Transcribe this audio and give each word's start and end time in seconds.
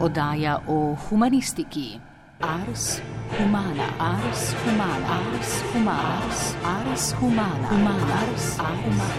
Oddaja 0.00 0.60
o 0.68 0.96
humanistiki. 1.10 2.00
Ars 2.40 3.02
humana, 3.38 3.84
ars 3.98 4.54
humana, 4.64 5.06
ars 5.06 5.50
humana, 5.72 6.24
ars, 6.24 6.56
ars 6.64 7.14
humana, 7.20 7.68
humana, 7.68 8.14
ars, 8.22 8.56
humana. 8.58 9.14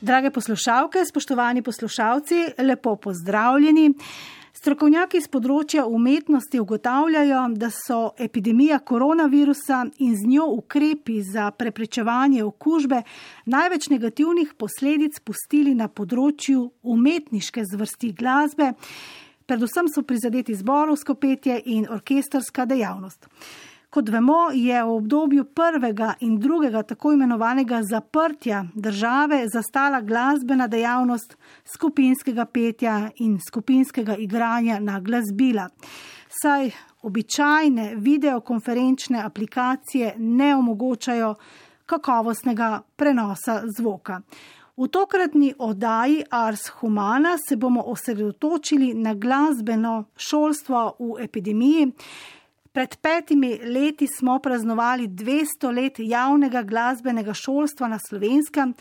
Drage 0.00 0.30
poslušalke, 0.30 1.04
spoštovani 1.04 1.62
poslušalci, 1.62 2.34
lepo 2.58 2.96
pozdravljeni. 2.96 3.90
Strokovnjaki 4.64 5.20
z 5.20 5.28
področja 5.28 5.82
umetnosti 5.84 6.56
ugotavljajo, 6.56 7.40
da 7.60 7.68
so 7.68 8.14
epidemija 8.16 8.78
koronavirusa 8.80 9.82
in 10.00 10.14
z 10.16 10.24
njo 10.24 10.46
ukrepi 10.54 11.18
za 11.20 11.50
preprečevanje 11.52 12.40
okužbe 12.46 13.02
največ 13.52 13.90
negativnih 13.92 14.54
posledic 14.56 15.20
pustili 15.20 15.74
na 15.76 15.90
področju 15.92 16.64
umetniške 16.80 17.66
zvrsti 17.74 18.14
glasbe, 18.16 18.70
predvsem 19.44 19.92
so 19.92 20.00
prizadeti 20.00 20.56
zborovsko 20.56 21.18
petje 21.20 21.60
in 21.76 21.84
orkestrska 21.84 22.64
dejavnost. 22.64 23.28
Kot 23.94 24.08
vemo, 24.08 24.50
je 24.52 24.84
v 24.84 24.90
obdobju 24.90 25.44
prvega 25.44 26.14
in 26.20 26.38
drugega 26.40 26.82
tako 26.82 27.12
imenovanega 27.12 27.82
zaprtja 27.82 28.64
države 28.74 29.44
zastala 29.52 30.00
glasbena 30.00 30.66
dejavnost 30.66 31.36
skupinskega 31.74 32.44
petja 32.44 33.10
in 33.16 33.38
skupinskega 33.48 34.16
igranja 34.16 34.80
na 34.80 34.98
glasbila. 35.00 35.68
Saj 36.42 36.70
običajne 37.02 37.94
videokonferenčne 37.96 39.22
aplikacije 39.22 40.14
ne 40.18 40.56
omogočajo 40.56 41.34
kakovostnega 41.86 42.80
prenosa 42.96 43.62
zvoka. 43.78 44.20
V 44.76 44.88
tokratni 44.88 45.54
oddaji 45.58 46.22
Ars 46.30 46.68
Humana 46.68 47.36
se 47.48 47.56
bomo 47.56 47.82
osredotočili 47.86 48.94
na 48.94 49.14
glasbeno 49.14 50.04
šolstvo 50.16 50.96
v 50.98 51.22
epidemiji. 51.24 51.92
Pred 52.74 52.96
petimi 52.96 53.58
leti 53.62 54.06
smo 54.06 54.38
praznovali 54.38 55.08
200 55.08 55.74
let 55.74 55.94
javnega 55.98 56.62
glasbenega 56.62 57.34
šolstva 57.34 57.88
na 57.88 57.98
slovenskem. 58.08 58.72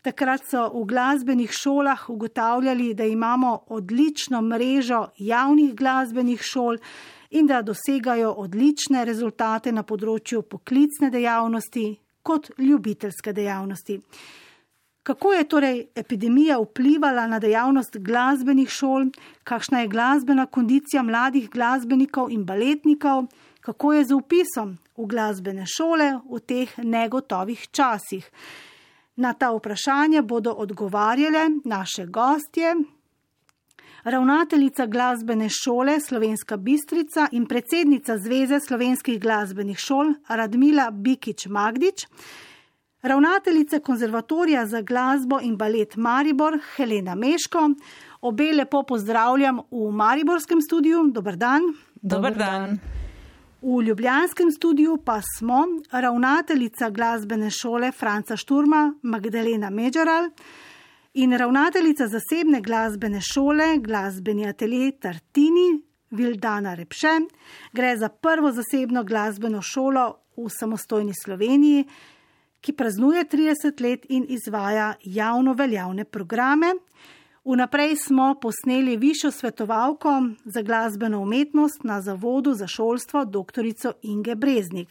Takrat 0.00 0.46
so 0.48 0.62
v 0.72 0.84
glasbenih 0.88 1.50
šolah 1.52 2.06
ugotavljali, 2.08 2.94
da 2.94 3.04
imamo 3.04 3.58
odlično 3.66 4.40
mrežo 4.40 5.06
javnih 5.18 5.74
glasbenih 5.74 6.40
šol 6.42 6.78
in 7.30 7.46
da 7.46 7.60
dosegajo 7.62 8.32
odlične 8.32 9.04
rezultate 9.04 9.72
na 9.72 9.82
področju 9.82 10.42
poklicne 10.42 11.10
dejavnosti 11.12 11.84
kot 12.22 12.48
ljubiteljske 12.58 13.32
dejavnosti. 13.32 14.00
Kako 15.04 15.32
je 15.32 15.44
torej 15.44 15.86
epidemija 15.94 16.58
vplivala 16.58 17.26
na 17.26 17.38
dejavnost 17.38 17.96
glasbenih 18.00 18.68
šol, 18.68 19.10
kakšna 19.44 19.80
je 19.80 19.88
glasbena 19.88 20.46
kondicija 20.46 21.02
mladih 21.02 21.50
glasbenikov 21.50 22.30
in 22.32 22.44
baletnikov, 22.44 23.26
kako 23.60 23.92
je 23.92 24.04
z 24.04 24.14
upisom 24.16 24.78
v 24.96 25.06
glasbene 25.06 25.66
šole 25.68 26.08
v 26.30 26.40
teh 26.40 26.72
negotovih 26.78 27.66
časih? 27.68 28.30
Na 29.16 29.32
ta 29.32 29.50
vprašanja 29.52 30.22
bodo 30.22 30.52
odgovarjale 30.52 31.50
naše 31.64 32.06
gostje. 32.06 32.72
Ravnateljica 34.04 34.86
glasbene 34.86 35.48
šole 35.48 36.00
Slovenska 36.00 36.56
Bistrica 36.56 37.28
in 37.32 37.44
predsednica 37.46 38.16
Zveze 38.18 38.60
slovenskih 38.60 39.20
glasbenih 39.20 39.78
šol 39.78 40.14
Radmila 40.28 40.90
Bikič 40.90 41.46
Magdič 41.46 42.06
ravnateljice 43.04 43.80
konzervatorija 43.80 44.66
za 44.66 44.80
glasbo 44.80 45.38
in 45.42 45.56
balet 45.56 45.96
Maribor 45.96 46.58
Helena 46.76 47.14
Meško. 47.14 47.70
Obe 48.20 48.52
lepo 48.52 48.82
pozdravljam 48.82 49.60
v 49.70 49.90
Mariborskem 49.92 50.60
studiu. 50.60 51.04
Dobr 51.12 51.36
dan. 51.36 51.62
Dobr 51.94 52.34
dan. 52.34 52.78
V 53.62 53.82
Ljubljanskem 53.82 54.50
studiu 54.50 54.96
pa 55.04 55.20
smo 55.38 55.66
ravnateljica 55.90 56.90
glasbene 56.90 57.50
šole 57.50 57.92
Franca 57.92 58.36
Šturma 58.36 58.94
Magdalena 59.02 59.70
Međaral 59.70 60.30
in 61.14 61.32
ravnateljica 61.32 62.06
zasebne 62.08 62.60
glasbene 62.60 63.20
šole 63.20 63.78
Glasbeni 63.78 64.48
atelje 64.48 64.90
Tartini 64.90 65.80
Vildana 66.10 66.74
Repše. 66.74 67.20
Gre 67.72 67.96
za 67.96 68.08
prvo 68.08 68.52
zasebno 68.52 69.04
glasbeno 69.04 69.62
šolo 69.62 70.16
v 70.36 70.48
samostojni 70.48 71.12
Sloveniji, 71.24 71.84
ki 72.64 72.72
praznuje 72.72 73.24
30 73.24 73.80
let 73.80 74.06
in 74.08 74.24
izvaja 74.28 74.94
javno 75.04 75.52
veljavne 75.52 76.04
programe. 76.04 76.72
Vnaprej 77.44 77.96
smo 77.96 78.34
posneli 78.40 78.96
višjo 78.96 79.30
svetovalko 79.30 80.22
za 80.44 80.62
glasbeno 80.62 81.20
umetnost 81.20 81.84
na 81.84 82.00
Zavodu 82.00 82.54
za 82.54 82.66
šolstvo 82.66 83.24
dr. 83.24 83.64
Inge 84.02 84.34
Breznik. 84.34 84.88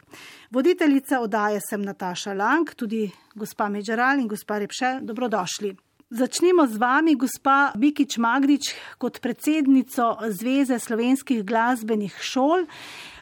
Voditeljica 0.51 1.19
odaje 1.19 1.59
sem 1.69 1.81
Nataša 1.81 2.34
Lang, 2.34 2.69
tudi 2.75 3.11
gospa 3.35 3.69
Međeral 3.69 4.19
in 4.19 4.28
gospa 4.28 4.59
Repše, 4.59 5.00
dobrodošli. 5.01 5.75
Začnimo 6.09 6.67
z 6.67 6.78
vami, 6.78 7.16
gospa 7.16 7.72
Bikič 7.75 8.17
Magdič, 8.17 8.61
kot 8.97 9.22
predsednico 9.22 10.17
Zveze 10.29 10.79
slovenskih 10.79 11.45
glasbenih 11.45 12.17
šol. 12.22 12.67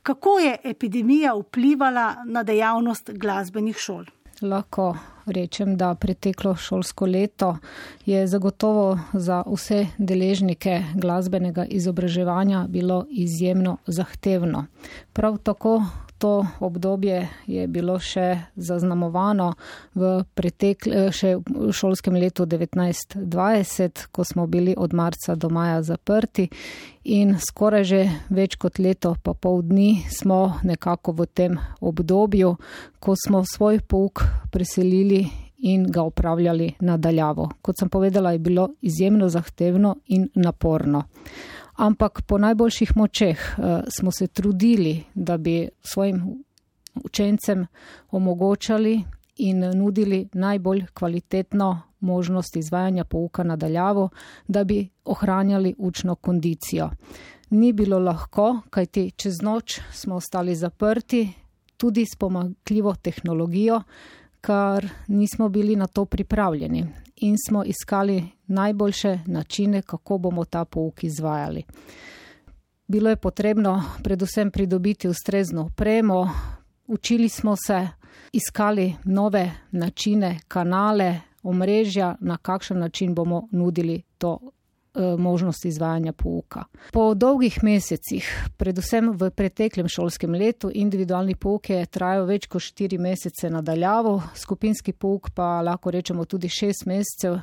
Kako 0.04 0.40
je 0.40 0.58
epidemija 0.64 1.34
vplivala 1.40 2.16
na 2.26 2.44
dejavnost 2.44 3.12
glasbenih 3.16 3.78
šol? 3.78 4.06
Lahko 4.42 4.96
rečem, 5.26 5.78
da 5.78 5.96
preteklo 5.96 6.56
šolsko 6.56 7.06
leto 7.06 7.58
je 8.06 8.28
zagotovo 8.28 9.00
za 9.14 9.44
vse 9.48 9.86
deležnike 9.98 10.84
glasbenega 10.96 11.66
izobraževanja 11.66 12.66
bilo 12.70 13.06
izjemno 13.10 13.78
zahtevno. 13.88 14.66
Prav 15.14 15.38
tako 15.38 15.84
to 16.22 16.46
obdobje 16.60 17.30
je 17.50 17.66
bilo 17.68 17.98
še 17.98 18.54
zaznamovano 18.54 19.56
v 19.98 20.22
pretekle, 20.38 21.10
še 21.10 21.34
v 21.42 21.74
šolskem 21.74 22.14
letu 22.22 22.46
1920, 22.46 24.06
ko 24.14 24.22
smo 24.22 24.46
bili 24.46 24.76
od 24.78 24.94
marca 24.94 25.34
do 25.36 25.50
maja 25.50 25.82
zaprti 25.82 26.46
in 27.10 27.34
skoraj 27.42 27.84
že 27.90 28.02
več 28.30 28.60
kot 28.62 28.78
leto 28.78 29.16
pa 29.24 29.34
pol 29.34 29.66
dni 29.66 30.06
smo 30.14 30.62
nekako 30.62 31.18
v 31.18 31.26
tem 31.34 31.58
obdobju, 31.82 32.54
ko 33.02 33.18
smo 33.18 33.42
svoj 33.42 33.82
pouk 33.82 34.22
preselili 34.54 35.26
in 35.62 35.86
ga 35.90 36.04
upravljali 36.06 36.76
nadaljavo. 36.80 37.50
Kot 37.62 37.78
sem 37.78 37.90
povedala, 37.90 38.32
je 38.32 38.40
bilo 38.40 38.70
izjemno 38.82 39.30
zahtevno 39.30 39.96
in 40.08 40.30
naporno. 40.36 41.04
Ampak 41.76 42.22
po 42.22 42.38
najboljših 42.38 42.92
močeh 42.96 43.56
smo 43.98 44.12
se 44.12 44.28
trudili, 44.28 45.04
da 45.14 45.38
bi 45.38 45.70
svojim 45.84 46.44
učencem 47.04 47.68
omogočali 48.12 49.04
in 49.38 49.60
nudili 49.60 50.28
najbolj 50.34 50.86
kvalitetno 50.94 51.82
možnost 52.00 52.56
izvajanja 52.56 53.04
pouka 53.04 53.44
nadaljavo, 53.44 54.10
da 54.48 54.64
bi 54.64 54.90
ohranjali 55.06 55.76
učno 55.78 56.16
kondicijo. 56.16 56.90
Ni 57.50 57.74
bilo 57.74 58.00
lahko, 58.00 58.62
kajti 58.70 59.12
čez 59.12 59.42
noč 59.42 59.80
smo 59.92 60.16
ostali 60.16 60.56
zaprti, 60.56 61.34
tudi 61.78 62.06
s 62.06 62.16
pomakljivo 62.16 62.96
tehnologijo, 63.02 63.82
kar 64.42 64.90
nismo 65.08 65.50
bili 65.50 65.76
na 65.76 65.88
to 65.88 66.06
pripravljeni 66.06 66.86
in 67.22 67.36
smo 67.48 67.64
iskali 67.64 68.28
najboljše 68.48 69.20
načine, 69.26 69.82
kako 69.82 70.18
bomo 70.18 70.46
ta 70.46 70.66
pouk 70.66 71.04
izvajali. 71.04 71.64
Bilo 72.88 73.10
je 73.10 73.16
potrebno 73.16 73.84
predvsem 74.04 74.52
pridobiti 74.52 75.08
ustrezno 75.08 75.66
opremo, 75.66 76.30
učili 76.88 77.30
smo 77.30 77.56
se, 77.56 77.88
iskali 78.32 78.96
nove 79.04 79.52
načine, 79.72 80.40
kanale, 80.48 81.20
omrežja, 81.44 82.16
na 82.20 82.38
kakšen 82.38 82.80
način 82.80 83.16
bomo 83.16 83.48
nudili 83.52 84.02
to 84.18 84.40
možnost 85.18 85.66
izvajanja 85.66 86.14
pouka. 86.14 86.64
Po 86.92 87.14
dolgih 87.14 87.64
mesecih, 87.64 88.28
predvsem 88.58 89.12
v 89.16 89.30
preteklem 89.32 89.88
šolskem 89.88 90.34
letu, 90.36 90.72
individualni 90.74 91.36
pouk 91.36 91.70
je 91.70 91.86
trajal 91.86 92.26
več 92.28 92.48
kot 92.52 92.62
štiri 92.62 92.98
mesece 92.98 93.50
nadaljavo, 93.50 94.18
skupinski 94.36 94.94
pouk 94.94 95.32
pa 95.36 95.62
lahko 95.62 95.92
rečemo 95.92 96.26
tudi 96.26 96.50
šest 96.50 96.86
mesecev, 96.86 97.40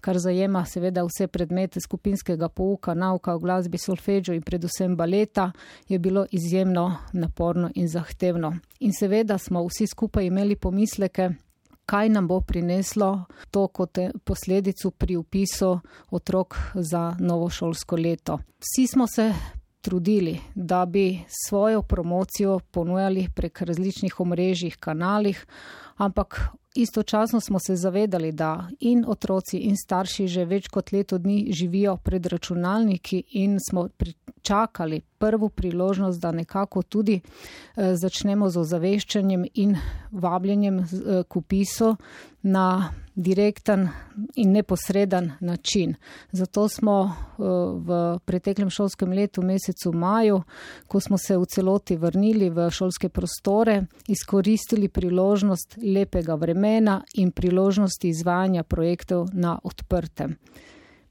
kar 0.00 0.18
zajema 0.18 0.64
seveda 0.68 1.04
vse 1.08 1.28
predmete 1.28 1.80
skupinskega 1.80 2.48
pouka, 2.48 2.94
nauka 2.94 3.34
o 3.34 3.38
glasbi, 3.38 3.78
solfeggio 3.78 4.34
in 4.34 4.42
predvsem 4.42 4.96
baleta, 4.96 5.50
je 5.88 5.98
bilo 5.98 6.26
izjemno 6.30 6.96
naporno 7.12 7.70
in 7.74 7.88
zahtevno. 7.88 8.54
In 8.80 8.92
seveda 8.92 9.38
smo 9.38 9.64
vsi 9.66 9.86
skupaj 9.86 10.26
imeli 10.26 10.56
pomisleke, 10.56 11.30
kaj 11.90 12.08
nam 12.08 12.28
bo 12.28 12.40
prineslo 12.40 13.24
to 13.50 13.66
kot 13.68 13.98
posledico 14.24 14.90
pri 14.90 15.16
vpisu 15.16 15.70
otrok 16.10 16.54
za 16.74 17.16
novo 17.18 17.48
šolsko 17.50 17.96
leto. 17.96 18.38
Vsi 18.62 18.86
smo 18.86 19.06
se 19.06 19.32
trudili, 19.80 20.38
da 20.54 20.86
bi 20.86 21.18
svojo 21.46 21.82
promocijo 21.82 22.58
ponujali 22.70 23.28
prek 23.34 23.62
različnih 23.62 24.20
omrežjih, 24.20 24.76
kanalih, 24.76 25.46
ampak 25.96 26.48
istočasno 26.74 27.40
smo 27.40 27.58
se 27.58 27.76
zavedali, 27.76 28.32
da 28.32 28.68
in 28.80 29.04
otroci 29.08 29.58
in 29.58 29.76
starši 29.76 30.26
že 30.26 30.44
več 30.44 30.68
kot 30.68 30.92
leto 30.92 31.18
dni 31.18 31.52
živijo 31.52 31.96
pred 31.96 32.26
računalniki 32.26 33.22
in 33.30 33.58
smo 33.70 33.88
čakali 34.42 35.00
prvo 35.00 35.48
priložnost, 35.48 36.20
da 36.20 36.32
nekako 36.32 36.82
tudi 36.82 37.20
eh, 37.20 37.96
začnemo 37.96 38.48
z 38.50 38.60
ozaveščanjem 38.60 39.44
in 39.54 39.76
vabljenjem 40.10 40.78
eh, 40.78 41.22
k 41.28 41.36
upisu 41.36 41.96
na 42.42 42.92
direkten 43.14 43.88
in 44.34 44.52
neposreden 44.52 45.32
način. 45.40 45.94
Zato 46.32 46.68
smo 46.68 47.02
eh, 47.04 47.42
v 47.76 48.18
preteklem 48.24 48.70
šolskem 48.70 49.12
letu, 49.12 49.42
mesecu 49.42 49.92
maju, 49.92 50.42
ko 50.86 51.00
smo 51.00 51.18
se 51.18 51.36
v 51.36 51.44
celoti 51.44 51.96
vrnili 51.96 52.50
v 52.50 52.70
šolske 52.70 53.08
prostore, 53.08 53.82
izkoristili 54.08 54.88
priložnost 54.88 55.78
lepega 55.82 56.34
vremena 56.34 57.02
in 57.14 57.30
priložnosti 57.30 58.08
izvajanja 58.08 58.62
projektov 58.62 59.28
na 59.32 59.58
odprtem. 59.64 60.36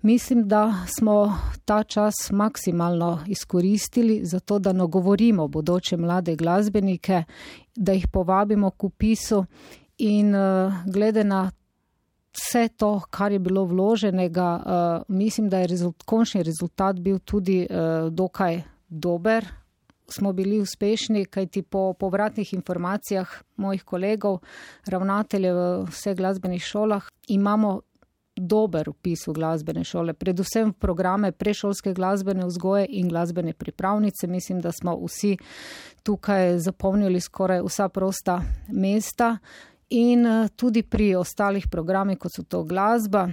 Mislim, 0.02 0.48
da 0.48 0.74
smo 0.98 1.40
ta 1.66 1.84
čas 1.84 2.14
maksimalno 2.32 3.24
izkoristili 3.28 4.26
za 4.26 4.40
to, 4.40 4.60
da 4.60 4.74
nagovorimo 4.74 5.48
bodoče 5.48 5.98
mlade 5.98 6.36
glasbenike, 6.36 7.24
da 7.76 7.92
jih 7.92 8.08
povabimo 8.08 8.72
k 8.72 8.84
upisu 8.84 9.46
in 9.98 10.36
uh, 10.36 10.74
glede 10.94 11.24
na 11.24 11.52
vse 12.34 12.68
to, 12.68 13.02
kar 13.10 13.32
je 13.32 13.40
bilo 13.40 13.66
vloženega, 13.66 14.64
uh, 14.66 15.16
mislim, 15.16 15.50
da 15.50 15.60
je 15.60 15.68
rezult, 15.68 16.04
končni 16.04 16.44
rezultat 16.44 17.00
bil 17.00 17.20
tudi 17.20 17.68
uh, 17.70 18.14
dokaj 18.14 18.62
dober. 18.90 19.46
Smo 20.08 20.34
bili 20.34 20.60
uspešni, 20.60 21.26
kajti 21.26 21.62
po 21.62 21.94
povratnih 21.94 22.54
informacijah 22.54 23.28
mojih 23.56 23.84
kolegov, 23.84 24.40
ravnateljev 24.86 25.56
v 25.56 25.86
vseh 25.92 26.18
glasbenih 26.18 26.64
šolah, 26.64 27.04
imamo 27.28 27.82
dober 28.40 28.90
upis 28.90 29.28
v 29.28 29.34
glasbene 29.34 29.84
šole, 29.84 30.14
predvsem 30.14 30.72
v 30.72 30.80
programe 30.80 31.32
prešolske 31.32 31.94
glasbene 31.94 32.46
vzgoje 32.46 32.88
in 32.90 33.10
glasbene 33.10 33.54
pripravnice. 33.54 34.28
Mislim, 34.28 34.62
da 34.62 34.72
smo 34.72 34.96
vsi 35.06 35.38
tukaj 36.04 36.58
zapomnili 36.60 37.22
skoraj 37.22 37.62
vsa 37.66 37.90
prosta 37.90 38.42
mesta 38.68 39.38
in 39.90 40.26
eh, 40.26 40.50
tudi 40.56 40.84
pri 40.84 41.16
ostalih 41.16 41.68
programih, 41.68 42.18
kot 42.18 42.36
so 42.36 42.44
to 42.44 42.64
glasba. 42.64 43.28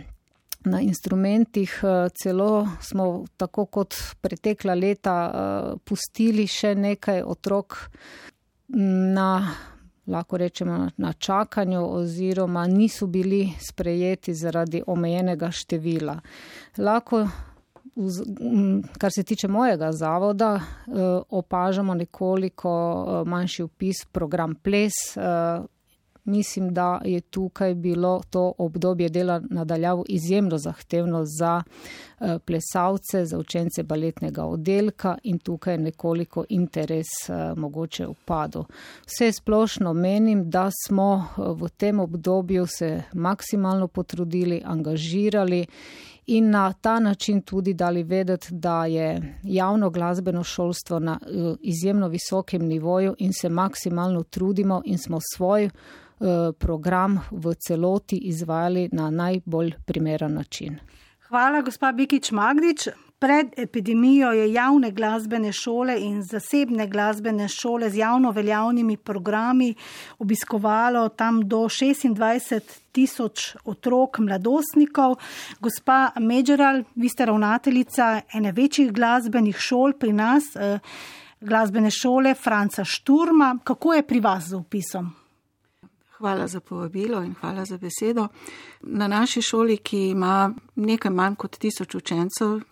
Na 0.66 0.80
instrumentih 0.80 1.80
eh, 1.82 2.08
celo 2.14 2.68
smo, 2.82 3.24
tako 3.36 3.66
kot 3.66 3.94
pretekla 4.20 4.74
leta, 4.74 5.16
eh, 5.26 5.78
pustili 5.84 6.46
še 6.46 6.74
nekaj 6.74 7.22
otrok 7.22 7.78
na 8.68 9.30
lahko 10.06 10.36
rečemo, 10.36 10.90
na 10.96 11.12
čakanju 11.12 11.94
oziroma 11.94 12.66
niso 12.66 13.06
bili 13.06 13.52
sprejeti 13.68 14.34
zaradi 14.34 14.82
omejenega 14.86 15.50
števila. 15.50 16.20
Lahko, 16.78 17.28
kar 18.98 19.10
se 19.14 19.22
tiče 19.22 19.48
mojega 19.48 19.92
zavoda, 19.92 20.54
eh, 20.54 20.92
opažamo 21.30 21.94
nekoliko 21.94 23.06
eh, 23.08 23.28
manjši 23.28 23.62
upis 23.62 24.04
program 24.12 24.54
ples, 24.54 25.16
eh, 25.16 25.20
mislim, 26.26 26.74
da 26.74 27.00
je 27.04 27.20
tukaj 27.20 27.74
bilo 27.74 28.22
to 28.30 28.52
obdobje 28.58 29.08
dela 29.08 29.42
nadaljavo 29.50 30.04
izjemno 30.08 30.58
zahtevno 30.58 31.24
za 31.24 31.62
eh, 32.20 32.38
plesalce, 32.44 33.24
za 33.24 33.38
učence 33.38 33.82
baletnega 33.82 34.44
oddelka 34.44 35.18
in 35.22 35.38
tukaj 35.38 35.78
nekoliko 35.78 36.44
interes 36.48 37.06
eh, 37.28 37.54
mogoče 37.56 38.06
upadel. 38.06 38.62
Vse 39.06 39.32
splošno 39.32 39.92
menim, 39.92 40.50
da 40.50 40.70
smo 40.86 41.26
eh, 41.28 41.42
v 41.62 41.68
tem 41.68 42.00
obdobju 42.00 42.66
se 42.66 43.02
maksimalno 43.12 43.88
potrudili, 43.88 44.62
angažirali 44.64 45.66
in 46.26 46.50
na 46.50 46.72
ta 46.72 47.00
način 47.00 47.42
tudi 47.42 47.74
dali 47.74 48.02
vedeti, 48.02 48.48
da 48.50 48.86
je 48.86 49.38
javno 49.42 49.90
glasbeno 49.90 50.44
šolstvo 50.44 50.98
na 50.98 51.18
izjemno 51.60 52.08
visokem 52.08 52.62
nivoju 52.62 53.14
in 53.18 53.32
se 53.32 53.48
maksimalno 53.48 54.22
trudimo 54.22 54.82
in 54.84 54.98
smo 54.98 55.18
svoj 55.34 55.70
program 56.58 57.20
v 57.30 57.54
celoti 57.54 58.16
izvajali 58.16 58.88
na 58.92 59.10
najbolj 59.10 59.72
primeren 59.86 60.34
način. 60.34 60.78
Hvala, 61.28 61.60
gospa 61.62 61.92
Bikič 61.92 62.30
Magdič. 62.32 62.88
Pred 63.18 63.46
epidemijo 63.56 64.30
je 64.30 64.52
javne 64.52 64.90
glasbene 64.90 65.52
šole 65.52 65.96
in 66.00 66.22
zasebne 66.22 66.86
glasbene 66.86 67.48
šole 67.48 67.90
z 67.90 67.96
javno 67.96 68.30
veljavnimi 68.30 68.96
programi 68.96 69.74
obiskovalo 70.18 71.08
tam 71.08 71.40
do 71.48 71.56
26 71.56 72.60
tisoč 72.92 73.56
otrok, 73.64 74.18
mladostnikov. 74.18 75.16
Gospa 75.60 76.10
Međeral, 76.20 76.82
vi 76.94 77.08
ste 77.08 77.26
ravnateljica 77.26 78.20
ene 78.34 78.52
večjih 78.52 78.92
glasbenih 78.92 79.56
šol 79.56 79.92
pri 79.92 80.12
nas, 80.12 80.44
eh, 80.56 80.78
glasbene 81.40 81.90
šole 81.90 82.34
Franca 82.34 82.84
Šturma. 82.84 83.58
Kako 83.64 83.94
je 83.94 84.06
pri 84.06 84.20
vas 84.20 84.44
z 84.44 84.54
upisom? 84.54 85.25
Hvala 86.18 86.46
za 86.46 86.60
povabilo 86.60 87.22
in 87.22 87.34
hvala 87.40 87.64
za 87.64 87.78
besedo. 87.78 88.28
Na 88.82 89.08
naši 89.08 89.42
šoli, 89.42 89.76
ki 89.76 90.08
ima 90.08 90.54
nekaj 90.74 91.10
manj 91.10 91.34
kot 91.34 91.58
tisoč 91.58 91.94
učencev 91.94 92.56
eh, 92.56 92.62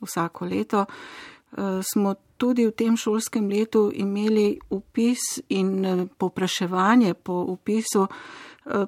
vsako 0.00 0.44
leto, 0.44 0.84
eh, 0.84 1.56
smo 1.92 2.14
tudi 2.36 2.66
v 2.66 2.70
tem 2.70 2.96
šolskem 2.96 3.48
letu 3.48 3.92
imeli 3.94 4.58
upis 4.70 5.18
in 5.48 5.84
eh, 5.84 6.06
popraševanje 6.18 7.14
po 7.14 7.44
upisu 7.48 8.06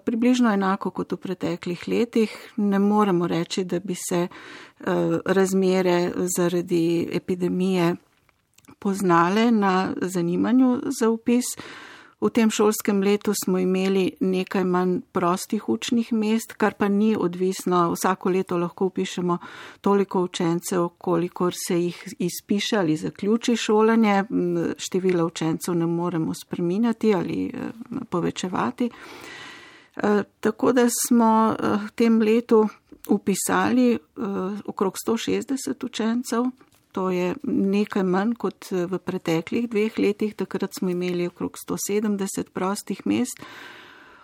približno 0.04 0.52
enako 0.52 0.90
kot 0.90 1.12
v 1.12 1.16
preteklih 1.16 1.88
letih. 1.88 2.52
Ne 2.56 2.78
moremo 2.78 3.26
reči, 3.26 3.64
da 3.64 3.80
bi 3.80 3.94
se 3.94 4.28
razmere 5.24 6.12
zaradi 6.36 7.08
epidemije 7.12 7.96
poznale 8.78 9.50
na 9.50 9.94
zanimanju 10.00 10.80
za 11.00 11.08
upis. 11.08 11.44
V 12.22 12.30
tem 12.30 12.50
šolskem 12.50 13.00
letu 13.02 13.32
smo 13.34 13.58
imeli 13.58 14.12
nekaj 14.20 14.64
manj 14.64 15.00
prostih 15.12 15.68
učnih 15.68 16.12
mest, 16.12 16.52
kar 16.54 16.74
pa 16.78 16.88
ni 16.88 17.16
odvisno. 17.18 17.80
Vsako 17.92 18.30
leto 18.30 18.56
lahko 18.56 18.86
upišemo 18.86 19.38
toliko 19.80 20.22
učencev, 20.22 20.88
kolikor 20.98 21.54
se 21.66 21.80
jih 21.80 22.14
izpiše 22.18 22.76
ali 22.78 22.96
zaključi 22.96 23.56
šolanje. 23.56 24.24
Število 24.78 25.26
učencev 25.26 25.74
ne 25.74 25.86
moremo 25.86 26.34
spreminjati 26.34 27.14
ali 27.14 27.46
eh, 27.46 27.70
povečevati. 28.10 28.90
Eh, 29.96 30.22
tako 30.40 30.72
da 30.72 30.86
smo 31.06 31.56
eh, 31.58 31.76
v 31.86 31.90
tem 31.94 32.22
letu 32.22 32.68
upisali 33.08 33.98
okrog 34.66 34.94
160 35.08 35.84
učencev, 35.84 36.44
To 36.92 37.10
je 37.10 37.34
nekaj 37.42 38.02
manj 38.04 38.34
kot 38.40 38.72
eh, 38.72 38.86
v 38.86 38.98
preteklih 39.00 39.68
dveh 39.70 39.98
letih, 39.98 40.34
takrat 40.36 40.76
smo 40.78 40.92
imeli 40.92 41.26
okrog 41.26 41.56
170 41.56 42.52
prostih 42.52 43.06
mest. 43.06 43.40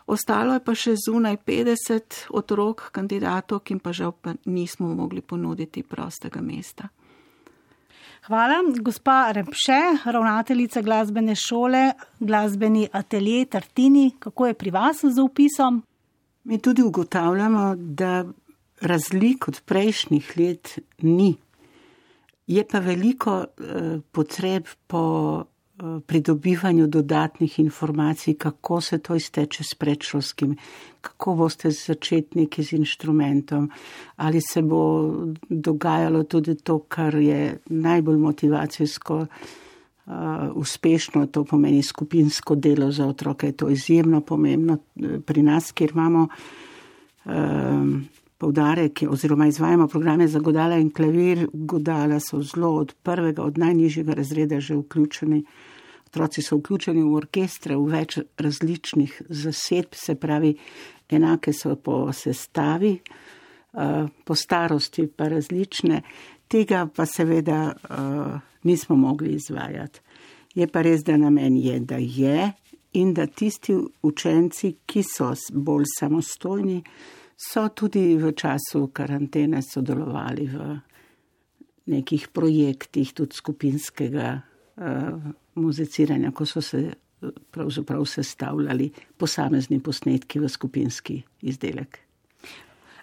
Ostalo 0.09 0.55
je 0.57 0.65
pa 0.65 0.73
še 0.73 0.95
zunaj 0.97 1.37
50 1.45 2.29
otrok 2.33 2.89
kandidatov, 2.97 3.61
ki 3.61 3.77
pa 3.77 3.93
žal 3.93 4.15
pa 4.17 4.33
nismo 4.49 4.89
mogli 4.89 5.21
ponuditi 5.21 5.83
prostega 5.85 6.41
mesta. 6.41 6.89
Hvala, 8.29 8.63
gospa 8.85 9.33
Repše, 9.33 9.79
ravnateljica 10.05 10.83
glasbene 10.83 11.37
šole, 11.37 11.93
glasbeni 12.21 12.89
atelje 12.93 13.45
Tartini. 13.53 14.11
Kako 14.19 14.47
je 14.47 14.55
pri 14.55 14.71
vas 14.71 15.05
z 15.05 15.21
upisom? 15.23 15.83
Mi 16.45 16.59
tudi 16.59 16.83
ugotavljamo, 16.83 17.75
da 17.77 18.25
razlik 18.81 19.49
od 19.49 19.61
prejšnjih 19.65 20.33
let 20.37 20.79
ni. 21.03 21.37
Je 22.49 22.65
pa 22.65 22.81
veliko 22.81 23.45
eh, 23.45 23.99
potreb 24.13 24.67
po 24.87 25.03
eh, 25.41 26.01
pridobivanju 26.07 26.87
dodatnih 26.87 27.59
informacij, 27.59 28.35
kako 28.35 28.81
se 28.81 28.99
to 28.99 29.15
izteče 29.15 29.65
s 29.65 29.75
predšolskim, 29.75 30.57
kako 31.01 31.35
boste 31.35 31.71
začetniki 31.71 32.63
z 32.63 32.73
inštrumentom, 32.73 33.71
ali 34.17 34.41
se 34.41 34.63
bo 34.63 35.13
dogajalo 35.49 36.23
tudi 36.25 36.55
to, 36.57 36.79
kar 36.79 37.15
je 37.15 37.59
najbolj 37.67 38.17
motivacijsko 38.17 39.17
uh, 39.19 40.15
uspešno, 40.55 41.27
to 41.27 41.45
pomeni 41.45 41.83
skupinsko 41.83 42.55
delo 42.55 42.91
za 42.93 43.07
otroke. 43.07 43.47
Je 43.47 43.53
to 43.53 43.69
izjemno 43.69 44.21
pomembno 44.21 44.79
pri 45.27 45.43
nas, 45.43 45.73
kjer 45.73 45.91
imamo. 45.95 46.29
Uh, 47.25 47.33
poudarek, 48.39 49.03
oziroma 49.09 49.47
izvajamo 49.47 49.89
programe 49.89 50.29
za 50.29 50.39
godala 50.39 50.77
in 50.77 50.91
klavir. 50.91 51.49
Godala 51.53 52.21
so 52.21 52.43
zelo 52.43 52.75
od 52.75 52.95
prvega, 53.03 53.43
od 53.43 53.59
najnižjega 53.59 54.15
razreda 54.15 54.61
že 54.61 54.77
vključeni. 54.77 55.45
Otroci 56.07 56.43
so 56.43 56.57
vključeni 56.57 57.03
v 57.03 57.15
orkestre, 57.15 57.77
v 57.77 57.91
več 57.93 58.19
različnih 58.39 59.23
zasedb, 59.29 59.93
se 59.93 60.15
pravi, 60.15 60.55
enake 61.11 61.53
so 61.53 61.77
po 61.77 62.13
sestavi, 62.13 62.99
eh, 63.75 64.07
po 64.25 64.35
starosti 64.35 65.07
pa 65.07 65.29
različne. 65.29 66.03
tega 66.49 66.89
pa 66.97 67.07
seveda 67.07 67.73
uh, 67.73 68.41
nismo 68.63 68.97
mogli 68.97 69.35
izvajati. 69.35 70.01
Je 70.55 70.67
pa 70.67 70.83
res, 70.83 71.05
da 71.05 71.17
namen 71.17 71.57
je, 71.57 71.81
da 71.81 71.97
je 71.97 72.53
in 72.93 73.15
da 73.15 73.27
tisti 73.27 73.77
učenci, 74.03 74.75
ki 74.87 75.03
so 75.05 75.35
bolj 75.53 75.85
samostojni, 75.99 76.83
so 77.39 77.69
tudi 77.71 78.17
v 78.19 78.33
času 78.35 78.89
karantene 78.93 79.63
sodelovali 79.63 80.47
v 80.51 80.79
nekih 81.89 82.29
projektih, 82.35 83.15
tudi 83.15 83.39
skupinskega 83.39 84.33
uh, 84.35 85.15
muziciranja, 85.55 86.35
ko 86.35 86.47
so 86.47 86.61
se 86.61 86.91
pravzaprav 87.51 88.05
sestavljali 88.05 88.91
posamezni 89.17 89.81
posnetki 89.83 90.39
v 90.39 90.49
skupinski 90.49 91.23
izdelek. 91.43 91.99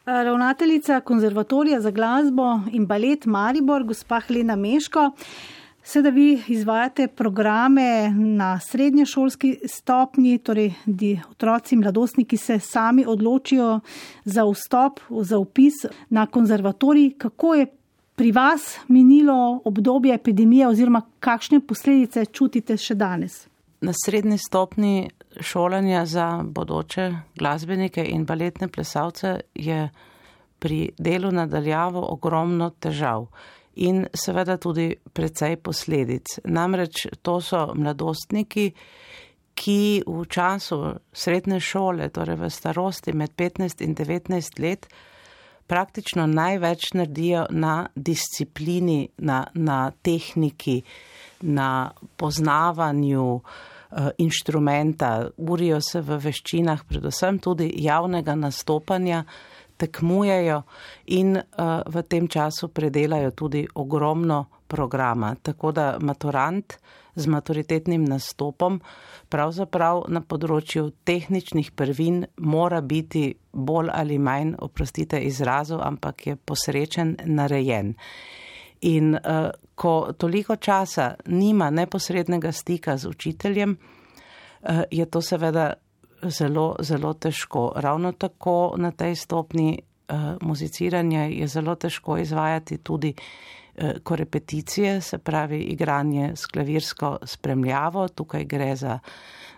Ravnateljica 0.06 1.00
konzervatorija 1.01 1.82
za 1.82 1.92
glasbo 1.92 2.60
in 2.72 2.86
balet 2.86 3.25
Maribor, 3.25 3.84
gospa 3.84 4.20
Helena 4.20 4.56
Meško, 4.56 5.12
Sedaj 5.88 6.12
vi 6.12 6.42
izvajate 6.48 7.08
programe 7.08 8.10
na 8.15 8.60
srednješolski 8.60 9.60
stopnji, 9.65 10.38
torej 10.38 10.74
otroci 11.30 11.75
in 11.75 11.82
mladostniki 11.82 12.38
se 12.38 12.60
sami 12.60 13.06
odločijo 13.08 13.80
za 14.24 14.44
vstop, 14.50 15.00
za 15.22 15.38
upis 15.38 15.74
na 16.10 16.25
konzervatorij. 16.25 17.12
Kako 17.18 17.54
je 17.56 17.68
pri 18.15 18.32
vas 18.32 18.77
minilo 18.88 19.62
obdobje 19.65 20.15
epidemije 20.15 20.68
oziroma 20.68 21.01
kakšne 21.20 21.60
posledice 21.60 22.25
čutite 22.25 22.77
še 22.77 22.96
danes? 22.96 23.46
Na 23.82 23.94
srednji 24.06 24.38
stopni 24.38 25.10
šolanja 25.39 26.06
za 26.06 26.42
bodoče 26.44 27.12
glasbenike 27.38 28.06
in 28.10 28.25
baletne 28.25 28.68
plesalce 28.68 29.39
je 29.56 29.89
pri 30.60 30.89
delu 30.98 31.32
nadaljavo 31.32 32.08
ogromno 32.10 32.70
težav 32.70 33.27
in 33.75 34.05
seveda 34.13 34.58
tudi 34.58 34.96
precej 35.13 35.58
posledic. 35.58 36.39
Namreč 36.46 37.08
to 37.22 37.39
so 37.41 37.67
mladostniki, 37.75 38.72
ki 39.55 40.03
v 40.08 40.25
času 40.27 40.79
srednje 41.15 41.60
šole, 41.63 42.10
torej 42.12 42.36
v 42.36 42.50
starosti 42.51 43.13
med 43.15 43.32
15 43.39 43.84
in 43.86 43.96
19 43.96 44.60
let, 44.60 44.88
praktično 45.67 46.27
največ 46.27 46.94
naredijo 46.94 47.46
na 47.50 47.88
disciplini, 47.96 49.10
na, 49.17 49.46
na 49.53 49.91
tehniki, 49.91 50.82
na 51.41 51.91
poznavanju 52.17 53.25
uh, 53.34 53.41
inštrumenta, 54.17 55.29
urijo 55.38 55.79
se 55.82 56.01
v 56.01 56.20
veščinah, 56.20 56.84
predvsem 56.89 57.39
tudi 57.39 57.72
javnega 57.82 58.36
nastopanja, 58.36 59.24
tekmujejo 59.77 60.62
in 61.05 61.36
uh, 61.38 61.82
v 61.86 62.03
tem 62.08 62.27
času 62.27 62.67
predelajo 62.67 63.32
tudi 63.32 63.67
ogromno 63.75 64.46
programa. 64.67 65.36
Tako 65.41 65.72
da 65.72 65.98
maturant 66.00 66.77
z 67.15 67.27
maturitetnim 67.27 68.05
nastopom 68.05 68.79
pravzaprav 69.29 70.05
na 70.12 70.22
področju 70.22 70.89
tehničnih 71.08 71.72
prvin 71.72 72.25
mora 72.38 72.82
biti 72.82 73.29
bolj 73.51 73.91
ali 73.94 74.20
manj, 74.20 74.55
oprostite 74.60 75.22
izrazu, 75.24 75.79
ampak 75.82 76.27
je 76.27 76.36
posrečen, 76.36 77.15
narejen. 77.25 77.96
In 78.82 79.15
uh, 79.15 79.50
ko 79.75 80.13
toliko 80.17 80.55
časa 80.55 81.15
nima 81.27 81.70
neposrednega 81.70 82.51
stika 82.51 82.98
z 82.98 83.10
učiteljem, 83.10 83.77
uh, 83.77 84.84
je 84.91 85.05
to 85.05 85.22
seveda 85.22 85.74
zelo, 86.29 86.75
zelo 86.79 87.13
težko. 87.13 87.72
Ravno 87.75 88.12
tako 88.12 88.74
na 88.77 88.91
tej 88.91 89.15
stopni 89.15 89.79
uh, 89.79 90.15
muziciranja 90.41 91.24
je 91.24 91.48
zelo 91.48 91.75
težko 91.75 92.17
izvajati 92.17 92.77
tudi 92.77 93.13
uh, 93.17 93.89
korepeticije, 94.03 95.01
se 95.01 95.17
pravi 95.17 95.60
igranje 95.60 96.32
s 96.36 96.46
klavirsko 96.46 97.17
spremljavo. 97.24 98.08
Tukaj 98.08 98.44
gre 98.44 98.75
za, 98.75 99.00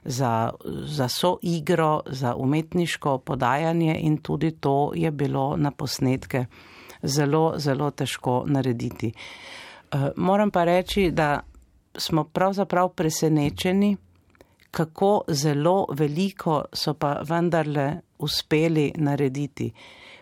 za, 0.03 0.49
za 0.85 1.07
soigro, 1.07 2.01
za 2.05 2.35
umetniško 2.35 3.17
podajanje 3.17 3.99
in 3.99 4.17
tudi 4.17 4.51
to 4.51 4.91
je 4.95 5.11
bilo 5.11 5.57
na 5.57 5.71
posnetke 5.71 6.45
zelo, 7.03 7.53
zelo 7.57 7.91
težko 7.91 8.43
narediti. 8.47 9.13
Uh, 9.93 9.99
moram 10.15 10.51
pa 10.51 10.63
reči, 10.63 11.11
da 11.11 11.39
smo 11.97 12.23
pravzaprav 12.23 12.89
presenečeni, 12.89 13.97
kako 14.71 15.21
zelo 15.27 15.85
veliko 15.93 16.63
so 16.73 16.93
pa 16.93 17.21
vendarle 17.23 18.01
uspeli 18.19 18.91
narediti. 18.95 19.71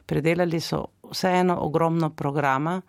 Predelali 0.06 0.60
so 0.60 0.86
vseeno 1.12 1.58
ogromno 1.62 2.10
programa 2.10 2.82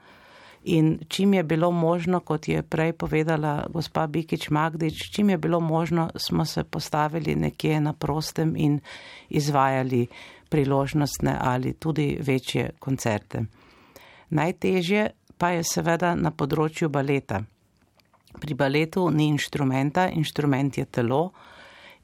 in 0.64 0.98
čim 1.08 1.34
je 1.34 1.42
bilo 1.42 1.70
možno, 1.70 2.20
kot 2.20 2.48
je 2.48 2.62
prej 2.62 2.92
povedala 2.92 3.66
gospa 3.70 4.06
Bikič 4.06 4.50
Magdič, 4.50 5.10
čim 5.14 5.30
je 5.30 5.38
bilo 5.38 5.60
možno, 5.60 6.10
smo 6.16 6.44
se 6.44 6.64
postavili 6.64 7.34
nekje 7.34 7.80
na 7.80 7.92
prostem 7.92 8.54
in 8.56 8.80
izvajali 9.28 10.06
priložnostne 10.48 11.38
ali 11.40 11.72
tudi 11.72 12.18
večje 12.20 12.70
koncerte. 12.78 13.44
Najtežje 14.30 15.10
pa 15.38 15.50
je 15.50 15.64
seveda 15.64 16.14
na 16.14 16.30
področju 16.30 16.88
baleta. 16.88 17.42
Pri 18.40 18.54
baletu 18.54 19.10
ni 19.10 19.28
inštrumenta, 19.28 20.08
inštrument 20.10 20.78
je 20.78 20.84
telo 20.84 21.30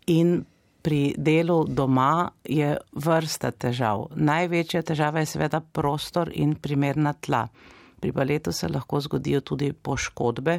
in 0.06 0.40
pri 0.82 1.14
delu 1.16 1.64
doma 1.68 2.30
je 2.44 2.74
vrsta 2.92 3.52
težav. 3.54 4.08
Največja 4.16 4.82
težava 4.82 5.22
je 5.22 5.30
seveda 5.30 5.60
prostor 5.60 6.32
in 6.34 6.56
primerna 6.58 7.12
tla. 7.12 7.46
Pri 8.00 8.10
baletu 8.12 8.52
se 8.52 8.68
lahko 8.68 9.00
zgodijo 9.00 9.40
tudi 9.40 9.72
poškodbe 9.72 10.58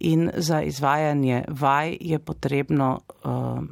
in 0.00 0.30
za 0.36 0.62
izvajanje 0.62 1.44
vaj 1.48 1.96
je 2.00 2.18
potrebno 2.18 2.98
uh, 3.24 3.62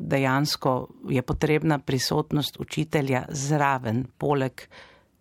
dejansko 0.00 0.88
je 1.08 1.22
potrebna 1.22 1.78
prisotnost 1.78 2.60
učitelja 2.60 3.24
zraven, 3.28 4.06
poleg 4.18 4.60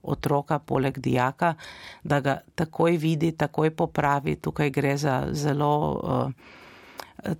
otroka, 0.01 0.59
poleg 0.59 0.99
dijaka, 0.99 1.53
da 2.03 2.19
ga 2.19 2.39
takoj 2.55 2.97
vidi, 2.97 3.31
takoj 3.31 3.71
popravi. 3.75 4.35
Tukaj 4.35 4.69
gre 4.69 4.97
za 4.97 5.27
zelo 5.31 5.73
uh, 5.91 6.31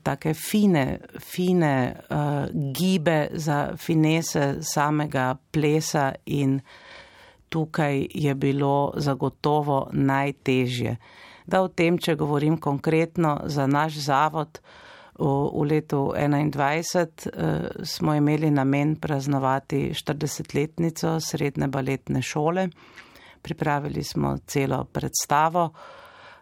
take 0.04 0.34
fine, 0.34 1.00
fine 1.20 1.96
uh, 2.10 2.18
gibe 2.74 3.28
za 3.34 3.78
finese 3.78 4.56
samega 4.62 5.36
plesa 5.52 6.14
in 6.26 6.60
tukaj 7.50 8.08
je 8.14 8.36
bilo 8.36 8.94
zagotovo 8.96 9.90
najtežje. 9.92 10.98
Da 11.46 11.62
o 11.62 11.68
tem, 11.68 11.98
če 11.98 12.16
govorim 12.16 12.58
konkretno 12.58 13.40
za 13.46 13.68
naš 13.68 13.98
zavod, 14.06 14.60
v, 15.20 15.50
v 15.54 15.66
letu 15.68 16.14
2021 16.16 17.28
uh, 17.28 17.86
smo 17.86 18.16
imeli 18.16 18.52
namen 18.52 18.96
praznovati 18.96 19.92
40-letnico 19.94 21.20
srednje 21.20 21.68
baletne 21.68 22.22
šole. 22.22 22.68
Pripravili 23.42 24.04
smo 24.04 24.38
celo 24.48 24.84
predstavo, 24.84 25.70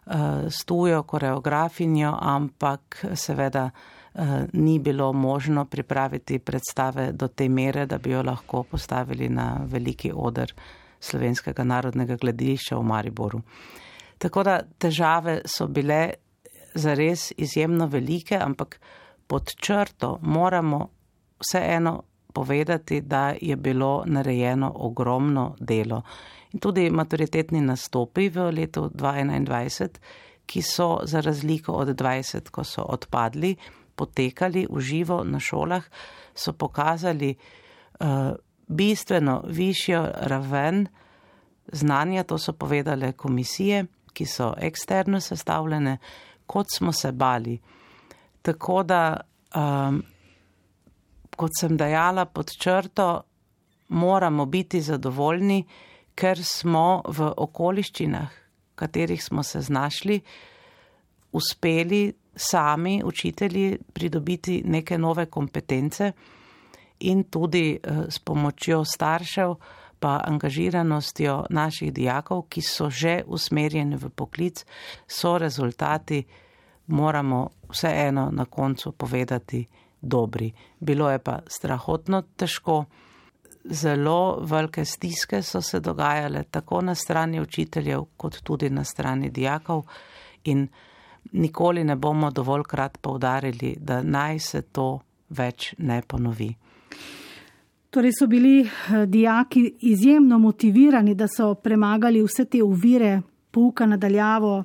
uh, 0.06 0.14
s 0.50 0.66
tujo 0.66 1.04
koreografinjo, 1.04 2.14
ampak 2.22 3.06
seveda 3.16 3.70
uh, 3.70 4.22
ni 4.54 4.80
bilo 4.80 5.14
možno 5.14 5.66
pripraviti 5.66 6.40
predstave 6.40 7.12
do 7.12 7.28
te 7.28 7.50
mere, 7.50 7.86
da 7.86 7.98
bi 7.98 8.12
jo 8.12 8.24
lahko 8.24 8.64
postavili 8.64 9.30
na 9.30 9.58
veliki 9.66 10.12
odr 10.16 10.54
Slovenskega 11.00 11.64
narodnega 11.64 12.16
gledališča 12.16 12.78
v 12.78 12.84
Mariboru. 12.84 13.42
Tako 14.18 14.44
da 14.44 14.62
težave 14.78 15.42
so 15.46 15.68
bile 15.68 16.14
zares 16.74 17.32
izjemno 17.38 17.88
velike, 17.88 18.38
ampak 18.42 18.80
pod 19.28 19.56
črto 19.56 20.20
moramo 20.22 20.90
vseeno 21.40 22.04
povedati, 22.34 23.02
da 23.02 23.34
je 23.42 23.56
bilo 23.56 24.04
narejeno 24.06 24.72
ogromno 24.76 25.56
delo. 25.60 26.02
In 26.54 26.60
tudi 26.60 26.90
maturitetni 26.90 27.62
nastopi 27.62 28.30
v 28.30 28.52
letu 28.52 28.90
2021, 28.94 29.90
ki 30.46 30.62
so 30.62 31.00
za 31.04 31.22
razliko 31.22 31.72
od 31.72 31.88
20, 31.88 32.50
ko 32.50 32.64
so 32.64 32.86
odpadli, 32.88 33.56
potekali 33.96 34.68
v 34.70 34.80
živo 34.80 35.24
na 35.24 35.40
šolah, 35.40 35.84
so 36.36 36.54
pokazali 36.54 37.36
uh, 37.36 38.08
bistveno 38.68 39.42
višjo 39.48 40.06
raven 40.16 40.88
znanja, 41.72 42.24
to 42.24 42.38
so 42.38 42.54
povedale 42.54 43.12
komisije, 43.12 43.86
ki 44.14 44.26
so 44.26 44.54
eksterno 44.58 45.20
sestavljene, 45.20 45.98
kot 46.48 46.66
smo 46.74 46.92
se 46.92 47.12
bali. 47.12 47.58
Tako 48.42 48.84
da, 48.84 49.02
um, 49.56 50.02
kot 51.36 51.52
sem 51.60 51.78
dejala 51.78 52.26
pod 52.26 52.52
črto, 52.62 53.22
moramo 53.90 54.46
biti 54.46 54.82
zadovoljni, 54.82 55.64
ker 56.16 56.40
smo 56.44 57.02
v 57.08 57.32
okoliščinah, 57.38 58.32
v 58.72 58.76
katerih 58.76 59.24
smo 59.24 59.44
se 59.44 59.62
znašli, 59.62 60.22
uspeli 61.32 62.14
sami, 62.38 63.02
učitelji, 63.06 63.78
pridobiti 63.94 64.62
neke 64.66 64.98
nove 64.98 65.26
kompetence 65.26 66.12
in 67.00 67.24
tudi 67.24 67.76
eh, 67.76 68.06
s 68.10 68.20
pomočjo 68.20 68.84
staršev 68.86 69.56
pa 70.00 70.22
angažiranostjo 70.26 71.46
naših 71.50 71.94
dijakov, 71.94 72.46
ki 72.50 72.62
so 72.62 72.90
že 72.90 73.24
usmerjeni 73.28 73.96
v 73.96 74.10
poklic, 74.10 74.66
so 75.08 75.38
rezultati, 75.38 76.24
moramo 76.88 77.50
vseeno 77.70 78.30
na 78.32 78.46
koncu 78.46 78.92
povedati, 78.92 79.68
dobri. 80.02 80.52
Bilo 80.80 81.10
je 81.12 81.20
pa 81.20 81.40
strahotno 81.48 82.22
težko. 82.36 82.86
Zelo 83.70 84.40
velike 84.42 84.86
stiske 84.86 85.42
so 85.44 85.62
se 85.62 85.80
dogajale 85.80 86.44
tako 86.44 86.82
na 86.82 86.96
strani 86.96 87.42
učiteljev, 87.42 88.06
kot 88.18 88.40
tudi 88.44 88.70
na 88.70 88.84
strani 88.84 89.30
dijakov, 89.30 89.84
in 90.44 90.68
nikoli 91.32 91.84
ne 91.84 91.96
bomo 91.96 92.32
dovoljkrat 92.32 92.98
povdarili, 93.02 93.76
da 93.80 94.02
naj 94.02 94.40
se 94.40 94.62
to 94.62 95.00
več 95.30 95.74
ne 95.78 96.02
ponovi. 96.08 96.56
Torej 97.98 98.12
so 98.20 98.28
bili 98.28 98.60
eh, 98.60 99.06
dijaki 99.06 99.74
izjemno 99.82 100.40
motivirani, 100.40 101.16
da 101.16 101.28
so 101.28 101.56
premagali 101.56 102.22
vse 102.22 102.46
te 102.46 102.64
uvire, 102.64 103.22
pouka 103.52 103.86
nadaljavo 103.86 104.64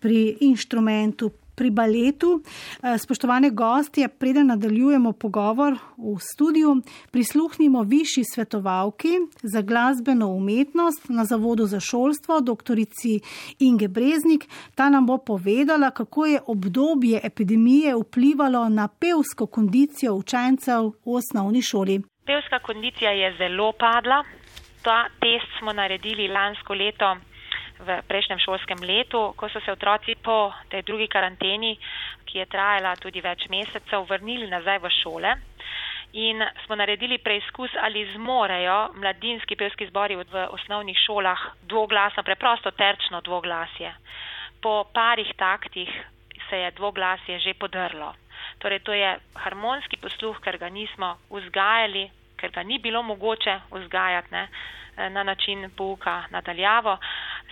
pri 0.00 0.36
inštrumentu, 0.40 1.30
pri 1.54 1.70
baletu. 1.70 2.42
Eh, 2.82 2.98
spoštovane 2.98 3.50
gostje, 3.50 4.08
preden 4.08 4.46
nadaljujemo 4.46 5.12
pogovor 5.12 5.78
v 5.96 6.18
studiu, 6.32 6.76
prisluhnimo 7.10 7.82
višji 7.82 8.24
svetovalki 8.34 9.08
za 9.42 9.62
glasbeno 9.62 10.28
umetnost 10.28 11.08
na 11.08 11.24
Zavodu 11.24 11.66
za 11.66 11.80
šolstvo, 11.80 12.40
doktorici 12.40 13.20
Inge 13.58 13.88
Breznik. 13.88 14.48
Ta 14.74 14.90
nam 14.90 15.06
bo 15.06 15.18
povedala, 15.18 15.90
kako 15.90 16.26
je 16.26 16.40
obdobje 16.46 17.20
epidemije 17.22 17.96
vplivalo 17.96 18.68
na 18.68 18.88
pevsko 18.88 19.46
kondicijo 19.46 20.14
učencev 20.14 20.82
v 20.82 20.92
osnovni 21.04 21.62
šoli. 21.62 22.02
Pevska 22.26 22.58
kondicija 22.58 23.10
je 23.10 23.34
zelo 23.36 23.72
padla. 23.72 24.24
Ta 24.82 25.08
test 25.20 25.58
smo 25.58 25.72
naredili 25.72 26.28
lansko 26.28 26.74
leto 26.74 27.16
v 27.78 27.98
prejšnjem 28.08 28.38
šolskem 28.40 28.80
letu, 28.80 29.34
ko 29.36 29.48
so 29.48 29.60
se 29.60 29.72
otroci 29.72 30.14
po 30.16 30.52
tej 30.72 30.82
drugi 30.82 31.08
karanteni, 31.08 31.74
ki 32.24 32.38
je 32.38 32.46
trajala 32.46 32.94
tudi 32.96 33.20
več 33.20 33.44
mesecev, 33.52 34.06
vrnili 34.08 34.48
nazaj 34.48 34.80
v 34.80 34.92
šole. 35.02 35.34
In 36.24 36.40
smo 36.64 36.80
naredili 36.80 37.18
preizkus, 37.18 37.76
ali 37.82 38.06
zmorejo 38.14 38.94
mladinski 38.96 39.56
pevski 39.56 39.90
zbori 39.92 40.16
v 40.16 40.48
osnovnih 40.56 40.96
šolah 41.04 41.46
dvoglasno, 41.68 42.22
preprosto 42.22 42.70
terčno 42.70 43.20
dvoglasje. 43.20 43.92
Po 44.62 44.84
parih 44.96 45.28
taktih 45.36 45.92
se 46.48 46.56
je 46.56 46.70
dvoglasje 46.70 47.38
že 47.38 47.54
podrlo. 47.54 48.14
Torej, 48.58 48.80
to 48.84 48.92
je 48.92 49.16
harmonski 49.34 49.96
posluh, 49.96 50.38
ker 50.40 50.58
ga 50.58 50.68
nismo 50.68 51.16
vzgajali, 51.30 52.10
ker 52.36 52.50
ga 52.50 52.62
ni 52.62 52.78
bilo 52.78 53.02
mogoče 53.02 53.60
vzgajati 53.70 54.32
ne, 54.32 54.48
na 55.10 55.22
način 55.22 55.70
pouka 55.76 56.22
nadaljavo 56.30 56.98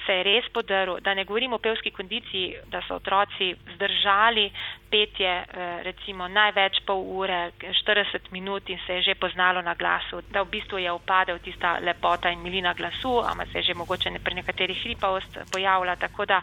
se 0.06 0.12
je 0.12 0.22
res 0.22 0.48
podaril, 0.52 1.00
da 1.00 1.14
ne 1.14 1.24
govorimo 1.24 1.56
o 1.56 1.62
pevski 1.62 1.90
kondiciji, 1.90 2.54
da 2.70 2.82
so 2.86 2.96
otroci 2.98 3.54
zdržali 3.74 4.50
petje 4.90 5.30
eh, 5.30 5.82
recimo 5.82 6.28
največ 6.28 6.82
pol 6.86 7.02
ure, 7.20 7.40
40 7.60 8.30
minut 8.30 8.70
in 8.70 8.78
se 8.86 8.98
je 8.98 9.02
že 9.02 9.14
poznalo 9.14 9.62
na 9.62 9.74
glasu, 9.74 10.22
da 10.30 10.42
v 10.42 10.50
bistvu 10.56 10.78
je 10.78 10.92
upadel 10.92 11.38
tista 11.38 11.78
lepota 11.80 12.30
in 12.30 12.42
milina 12.42 12.74
glasu, 12.74 13.20
ama 13.26 13.46
se 13.46 13.58
je 13.58 13.62
že 13.62 13.74
mogoče 13.74 14.10
pri 14.24 14.34
nekaterih 14.34 14.82
hripavost 14.82 15.38
pojavila, 15.52 15.96
tako 15.96 16.26
da 16.26 16.42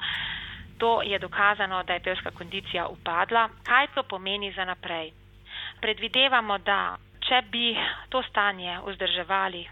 to 0.79 1.01
je 1.03 1.19
dokazano, 1.19 1.83
da 1.83 1.93
je 1.93 2.05
pevska 2.07 2.31
kondicija 2.31 2.88
upadla. 2.88 3.50
Kaj 3.63 3.88
to 3.95 4.03
pomeni 4.03 4.51
za 4.51 4.65
naprej? 4.65 5.12
Predvidevamo, 5.81 6.57
da 6.57 6.98
če 7.19 7.41
bi 7.51 7.75
to 8.09 8.24
stanje 8.24 8.79
vzdrževali 8.88 9.67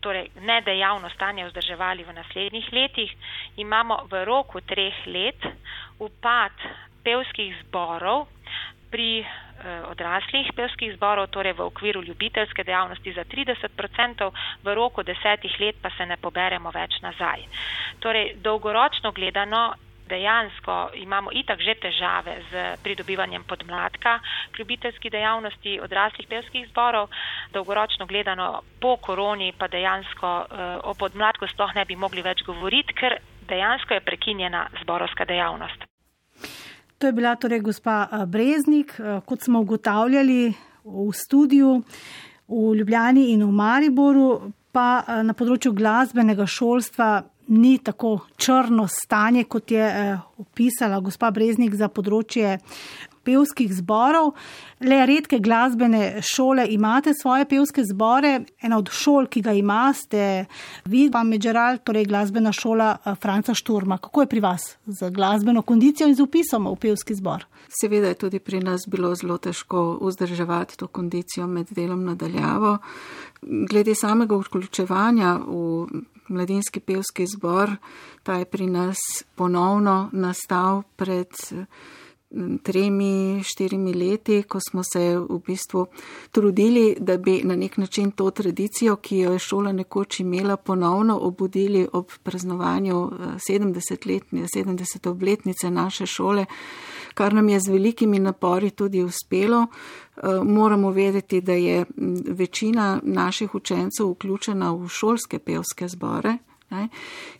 torej 0.00 0.30
nedejavno 0.40 1.10
stanje 1.10 1.46
vzdrževali 1.46 2.04
v 2.04 2.12
naslednjih 2.12 2.72
letih, 2.72 3.10
imamo 3.56 4.06
v 4.10 4.24
roku 4.24 4.60
treh 4.60 4.94
let 5.06 5.46
upad 5.98 6.52
pevskih 7.04 7.56
zborov 7.62 8.28
pri 8.90 9.20
eh, 9.20 9.26
odraslih 9.90 10.52
pevskih 10.56 10.94
zborov, 10.96 11.28
torej 11.34 11.52
v 11.52 11.66
okviru 11.66 12.02
ljubiteljske 12.02 12.64
dejavnosti 12.64 13.12
za 13.12 13.24
30%, 13.24 14.30
v 14.64 14.74
roku 14.74 15.02
desetih 15.02 15.60
let 15.60 15.76
pa 15.82 15.90
se 15.90 16.06
ne 16.06 16.16
poberemo 16.16 16.70
več 16.70 17.00
nazaj. 17.02 17.44
Torej, 18.00 18.36
dolgoročno 18.42 19.12
gledano 19.12 19.74
dejansko 20.08 20.90
imamo 20.94 21.30
itak 21.32 21.60
že 21.60 21.74
težave 21.74 22.40
z 22.50 22.76
pridobivanjem 22.82 23.44
podmladka 23.44 24.18
k 24.52 24.58
ljubiteljski 24.58 25.10
dejavnosti 25.10 25.80
odraslih 25.80 26.28
pevskih 26.28 26.68
zborov, 26.68 27.08
dolgoročno 27.52 28.06
gledano 28.06 28.62
po 28.80 28.96
koroni 28.96 29.52
pa 29.58 29.68
dejansko 29.68 30.30
uh, 30.40 30.46
o 30.84 30.94
podmladku 30.94 31.46
sploh 31.46 31.74
ne 31.74 31.84
bi 31.84 31.96
mogli 31.96 32.22
več 32.22 32.42
govoriti, 32.46 32.94
ker 32.94 33.18
dejansko 33.48 33.94
je 33.94 34.00
prekinjena 34.00 34.68
zborovska 34.82 35.24
dejavnost. 35.24 35.84
To 36.98 37.06
je 37.06 37.12
bila 37.12 37.36
torej 37.36 37.60
gospa 37.60 38.08
eh, 38.10 38.26
Breznik, 38.26 38.96
eh, 38.98 39.20
kot 39.26 39.40
smo 39.40 39.60
ugotavljali 39.60 40.54
v 40.84 41.12
studiu 41.12 41.82
v 42.48 42.74
Ljubljani 42.74 43.30
in 43.32 43.44
v 43.44 43.52
Mariboru, 43.52 44.52
pa 44.72 45.04
na 45.22 45.34
področju 45.36 45.72
glasbenega 45.76 46.46
šolstva 46.48 47.08
ni 47.48 47.78
tako 47.78 48.18
črno 48.36 48.88
stanje, 48.88 49.44
kot 49.44 49.70
je 49.70 49.84
eh, 49.84 50.18
opisala 50.38 51.00
gospa 51.00 51.30
Breznik 51.30 51.74
za 51.74 51.88
področje 51.88 52.58
pevskih 53.28 53.72
zborov. 53.74 54.32
Le 54.80 55.00
redke 55.08 55.40
glasbene 55.42 56.22
šole 56.24 56.66
imate 56.70 57.12
svoje 57.14 57.44
pevske 57.48 57.84
zbore. 57.84 58.34
Ena 58.62 58.78
od 58.78 58.90
šol, 58.94 59.26
ki 59.26 59.42
ga 59.44 59.52
imate, 59.56 60.46
vi 60.88 61.08
pa 61.12 61.24
Medžeral, 61.26 61.80
torej 61.84 62.08
glasbena 62.08 62.52
šola 62.54 62.90
eh, 62.96 63.16
Franca 63.20 63.54
Šturma. 63.56 63.98
Kako 64.02 64.24
je 64.24 64.32
pri 64.32 64.44
vas 64.44 64.68
z 64.86 65.10
glasbeno 65.10 65.62
kondicijo 65.62 66.08
in 66.08 66.16
z 66.16 66.24
upisom 66.24 66.68
v 66.70 66.76
pevski 66.80 67.16
zbor? 67.18 67.46
Seveda 67.80 68.12
je 68.12 68.20
tudi 68.22 68.38
pri 68.40 68.62
nas 68.64 68.86
bilo 68.88 69.14
zelo 69.14 69.38
težko 69.38 69.98
vzdrževati 70.00 70.78
to 70.78 70.86
kondicijo 70.86 71.46
med 71.46 71.72
delom 71.76 72.04
nadaljavo. 72.04 72.78
Glede 73.42 73.94
samega 73.94 74.36
vključevanja 74.36 75.36
v 75.46 76.06
mladinski 76.28 76.80
pevski 76.80 77.26
zbor, 77.26 77.76
ta 78.22 78.34
je 78.34 78.44
pri 78.44 78.66
nas 78.66 78.98
ponovno 79.34 80.10
nastal 80.12 80.82
pred 80.96 81.28
tremi, 82.62 83.42
štirimi 83.44 83.94
leti, 83.94 84.42
ko 84.42 84.58
smo 84.60 84.82
se 84.84 85.16
v 85.18 85.38
bistvu 85.46 85.86
trudili, 86.30 86.96
da 87.00 87.16
bi 87.16 87.40
na 87.44 87.56
nek 87.56 87.76
način 87.76 88.10
to 88.10 88.30
tradicijo, 88.30 88.96
ki 88.96 89.18
jo 89.18 89.32
je 89.32 89.38
šola 89.38 89.72
nekoč 89.72 90.20
imela, 90.20 90.56
ponovno 90.56 91.18
obudili 91.22 91.86
ob 91.92 92.12
praznovanju 92.22 93.10
70-letne, 93.48 94.46
70. 94.56 95.08
obletnice 95.08 95.70
naše 95.70 96.06
šole, 96.06 96.44
kar 97.14 97.34
nam 97.34 97.48
je 97.48 97.60
z 97.60 97.68
velikimi 97.68 98.18
napori 98.18 98.70
tudi 98.70 99.02
uspelo. 99.02 99.66
Moramo 100.44 100.90
vedeti, 100.90 101.40
da 101.40 101.52
je 101.52 101.84
večina 102.28 103.00
naših 103.02 103.54
učencev 103.54 104.10
vključena 104.10 104.72
v 104.72 104.88
šolske 104.88 105.38
pevske 105.38 105.88
zbore, 105.88 106.38
Ne? 106.70 106.88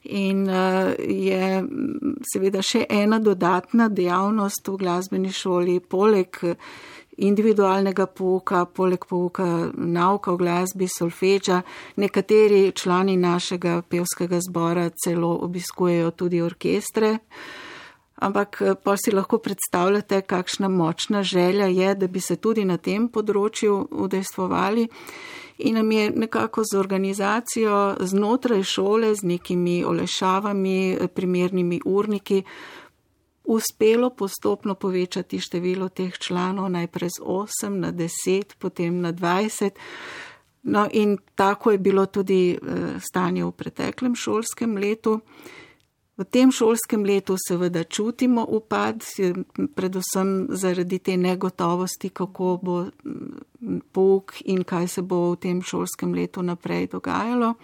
In 0.04 0.46
uh, 0.48 0.94
je 0.98 1.62
seveda 2.32 2.62
še 2.64 2.86
ena 2.88 3.18
dodatna 3.20 3.88
dejavnost 3.92 4.68
v 4.68 4.76
glasbeni 4.80 5.32
šoli, 5.32 5.80
poleg 5.80 6.40
individualnega 7.18 8.06
pouka, 8.06 8.64
poleg 8.64 9.04
pouka 9.08 9.70
nauka 9.74 10.32
v 10.32 10.42
glasbi, 10.42 10.88
solfeča. 10.88 11.62
Nekateri 11.96 12.72
člani 12.72 13.16
našega 13.16 13.82
pevskega 13.82 14.40
zbora 14.40 14.88
celo 14.94 15.34
obiskujejo 15.42 16.10
tudi 16.10 16.42
orkestre. 16.42 17.18
Ampak 18.18 18.62
eh, 18.62 18.74
pa 18.74 18.96
si 18.96 19.14
lahko 19.14 19.38
predstavljate, 19.38 20.22
kakšna 20.26 20.68
močna 20.68 21.22
želja 21.22 21.66
je, 21.66 21.94
da 21.94 22.06
bi 22.06 22.20
se 22.20 22.36
tudi 22.36 22.64
na 22.64 22.76
tem 22.76 23.08
področju 23.08 23.88
udejstvovali 23.90 24.88
in 25.58 25.74
nam 25.74 25.92
je 25.92 26.10
nekako 26.10 26.62
z 26.64 26.78
organizacijo 26.78 27.96
znotraj 28.00 28.62
šole, 28.62 29.14
z 29.14 29.22
nekimi 29.22 29.84
olešavami, 29.84 30.98
primernimi 31.14 31.80
urniki, 31.84 32.42
uspelo 33.44 34.10
postopno 34.10 34.74
povečati 34.74 35.40
število 35.40 35.88
teh 35.88 36.18
članov, 36.18 36.70
najprej 36.70 37.08
z 37.08 37.22
8 37.24 37.68
na 37.68 37.92
10, 37.92 38.54
potem 38.58 39.00
na 39.00 39.12
20. 39.12 39.70
No 40.62 40.88
in 40.92 41.18
tako 41.34 41.70
je 41.70 41.78
bilo 41.78 42.06
tudi 42.06 42.50
eh, 42.50 42.58
stanje 43.00 43.44
v 43.44 43.52
preteklem 43.52 44.14
šolskem 44.14 44.76
letu. 44.76 45.20
V 46.18 46.24
tem 46.26 46.50
šolskem 46.50 47.04
letu 47.06 47.36
seveda 47.38 47.84
čutimo 47.84 48.42
upad, 48.48 49.04
predvsem 49.74 50.48
zaradi 50.50 50.98
te 50.98 51.16
negotovosti, 51.16 52.08
kako 52.10 52.58
bo 52.62 52.86
pouk 53.92 54.34
in 54.44 54.64
kaj 54.64 54.88
se 54.88 55.02
bo 55.02 55.30
v 55.30 55.36
tem 55.36 55.62
šolskem 55.62 56.14
letu 56.14 56.42
naprej 56.42 56.88
dogajalo. 56.90 57.54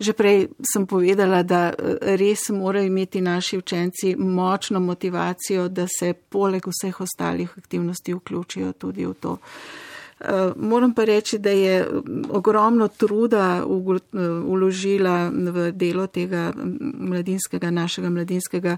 Že 0.00 0.12
prej 0.16 0.48
sem 0.64 0.86
povedala, 0.88 1.42
da 1.44 1.76
res 2.16 2.48
morajo 2.50 2.88
imeti 2.88 3.20
naši 3.20 3.58
učenci 3.58 4.16
močno 4.16 4.80
motivacijo, 4.80 5.68
da 5.68 5.86
se 5.86 6.14
poleg 6.14 6.64
vseh 6.66 7.00
ostalih 7.00 7.52
aktivnosti 7.58 8.14
vključijo 8.14 8.72
tudi 8.72 9.06
v 9.06 9.14
to 9.14 9.36
Eh, 9.36 9.91
moram 10.56 10.94
pa 10.94 11.04
reči, 11.04 11.38
da 11.38 11.50
je 11.50 11.88
ogromno 12.30 12.88
truda 12.88 13.64
uložila 14.46 15.30
v 15.30 15.72
delo 15.72 16.06
tega 16.06 16.52
mladinskega, 16.98 17.70
našega 17.70 18.10
mladinskega 18.10 18.76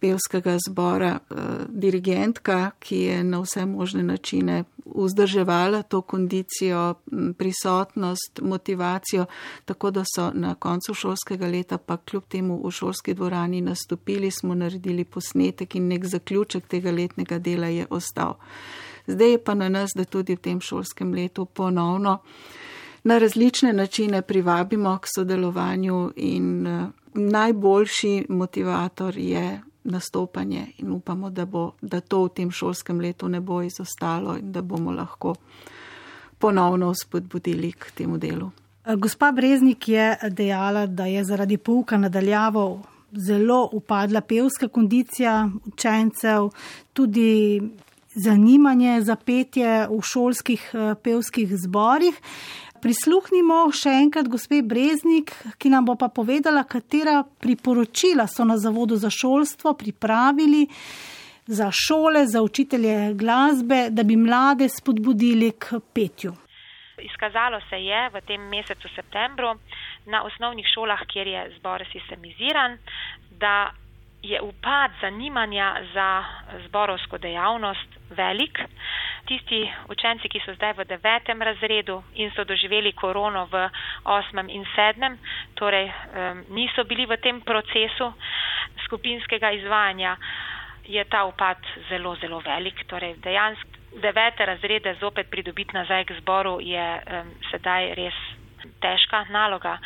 pevskega 0.00 0.58
zbora 0.68 1.18
eh, 1.18 1.34
dirigentka, 1.68 2.70
ki 2.78 3.00
je 3.00 3.24
na 3.24 3.40
vse 3.40 3.66
možne 3.66 4.02
načine 4.02 4.64
vzdrževala 4.94 5.82
to 5.82 6.00
kondicijo, 6.00 6.94
prisotnost, 7.38 8.40
motivacijo, 8.42 9.26
tako 9.64 9.90
da 9.90 10.04
so 10.14 10.30
na 10.34 10.54
koncu 10.54 10.94
šolskega 10.94 11.46
leta 11.46 11.78
pa 11.78 11.96
kljub 11.96 12.22
temu 12.28 12.60
v 12.64 12.70
šolski 12.70 13.14
dvorani 13.14 13.60
nastopili, 13.60 14.30
smo 14.30 14.54
naredili 14.54 15.04
posnetek 15.04 15.74
in 15.74 15.88
nek 15.88 16.06
zaključek 16.06 16.66
tega 16.66 16.90
letnega 16.90 17.38
dela 17.38 17.66
je 17.66 17.86
ostal. 17.90 18.34
Zdaj 19.08 19.30
je 19.30 19.44
pa 19.44 19.54
na 19.54 19.68
nas, 19.68 19.90
da 19.96 20.04
tudi 20.04 20.36
v 20.36 20.38
tem 20.38 20.60
šolskem 20.60 21.14
letu 21.14 21.44
ponovno 21.44 22.18
na 23.04 23.18
različne 23.18 23.72
načine 23.72 24.22
privabimo 24.22 24.98
k 24.98 25.06
sodelovanju 25.14 26.12
in 26.16 26.66
uh, 26.66 26.88
najboljši 27.14 28.26
motivator 28.28 29.18
je 29.18 29.60
nastopanje 29.84 30.66
in 30.78 30.92
upamo, 30.92 31.30
da, 31.30 31.44
bo, 31.44 31.72
da 31.80 32.00
to 32.00 32.24
v 32.24 32.28
tem 32.28 32.50
šolskem 32.50 33.00
letu 33.00 33.28
ne 33.28 33.40
bo 33.40 33.62
izostalo 33.62 34.36
in 34.36 34.52
da 34.52 34.62
bomo 34.62 34.92
lahko 34.92 35.34
ponovno 36.38 36.94
spodbudili 36.94 37.72
k 37.72 37.90
temu 37.90 38.18
delu. 38.18 38.50
Eh, 38.84 38.96
gospa 38.96 39.32
Breznik 39.32 39.88
je 39.88 40.16
dejala, 40.30 40.86
da 40.86 41.06
je 41.06 41.24
zaradi 41.24 41.56
pouka 41.56 41.96
nadaljavo 41.96 42.82
zelo 43.12 43.68
upadla 43.72 44.20
pevska 44.20 44.68
kondicija 44.68 45.48
učencev, 45.66 46.50
tudi 46.92 47.62
zanimanje 48.14 49.00
za 49.02 49.16
petje 49.16 49.86
v 49.90 50.00
šolskih 50.02 50.70
eh, 50.74 50.94
pevskih 51.04 51.52
zborih. 51.56 52.16
Prisluhnimo 52.82 53.66
še 53.74 53.90
enkrat 54.04 54.28
gospe 54.30 54.62
Breznik, 54.62 55.32
ki 55.58 55.70
nam 55.72 55.88
bo 55.88 55.96
pa 55.98 56.08
povedala, 56.14 56.62
katera 56.62 57.24
priporočila 57.42 58.28
so 58.30 58.46
na 58.46 58.54
Zavodu 58.58 58.96
za 58.96 59.10
šolstvo 59.10 59.74
pripravili 59.74 60.68
za 61.48 61.70
šole, 61.72 62.26
za 62.26 62.42
učitelje 62.42 63.14
glasbe, 63.14 63.88
da 63.90 64.02
bi 64.02 64.16
mlade 64.16 64.68
spodbudili 64.68 65.50
k 65.58 65.80
petju. 65.94 66.34
Izkazalo 66.98 67.60
se 67.70 67.76
je 67.76 68.10
v 68.14 68.20
tem 68.26 68.48
mesecu 68.48 68.88
septembru 68.94 69.54
na 70.06 70.22
osnovnih 70.22 70.66
šolah, 70.74 71.02
kjer 71.12 71.26
je 71.26 71.42
zbor 71.58 71.84
sistemiziran, 71.92 72.78
da 73.30 73.70
je 74.22 74.40
upad 74.40 74.90
zanimanja 75.00 75.76
za 75.94 76.24
zborovsko 76.66 77.18
dejavnost 77.18 77.88
velik. 78.10 78.58
Tisti 79.26 79.70
učenci, 79.88 80.28
ki 80.28 80.40
so 80.40 80.54
zdaj 80.54 80.72
v 80.72 80.84
devetem 80.88 81.42
razredu 81.42 82.02
in 82.14 82.30
so 82.30 82.44
doživeli 82.44 82.92
korono 82.92 83.46
v 83.52 83.68
osmem 84.04 84.48
in 84.48 84.64
sedmem, 84.74 85.18
torej 85.54 85.92
niso 86.48 86.84
bili 86.84 87.06
v 87.06 87.16
tem 87.20 87.40
procesu 87.40 88.12
skupinskega 88.84 89.50
izvajanja, 89.50 90.16
je 90.88 91.04
ta 91.04 91.24
upad 91.24 91.60
zelo, 91.88 92.16
zelo 92.16 92.40
velik. 92.40 92.86
Torej 92.86 93.16
dejansko 93.20 94.00
devete 94.00 94.46
razrede 94.46 94.96
zopet 95.00 95.30
pridobiti 95.30 95.76
nazaj 95.76 96.04
k 96.04 96.16
zboru 96.20 96.60
je 96.60 97.00
sedaj 97.50 97.94
res 97.94 98.16
težka 98.80 99.24
naloga. 99.28 99.78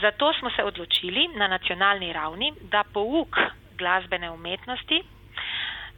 Zato 0.00 0.32
smo 0.32 0.50
se 0.50 0.62
odločili 0.62 1.28
na 1.34 1.48
nacionalni 1.48 2.12
ravni, 2.12 2.52
da 2.70 2.84
pouk 2.92 3.38
glasbene 3.78 4.30
umetnosti 4.30 5.02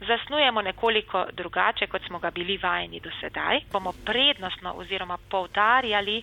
zasnujemo 0.00 0.62
nekoliko 0.62 1.26
drugače, 1.32 1.86
kot 1.86 2.02
smo 2.06 2.18
ga 2.18 2.30
bili 2.30 2.58
vajeni 2.62 3.00
do 3.00 3.10
sedaj. 3.20 3.60
Bomo 3.72 3.92
prednostno 4.04 4.72
oziroma 4.76 5.18
povdarjali 5.30 6.22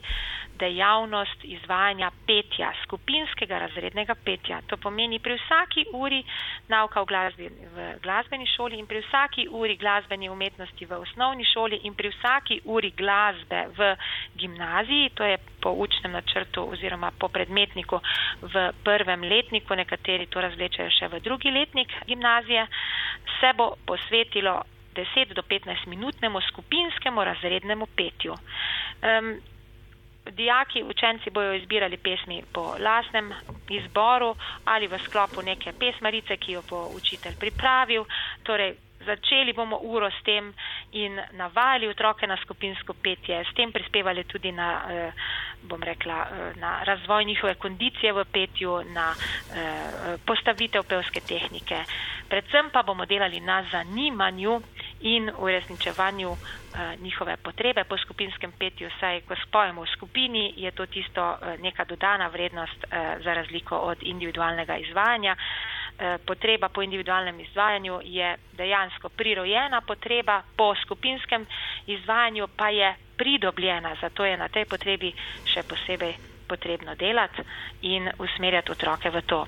dejavnost 0.59 1.43
izvajanja 1.43 2.11
petja, 2.27 2.71
skupinskega 2.83 3.59
razrednega 3.59 4.15
petja. 4.25 4.61
To 4.67 4.77
pomeni 4.77 5.19
pri 5.19 5.37
vsaki 5.37 5.85
uri 5.93 6.23
nauka 6.67 7.01
v, 7.01 7.05
glasbi, 7.05 7.49
v 7.75 7.87
glasbeni 8.03 8.45
šoli 8.47 8.77
in 8.79 8.87
pri 8.87 9.01
vsaki 9.01 9.47
uri 9.49 9.77
glasbeni 9.77 10.29
umetnosti 10.29 10.85
v 10.85 10.99
osnovni 10.99 11.45
šoli 11.45 11.81
in 11.83 11.95
pri 11.95 12.13
vsaki 12.13 12.61
uri 12.65 12.91
glasbe 12.91 13.65
v 13.77 13.95
gimnaziji, 14.37 15.09
to 15.09 15.23
je 15.23 15.37
po 15.63 15.71
učnem 15.85 16.11
načrtu 16.11 16.65
oziroma 16.75 17.11
po 17.19 17.31
predmetniku 17.31 17.99
v 18.41 18.67
prvem 18.83 19.23
letniku, 19.23 19.75
nekateri 19.79 20.27
to 20.27 20.43
razlečajo 20.43 20.91
še 20.91 21.07
v 21.07 21.23
drugi 21.23 21.53
letnik 21.55 21.95
gimnazije, 22.07 22.67
se 23.39 23.53
bo 23.57 23.73
posvetilo 23.87 24.59
10 24.93 25.33
do 25.33 25.41
15 25.41 25.87
minutnemu 25.87 26.41
skupinskemu 26.51 27.23
razrednemu 27.23 27.87
petju. 27.95 28.35
Um, 28.35 29.39
dijaki, 30.31 30.83
učenci 30.83 31.29
bojo 31.29 31.53
izbirali 31.53 31.97
pesmi 31.97 32.43
po 32.53 32.75
lasnem 32.79 33.33
izboru 33.69 34.35
ali 34.65 34.87
v 34.87 34.99
sklopu 34.99 35.41
neke 35.41 35.73
pesmarice, 35.79 36.37
ki 36.37 36.51
jo 36.51 36.61
bo 36.69 36.87
učitelj 36.95 37.35
pripravil. 37.39 38.05
Torej, 38.43 38.75
začeli 39.05 39.53
bomo 39.53 39.79
uro 39.83 40.09
s 40.11 40.23
tem 40.23 40.53
in 40.91 41.19
navajali 41.31 41.87
otroke 41.87 42.27
na 42.27 42.37
skupinsko 42.37 42.93
petje, 42.93 43.43
s 43.43 43.55
tem 43.55 43.71
prispevali 43.71 44.23
tudi 44.23 44.51
na, 44.51 44.69
eh, 44.89 45.11
bom 45.63 45.83
rekla, 45.83 46.27
eh, 46.31 46.59
na 46.59 46.83
razvoj 46.83 47.25
njihove 47.25 47.55
kondicije 47.55 48.13
v 48.13 48.25
petju, 48.25 48.83
na 48.93 49.13
eh, 49.13 50.17
postavitev 50.25 50.83
pevske 50.83 51.19
tehnike. 51.19 51.83
Predvsem 52.29 52.69
pa 52.69 52.83
bomo 52.83 53.05
delali 53.05 53.39
na 53.39 53.63
zanimanju 53.71 54.61
in 55.01 55.31
uresničevanju 55.37 56.29
uh, 56.29 56.37
njihove 57.01 57.37
potrebe 57.37 57.83
po 57.83 57.97
skupinskem 57.97 58.51
petju, 58.51 58.89
saj 58.99 59.21
ko 59.21 59.35
spojemo 59.35 59.81
v 59.81 59.87
skupini, 59.87 60.53
je 60.57 60.71
to 60.71 60.85
tisto 60.85 61.37
neka 61.61 61.83
dodana 61.83 62.27
vrednost 62.27 62.85
za 63.23 63.33
razliko 63.33 63.77
od 63.77 63.97
individualnega 64.01 64.77
izvajanja. 64.77 65.35
Potreba 66.25 66.69
po 66.69 66.81
individualnem 66.81 67.39
izvajanju 67.39 67.99
je 68.03 68.37
dejansko 68.53 69.09
prirojena 69.09 69.81
potreba, 69.81 70.41
po 70.57 70.75
skupinskem 70.75 71.45
izvajanju 71.87 72.47
pa 72.57 72.69
je 72.69 72.95
pridobljena, 73.17 73.95
zato 74.01 74.25
je 74.25 74.37
na 74.37 74.49
tej 74.49 74.65
potrebi 74.65 75.13
še 75.45 75.63
posebej 75.63 76.13
potrebno 76.47 76.95
delati 76.95 77.41
in 77.81 78.09
usmerjati 78.19 78.71
otroke 78.71 79.09
v 79.09 79.21
to. 79.25 79.45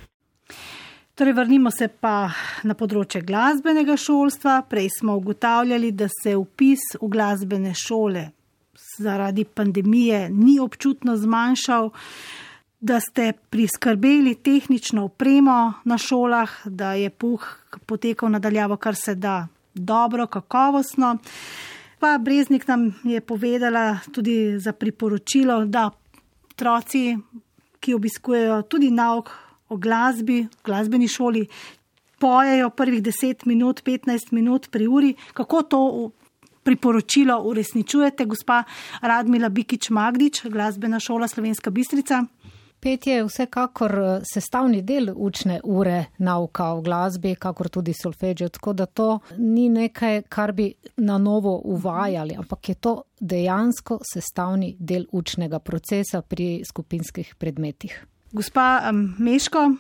Torej, 1.16 1.34
vrnimo 1.34 1.72
se 1.72 1.88
pa 1.88 2.28
na 2.68 2.76
področje 2.76 3.22
glasbenega 3.24 3.96
šolstva. 3.96 4.66
Prej 4.68 4.90
smo 5.00 5.16
ugotavljali, 5.16 5.94
da 5.96 6.10
se 6.12 6.36
upis 6.36 6.84
v 7.00 7.08
glasbene 7.08 7.72
šole 7.72 8.26
zaradi 8.98 9.46
pandemije 9.46 10.30
ni 10.30 10.60
občutno 10.60 11.16
zmanjšal, 11.18 11.90
da 12.80 13.00
ste 13.00 13.34
priskrbeli 13.50 14.36
tehnično 14.36 15.06
opremo 15.06 15.74
na 15.84 15.98
šolah, 15.98 16.52
da 16.66 16.94
je 16.94 17.10
puh 17.10 17.48
potekal 17.86 18.30
nadaljavo, 18.30 18.78
kar 18.78 18.96
se 18.96 19.16
da 19.16 19.48
dobro, 19.74 20.28
kakovostno. 20.28 21.18
Pa 22.06 22.18
Breznik 22.18 22.68
nam 22.68 22.94
je 23.04 23.22
povedala 23.22 23.98
tudi 24.14 24.60
za 24.60 24.74
priporočilo, 24.74 25.66
da 25.66 25.90
otroci, 26.52 27.18
ki 27.80 27.94
obiskujejo 27.94 28.60
tudi 28.70 28.92
nauk 28.92 29.32
o 29.70 29.78
glasbi, 29.78 30.44
v 30.46 30.66
glasbeni 30.66 31.08
šoli, 31.08 31.48
pojejo 32.22 32.70
prvih 32.70 33.02
10 33.02 33.48
minut, 33.50 33.82
15 33.82 34.38
minut 34.38 34.70
pri 34.70 34.88
uri. 34.88 35.16
Kako 35.34 35.62
to 35.64 36.12
priporočilo 36.64 37.42
uresničujete, 37.42 38.26
gospa 38.26 38.64
Radmila 39.02 39.50
Bikič 39.50 39.90
Magdič, 39.90 40.46
glasbena 40.46 41.00
šola 41.00 41.28
Slovenska 41.28 41.74
Bistrica? 41.74 42.22
Petje 42.86 43.14
je 43.14 43.24
vsekakor 43.26 44.00
eh, 44.00 44.20
sestavni 44.34 44.82
del 44.86 45.10
učne 45.16 45.56
ure 45.64 46.06
nauka 46.18 46.68
v 46.78 46.82
glasbi, 46.86 47.32
kakor 47.36 47.70
tudi 47.70 47.94
solfeđo, 47.98 48.50
tako 48.50 48.74
da 48.74 48.86
to 48.86 49.20
ni 49.38 49.70
nekaj, 49.70 50.22
kar 50.30 50.52
bi 50.52 50.74
na 50.98 51.18
novo 51.18 51.62
uvajali, 51.66 52.36
ampak 52.38 52.70
je 52.70 52.76
to 52.76 52.94
dejansko 53.20 53.98
sestavni 54.14 54.76
del 54.80 55.08
učnega 55.12 55.60
procesa 55.60 56.22
pri 56.22 56.62
skupinskih 56.70 57.36
predmetih. 57.36 58.06
Gospa 58.32 58.92
Meško, 59.18 59.72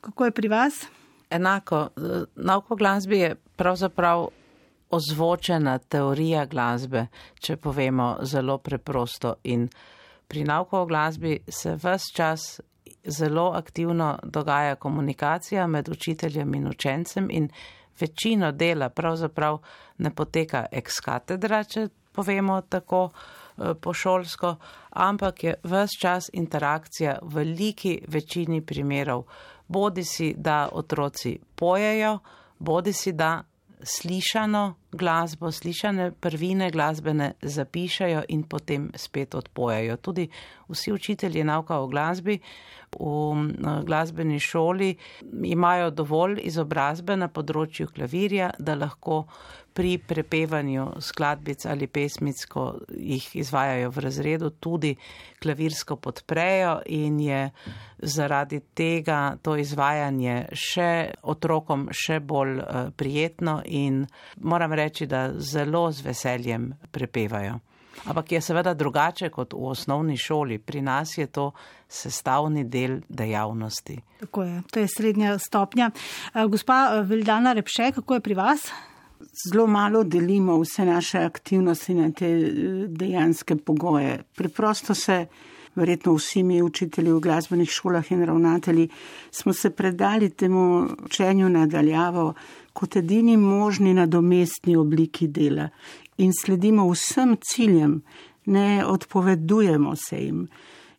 kako 0.00 0.24
je 0.24 0.30
pri 0.30 0.48
vas? 0.48 0.84
Enako. 1.30 1.88
Nauko 2.36 2.76
glasbi 2.76 3.18
je 3.18 3.34
pravzaprav 3.56 4.28
ozvočena 4.90 5.78
teorija 5.78 6.46
glasbe, 6.46 7.06
če 7.40 7.56
povemo 7.56 8.16
zelo 8.22 8.58
preprosto. 8.58 9.34
In 9.42 9.66
pri 10.32 10.44
nauko 10.48 10.80
o 10.80 10.86
glasbi 10.86 11.38
se 11.48 11.74
vse 11.76 12.12
čas 12.16 12.60
zelo 13.04 13.50
aktivno 13.54 14.18
dogaja 14.22 14.74
komunikacija 14.74 15.66
med 15.66 15.88
učiteljem 15.88 16.54
in 16.54 16.68
učencem 16.68 17.28
in 17.30 17.48
večino 18.00 18.52
dela 18.52 18.88
pravzaprav 18.88 19.58
ne 19.98 20.14
poteka 20.14 20.66
ex 20.72 21.00
katedra, 21.04 21.64
če 21.64 21.88
povemo 22.12 22.60
tako. 22.60 23.10
Eh, 23.58 23.74
pošolsko, 23.74 24.56
ampak 24.90 25.44
je 25.44 25.54
vse 25.62 25.98
čas 26.00 26.30
interakcija 26.32 27.18
v 27.22 27.34
veliki 27.34 27.98
večini 28.08 28.62
primerov. 28.64 29.26
Bodi 29.68 30.04
si, 30.04 30.34
da 30.36 30.68
otroci 30.72 31.38
pojejo, 31.54 32.18
bodi 32.58 32.92
si, 32.92 33.12
da 33.12 33.42
slišano 33.82 34.74
glasbo, 34.92 35.50
slišane 35.52 36.10
prvine 36.20 36.70
glasbene 36.70 37.32
zapišajo 37.42 38.22
in 38.28 38.42
potem 38.42 38.90
spet 38.96 39.34
odpojajo. 39.34 39.96
Tudi 39.96 40.28
vsi 40.68 40.92
učitelji 40.92 41.44
nauka 41.44 41.78
o 41.78 41.86
glasbi 41.86 42.38
v 43.00 43.82
glasbeni 43.84 44.40
šoli 44.40 44.96
imajo 45.44 45.90
dovolj 45.90 46.40
izobrazbe 46.44 47.16
na 47.16 47.28
področju 47.28 47.88
klavirja, 47.88 48.50
da 48.58 48.74
lahko 48.74 49.24
pri 49.74 49.98
prepevanju 49.98 50.86
skladbic 51.00 51.66
ali 51.66 51.86
pesmic, 51.86 52.44
ko 52.44 52.74
jih 52.88 53.26
izvajajo 53.36 53.90
v 53.90 54.04
razredu, 54.04 54.50
tudi 54.50 54.94
klavirsko 55.42 55.96
podprejo 55.96 56.80
in 56.86 57.20
je 57.20 57.50
zaradi 57.98 58.60
tega 58.74 59.36
to 59.42 59.56
izvajanje 59.56 60.36
še 60.52 60.92
otrokom 61.22 61.88
še 61.92 62.20
bolj 62.20 62.58
eh, 62.60 62.90
prijetno 62.96 63.60
in 63.64 64.04
moram 64.40 64.72
reči, 64.72 65.06
da 65.06 65.30
zelo 65.38 65.90
z 65.92 66.08
veseljem 66.08 66.72
prepevajo. 66.90 67.60
Ampak 68.04 68.32
je 68.32 68.40
seveda 68.40 68.74
drugače 68.74 69.28
kot 69.30 69.52
v 69.52 69.68
osnovni 69.70 70.16
šoli. 70.16 70.58
Pri 70.58 70.82
nas 70.82 71.18
je 71.18 71.26
to 71.26 71.52
sestavni 71.88 72.64
del 72.64 73.00
dejavnosti. 73.08 73.98
Tako 74.20 74.42
je, 74.42 74.62
to 74.70 74.80
je 74.80 74.88
srednja 74.88 75.36
stopnja. 75.38 75.90
Eh, 76.34 76.46
gospa 76.48 76.78
eh, 76.96 77.02
Vildana 77.06 77.52
Repše, 77.52 77.92
kako 77.92 78.14
je 78.14 78.20
pri 78.20 78.34
vas? 78.34 78.72
Zelo 79.44 79.66
malo 79.66 80.04
delimo 80.04 80.58
vse 80.60 80.84
naše 80.84 81.18
aktivnosti 81.18 81.94
na 81.94 82.10
te 82.12 82.26
eh, 82.26 82.52
dejanske 82.88 83.56
pogoje. 83.56 84.22
Preprosto 84.34 84.94
se, 84.94 85.26
verjetno 85.74 86.14
vsi 86.14 86.42
mi 86.42 86.62
učitelji 86.62 87.12
v 87.12 87.20
glasbenih 87.20 87.70
šolah 87.70 88.12
in 88.12 88.24
ravnatelji, 88.24 88.88
smo 89.30 89.52
se 89.52 89.70
predali 89.70 90.30
temu 90.30 90.88
učenju 91.04 91.48
nadaljavo 91.48 92.34
kot 92.72 92.96
edini 92.96 93.36
možni 93.36 93.94
nadomestni 93.94 94.76
obliki 94.76 95.28
dela 95.28 95.68
in 96.16 96.32
sledimo 96.32 96.90
vsem 96.90 97.36
ciljem, 97.40 98.02
ne 98.46 98.84
odpovedujemo 98.86 99.96
se 99.96 100.24
jim 100.24 100.48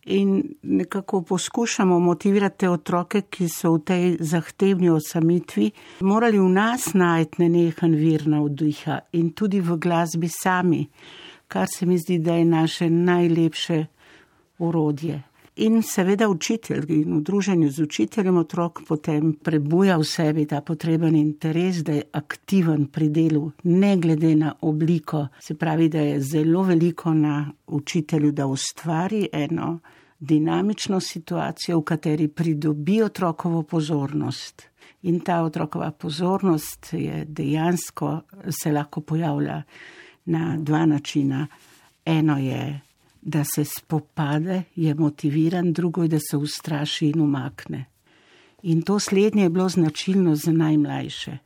in 0.05 0.43
nekako 0.61 1.21
poskušamo 1.21 1.99
motivirati 1.99 2.57
te 2.57 2.69
otroke, 2.69 3.21
ki 3.21 3.47
so 3.49 3.73
v 3.73 3.79
tej 3.79 4.17
zahtevni 4.19 4.89
osamitvi, 4.89 5.71
morali 5.99 6.39
v 6.39 6.49
nas 6.49 6.93
najti 6.93 7.41
nenehen 7.43 7.95
vir 7.95 8.27
navdiha 8.27 8.99
in 9.11 9.31
tudi 9.31 9.61
v 9.61 9.77
glasbi 9.77 10.29
sami, 10.29 10.87
kar 11.47 11.67
se 11.67 11.85
mi 11.85 11.97
zdi, 11.97 12.19
da 12.19 12.35
je 12.35 12.45
naše 12.45 12.89
najlepše 12.89 13.85
urodje. 14.59 15.23
In 15.55 15.81
seveda 15.85 16.29
učitelj 16.29 16.85
in 16.89 17.17
v 17.17 17.21
druženju 17.21 17.69
z 17.69 17.83
učiteljem 17.83 18.37
otrok 18.37 18.81
potem 18.87 19.33
prebuja 19.33 19.97
v 19.97 20.03
sebi 20.03 20.45
ta 20.49 20.61
potreben 20.61 21.15
interes, 21.15 21.83
da 21.83 21.93
je 21.93 22.07
aktiven 22.11 22.87
pri 22.87 23.09
delu, 23.09 23.51
ne 23.63 23.97
glede 23.97 24.35
na 24.35 24.55
obliko. 24.61 25.27
Se 25.39 25.53
pravi, 25.53 25.89
da 25.89 26.01
je 26.01 26.21
zelo 26.21 26.63
veliko 26.63 27.13
na 27.13 27.51
učitelju, 27.67 28.31
da 28.31 28.47
ustvari 28.47 29.27
eno 29.31 29.79
dinamično 30.19 30.99
situacijo, 30.99 31.79
v 31.79 31.83
kateri 31.83 32.27
pridobi 32.27 33.01
otrokovo 33.03 33.63
pozornost. 33.63 34.63
In 35.01 35.19
ta 35.19 35.41
otrokova 35.43 35.91
pozornost 35.91 36.93
je 36.93 37.25
dejansko 37.25 38.21
se 38.49 38.71
lahko 38.71 39.01
pojavlja 39.01 39.61
na 40.25 40.57
dva 40.57 40.85
načina. 40.85 41.47
Eno 42.05 42.37
je, 42.37 42.81
da 43.25 43.43
se 43.55 43.65
spopade, 43.65 44.63
je 44.75 44.95
motiviran, 44.95 45.73
drugo 45.73 46.03
je, 46.03 46.07
da 46.07 46.19
se 46.19 46.38
ustraši 46.38 47.07
in 47.09 47.21
umakne. 47.21 47.86
In 48.63 48.81
to 48.81 48.99
slednje 48.99 49.43
je 49.43 49.49
bilo 49.49 49.69
značilno 49.69 50.36
za 50.36 50.51
najmlajše. 50.51 51.38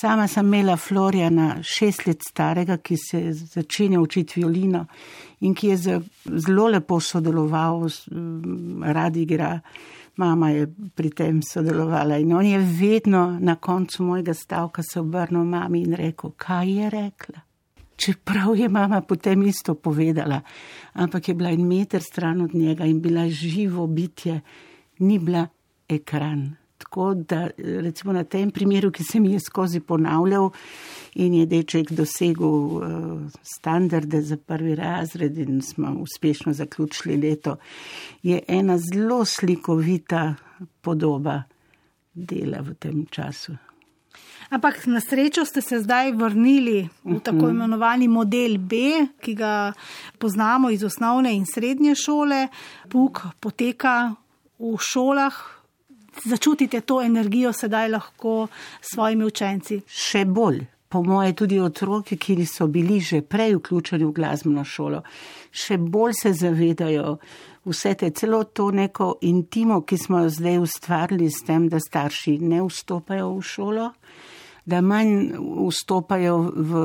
Sama 0.00 0.28
sem 0.28 0.46
imela 0.46 0.76
Florjana, 0.76 1.62
šest 1.62 2.06
let 2.06 2.20
starega, 2.28 2.76
ki 2.76 2.96
se 2.96 3.20
je 3.20 3.32
začenjal 3.32 4.02
učiti 4.02 4.40
violino 4.40 4.84
in 5.40 5.54
ki 5.54 5.68
je 5.68 5.76
zelo 6.26 6.68
lepo 6.68 7.00
sodeloval, 7.00 7.88
radi 8.82 9.22
igra. 9.22 9.60
Mama 10.16 10.50
je 10.50 10.66
pri 10.94 11.10
tem 11.10 11.40
sodelovala 11.42 12.16
in 12.18 12.32
on 12.32 12.46
je 12.46 12.58
vedno 12.58 13.38
na 13.40 13.54
koncu 13.54 14.02
mojega 14.02 14.34
stavka 14.34 14.82
se 14.82 15.00
obrnil 15.00 15.44
mami 15.44 15.82
in 15.82 15.92
rekel, 15.92 16.30
kaj 16.36 16.70
je 16.72 16.90
rekla. 16.90 17.45
Čeprav 17.96 18.56
je 18.56 18.68
mama 18.68 19.00
potem 19.00 19.42
isto 19.42 19.74
povedala, 19.74 20.40
ampak 20.92 21.28
je 21.28 21.34
bila 21.34 21.50
en 21.50 21.66
meter 21.68 22.02
stran 22.02 22.40
od 22.40 22.54
njega 22.54 22.84
in 22.84 23.00
bila 23.00 23.28
živo 23.28 23.86
bitje, 23.86 24.40
ni 24.98 25.18
bila 25.18 25.46
ekran. 25.88 26.56
Tako 26.78 27.14
da 27.14 27.48
recimo 27.56 28.12
na 28.12 28.24
tem 28.24 28.50
primeru, 28.50 28.90
ki 28.90 29.04
se 29.04 29.20
mi 29.20 29.32
je 29.32 29.40
skozi 29.40 29.80
ponavljal 29.80 30.50
in 31.14 31.34
je 31.34 31.46
deček 31.46 31.92
dosegel 31.92 32.46
uh, 32.46 32.82
standarde 33.42 34.20
za 34.22 34.36
prvi 34.36 34.74
razred 34.74 35.38
in 35.38 35.62
smo 35.62 35.96
uspešno 36.00 36.52
zaključili 36.52 37.16
leto, 37.16 37.56
je 38.22 38.40
ena 38.48 38.78
zelo 38.78 39.24
slikovita 39.24 40.34
podoba 40.80 41.42
dela 42.14 42.60
v 42.60 42.74
tem 42.74 43.06
času. 43.10 43.56
Ampak 44.50 44.86
na 44.86 45.00
srečo 45.00 45.44
ste 45.44 45.60
se 45.60 45.80
zdaj 45.82 46.12
vrnili 46.12 46.88
v 47.04 47.18
tako 47.20 47.46
mhm. 47.46 47.50
imenovani 47.50 48.08
model 48.08 48.58
B, 48.58 48.76
ki 49.20 49.34
ga 49.34 49.72
poznamo 50.18 50.70
iz 50.70 50.84
osnovne 50.84 51.34
in 51.34 51.46
srednje 51.46 51.94
šole. 51.94 52.48
Puk 52.88 53.22
poteka 53.40 54.14
v 54.58 54.76
šolah, 54.78 55.34
začutite 56.24 56.80
to 56.80 57.02
energijo 57.02 57.52
sedaj 57.52 57.88
lahko 57.88 58.46
s 58.80 58.94
svojimi 58.94 59.24
učenci? 59.24 59.82
Še 59.86 60.24
bolj. 60.24 60.64
Po 60.88 61.02
moje 61.02 61.32
tudi 61.34 61.58
otroci, 61.60 62.16
ki 62.16 62.46
so 62.46 62.68
bili 62.70 63.00
že 63.00 63.20
prej 63.20 63.56
vključeni 63.56 64.06
v 64.06 64.12
glasbeno 64.14 64.62
šolo, 64.64 65.02
še 65.50 65.76
bolj 65.82 66.14
se 66.14 66.32
zavedajo 66.32 67.16
vse 67.66 67.94
te, 67.94 68.10
celo 68.10 68.44
to 68.44 68.70
neko 68.70 69.16
intimo, 69.26 69.80
ki 69.82 69.98
smo 69.98 70.22
zdaj 70.30 70.58
ustvarili 70.62 71.30
s 71.30 71.42
tem, 71.42 71.66
da 71.68 71.80
starši 71.82 72.38
ne 72.38 72.62
vstopajo 72.62 73.32
v 73.34 73.42
šolo, 73.42 73.90
da 74.66 74.80
manj 74.80 75.32
vstopajo 75.68 76.38
v 76.56 76.80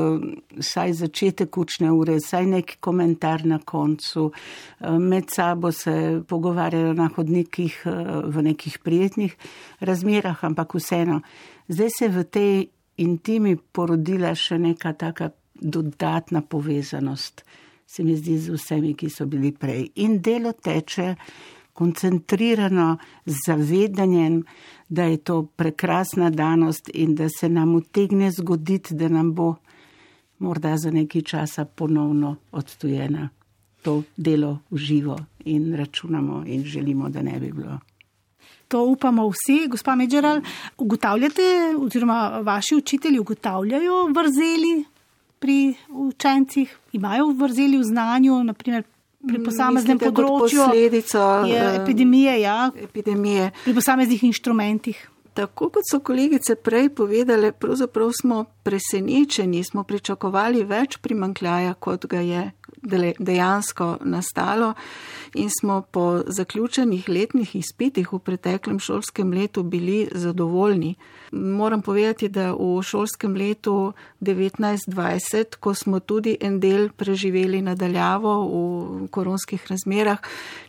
vsaj 0.60 0.94
začetek 0.94 1.58
učne 1.58 1.92
ure, 1.92 2.20
saj 2.22 2.46
neki 2.46 2.78
komentar 2.80 3.46
na 3.46 3.58
koncu, 3.60 4.32
eh, 4.32 5.00
med 5.00 5.30
sabo 5.30 5.72
se 5.72 6.22
pogovarjajo 6.28 6.94
na 6.94 7.10
hodnikih 7.16 7.82
eh, 7.86 7.92
v 8.26 8.42
nekih 8.42 8.80
prijetnih 8.80 9.36
razmerah, 9.80 10.44
ampak 10.44 10.76
vseeno. 10.76 11.22
Zdaj 11.68 11.90
se 11.98 12.08
v 12.08 12.24
tej 12.24 12.68
intimi 12.98 13.56
porodila 13.56 14.36
še 14.36 14.60
neka 14.60 14.94
taka 14.94 15.32
dodatna 15.62 16.42
povezanost, 16.42 17.44
se 17.88 18.04
mi 18.04 18.16
zdi 18.16 18.38
z 18.38 18.54
vsemi, 18.54 18.94
ki 18.94 19.10
so 19.10 19.26
bili 19.26 19.52
prej. 19.52 19.90
In 19.96 20.22
delo 20.22 20.54
teče 20.54 21.16
koncentrirano 21.74 22.98
z 23.26 23.36
zavedanjem, 23.46 24.44
da 24.92 25.04
je 25.04 25.18
to 25.18 25.44
prekrasna 25.56 26.30
danost 26.30 26.90
in 26.94 27.16
da 27.16 27.30
se 27.30 27.50
nam 27.50 27.76
utegne 27.76 28.32
zgoditi, 28.32 28.96
da 28.96 29.08
nam 29.08 29.34
bo 29.34 29.56
morda 30.40 30.78
za 30.78 30.92
nekaj 30.92 31.22
časa 31.22 31.66
ponovno 31.66 32.36
odtujena 32.52 33.30
to 33.82 34.04
delo 34.18 34.60
v 34.72 34.78
živo 34.78 35.16
in 35.46 35.76
računamo 35.76 36.44
in 36.46 36.64
želimo, 36.64 37.10
da 37.10 37.22
ne 37.22 37.40
bi 37.40 37.52
bilo. 37.52 37.80
To 38.68 38.84
upamo 38.84 39.30
vsi, 39.30 39.68
gospa 39.68 39.96
Medžeral. 39.96 40.42
Ugotavljate, 40.78 41.42
oziroma 41.80 42.42
vaši 42.44 42.76
učitelji 42.76 43.20
ugotavljajo 43.20 44.06
vrzeli 44.06 44.84
pri 45.40 45.74
učencih, 45.90 46.78
imajo 46.94 47.28
vrzeli 47.28 47.78
v 47.78 47.84
znanju, 47.84 48.44
naprimer 48.44 48.84
pri 49.28 49.38
mm, 49.38 49.46
posameznem 49.46 49.98
Mislite, 49.98 50.10
področju. 50.10 50.66
Posledico 50.66 51.24
je, 51.50 51.62
eh, 51.62 51.80
epidemije, 51.82 52.36
ja, 52.42 52.58
epidemije. 52.76 53.52
Pri 53.64 53.74
posameznih 53.78 54.24
inštrumentih. 54.32 55.08
Tako 55.34 55.70
kot 55.72 55.88
so 55.88 56.02
kolegice 56.04 56.58
prej 56.60 56.90
povedale, 56.92 57.54
pravzaprav 57.56 58.12
smo 58.12 58.44
presenečeni, 58.68 59.64
smo 59.64 59.86
pričakovali 59.88 60.66
več 60.68 60.98
primankljaja, 61.00 61.78
kot 61.80 62.06
ga 62.12 62.20
je 62.20 62.42
dejansko 63.20 63.98
nastalo 64.02 64.74
in 65.34 65.50
smo 65.60 65.82
po 65.82 66.22
zaključenih 66.28 67.10
letnih 67.10 67.56
izpitih 67.56 68.14
v 68.14 68.20
preteklem 68.20 68.80
šolskem 68.80 69.34
letu 69.34 69.64
bili 69.64 70.08
zadovoljni. 70.12 70.96
Moram 71.32 71.82
povedati, 71.82 72.30
da 72.30 72.52
v 72.54 72.82
šolskem 72.84 73.36
letu 73.36 73.94
1920, 74.22 75.56
ko 75.60 75.74
smo 75.74 76.00
tudi 76.00 76.38
en 76.42 76.60
del 76.60 76.90
preživeli 76.90 77.62
nadaljavo 77.62 78.34
v 78.48 79.08
koronskih 79.08 79.68
razmerah, 79.70 80.18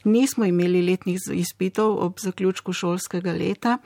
nismo 0.05 0.45
imeli 0.45 0.83
letnih 0.83 1.19
izpitov 1.33 1.99
ob 2.05 2.19
zaključku 2.19 2.73
šolskega 2.73 3.33
leta 3.33 3.79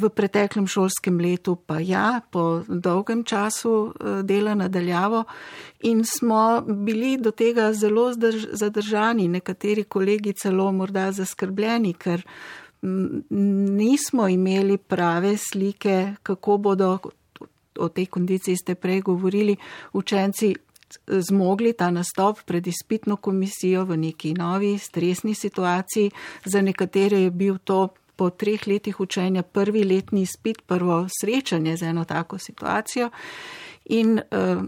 v 0.00 0.10
preteklem 0.14 0.66
šolskem 0.66 1.18
letu 1.20 1.56
pa 1.56 1.80
ja, 1.80 2.20
po 2.30 2.62
dolgem 2.68 3.24
času 3.24 3.74
eh, 3.88 4.22
dela 4.22 4.54
nadaljavo 4.54 5.24
in 5.88 6.04
smo 6.04 6.60
bili 6.62 7.16
do 7.18 7.30
tega 7.30 7.72
zelo 7.72 8.12
zadržani, 8.52 9.28
nekateri 9.28 9.84
kolegi 9.84 10.32
celo 10.32 10.72
morda 10.72 11.10
zaskrbljeni, 11.12 11.94
ker 11.94 12.22
nismo 12.80 14.28
imeli 14.28 14.78
prave 14.78 15.36
slike, 15.36 16.14
kako 16.22 16.56
bodo 16.58 16.98
o 17.78 17.88
tej 17.88 18.06
kondiciji 18.06 18.56
ste 18.56 18.74
prej 18.74 19.00
govorili, 19.00 19.56
učenci 19.92 20.54
zmogli 21.08 21.72
ta 21.72 21.90
nastop 21.90 22.42
pred 22.46 22.66
izpitno 22.66 23.16
komisijo 23.16 23.84
v 23.84 23.96
neki 23.96 24.34
novi 24.34 24.78
stresni 24.78 25.34
situaciji. 25.34 26.10
Za 26.44 26.62
nekatere 26.62 27.20
je 27.20 27.30
bil 27.30 27.58
to 27.58 27.88
po 28.18 28.30
treh 28.30 28.66
letih 28.66 29.00
učenja 29.00 29.42
prvi 29.42 29.84
letni 29.84 30.24
izpit, 30.26 30.62
prvo 30.66 31.06
srečanje 31.20 31.76
z 31.76 31.92
eno 31.92 32.04
tako 32.04 32.38
situacijo. 32.38 33.10
In 33.84 34.18
uh, 34.18 34.64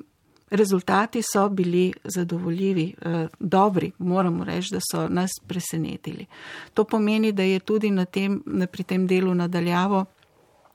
rezultati 0.51 1.23
so 1.23 1.49
bili 1.49 1.93
zadovoljivi, 2.05 2.95
uh, 2.95 3.27
dobri, 3.39 3.91
moramo 3.99 4.45
reči, 4.45 4.69
da 4.73 4.81
so 4.93 5.09
nas 5.09 5.31
presenetili. 5.47 6.27
To 6.75 6.85
pomeni, 6.85 7.33
da 7.33 7.43
je 7.43 7.59
tudi 7.59 7.91
na 7.91 8.05
tem, 8.05 8.43
na, 8.47 8.67
pri 8.67 8.83
tem 8.83 9.07
delu 9.07 9.35
nadaljavo 9.35 10.05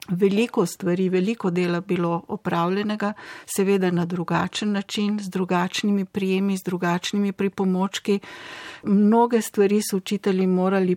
veliko 0.10 0.66
stvari, 0.66 1.10
veliko 1.10 1.50
dela 1.50 1.82
bilo 1.82 2.24
opravljenega, 2.28 3.14
seveda 3.46 3.92
na 3.92 4.06
drugačen 4.06 4.72
način, 4.72 5.20
z 5.20 5.30
drugačnimi 5.30 6.06
prijemi, 6.06 6.58
z 6.58 6.64
drugačnimi 6.64 7.32
pripomočki. 7.32 8.20
Mnoge 8.84 9.42
stvari 9.42 9.82
so 9.82 9.98
učitelji 9.98 10.48
morali 10.48 10.96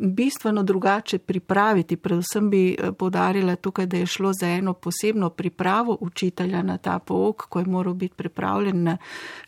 bistveno 0.00 0.62
drugače 0.62 1.18
pripraviti. 1.18 1.96
Predvsem 1.96 2.50
bi 2.50 2.76
eh, 2.78 2.92
podarila 2.92 3.56
tukaj, 3.56 3.86
da 3.86 3.96
je 3.96 4.06
šlo 4.06 4.32
za 4.40 4.48
eno 4.48 4.72
posebno 4.72 5.30
pripravo 5.30 5.98
učitelja 6.00 6.62
na 6.62 6.78
ta 6.78 6.98
pouk, 6.98 7.42
ko 7.48 7.58
je 7.58 7.66
moral 7.66 7.94
biti 7.94 8.14
pripravljen 8.14 8.82
na 8.82 8.96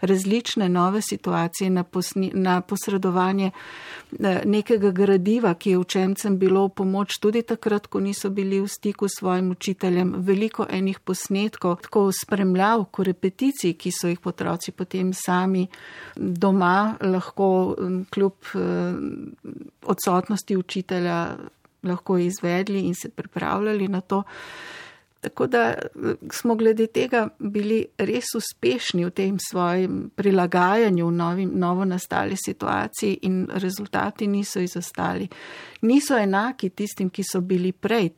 različne 0.00 0.68
nove 0.68 1.00
situacije, 1.02 1.70
na, 1.70 1.82
posni, 1.82 2.30
na 2.34 2.60
posredovanje 2.60 3.50
eh, 4.20 4.42
nekega 4.44 4.90
gradiva, 4.90 5.54
ki 5.54 5.70
je 5.70 5.78
učencem 5.78 6.38
bilo 6.38 6.66
v 6.66 6.68
pomoč 6.68 7.18
tudi 7.20 7.42
takrat, 7.42 7.86
ko 7.86 8.00
niso 8.00 8.30
bili 8.30 8.60
v 8.60 8.68
stiku 8.68 9.08
s 9.08 9.18
svojim 9.18 9.50
učiteljem. 9.50 10.14
Veliko 10.16 10.66
enih 10.70 11.00
posnetkov, 11.00 11.76
tako 11.82 12.10
spremljav, 12.12 12.84
ko 12.90 13.02
repeticij, 13.02 13.74
ki 13.74 13.90
so 13.90 14.08
jih 14.08 14.26
otroci 14.26 14.72
potem 14.72 15.12
sami 15.12 15.66
doma 16.16 16.96
lahko 17.00 17.76
kljub 18.10 18.34
eh, 18.54 18.94
odsotnosti 19.82 20.15
odsotnosti 20.16 20.56
učitelja 20.56 21.36
lahko 21.82 22.18
izvedli 22.18 22.80
in 22.80 22.94
se 22.94 23.08
pripravljali 23.08 23.88
na 23.88 24.00
to. 24.00 24.22
Tako 25.20 25.46
da 25.46 25.68
eh, 25.68 25.78
smo 26.30 26.54
glede 26.54 26.86
tega 26.86 27.28
bili 27.38 27.86
res 27.98 28.24
uspešni 28.36 29.04
v 29.04 29.10
tem 29.10 29.38
svojem 29.50 30.10
prilagajanju 30.14 31.10
novim, 31.10 31.50
novo 31.54 31.84
nastali 31.84 32.36
situaciji 32.36 33.18
in 33.22 33.48
rezultati 33.52 34.26
niso 34.26 34.60
izostali. 34.60 35.28
Niso 35.82 36.18
enaki 36.18 36.70
tistim, 36.70 37.10
ki 37.10 37.22
so 37.32 37.40
bili 37.40 37.72
prej, 37.72 38.10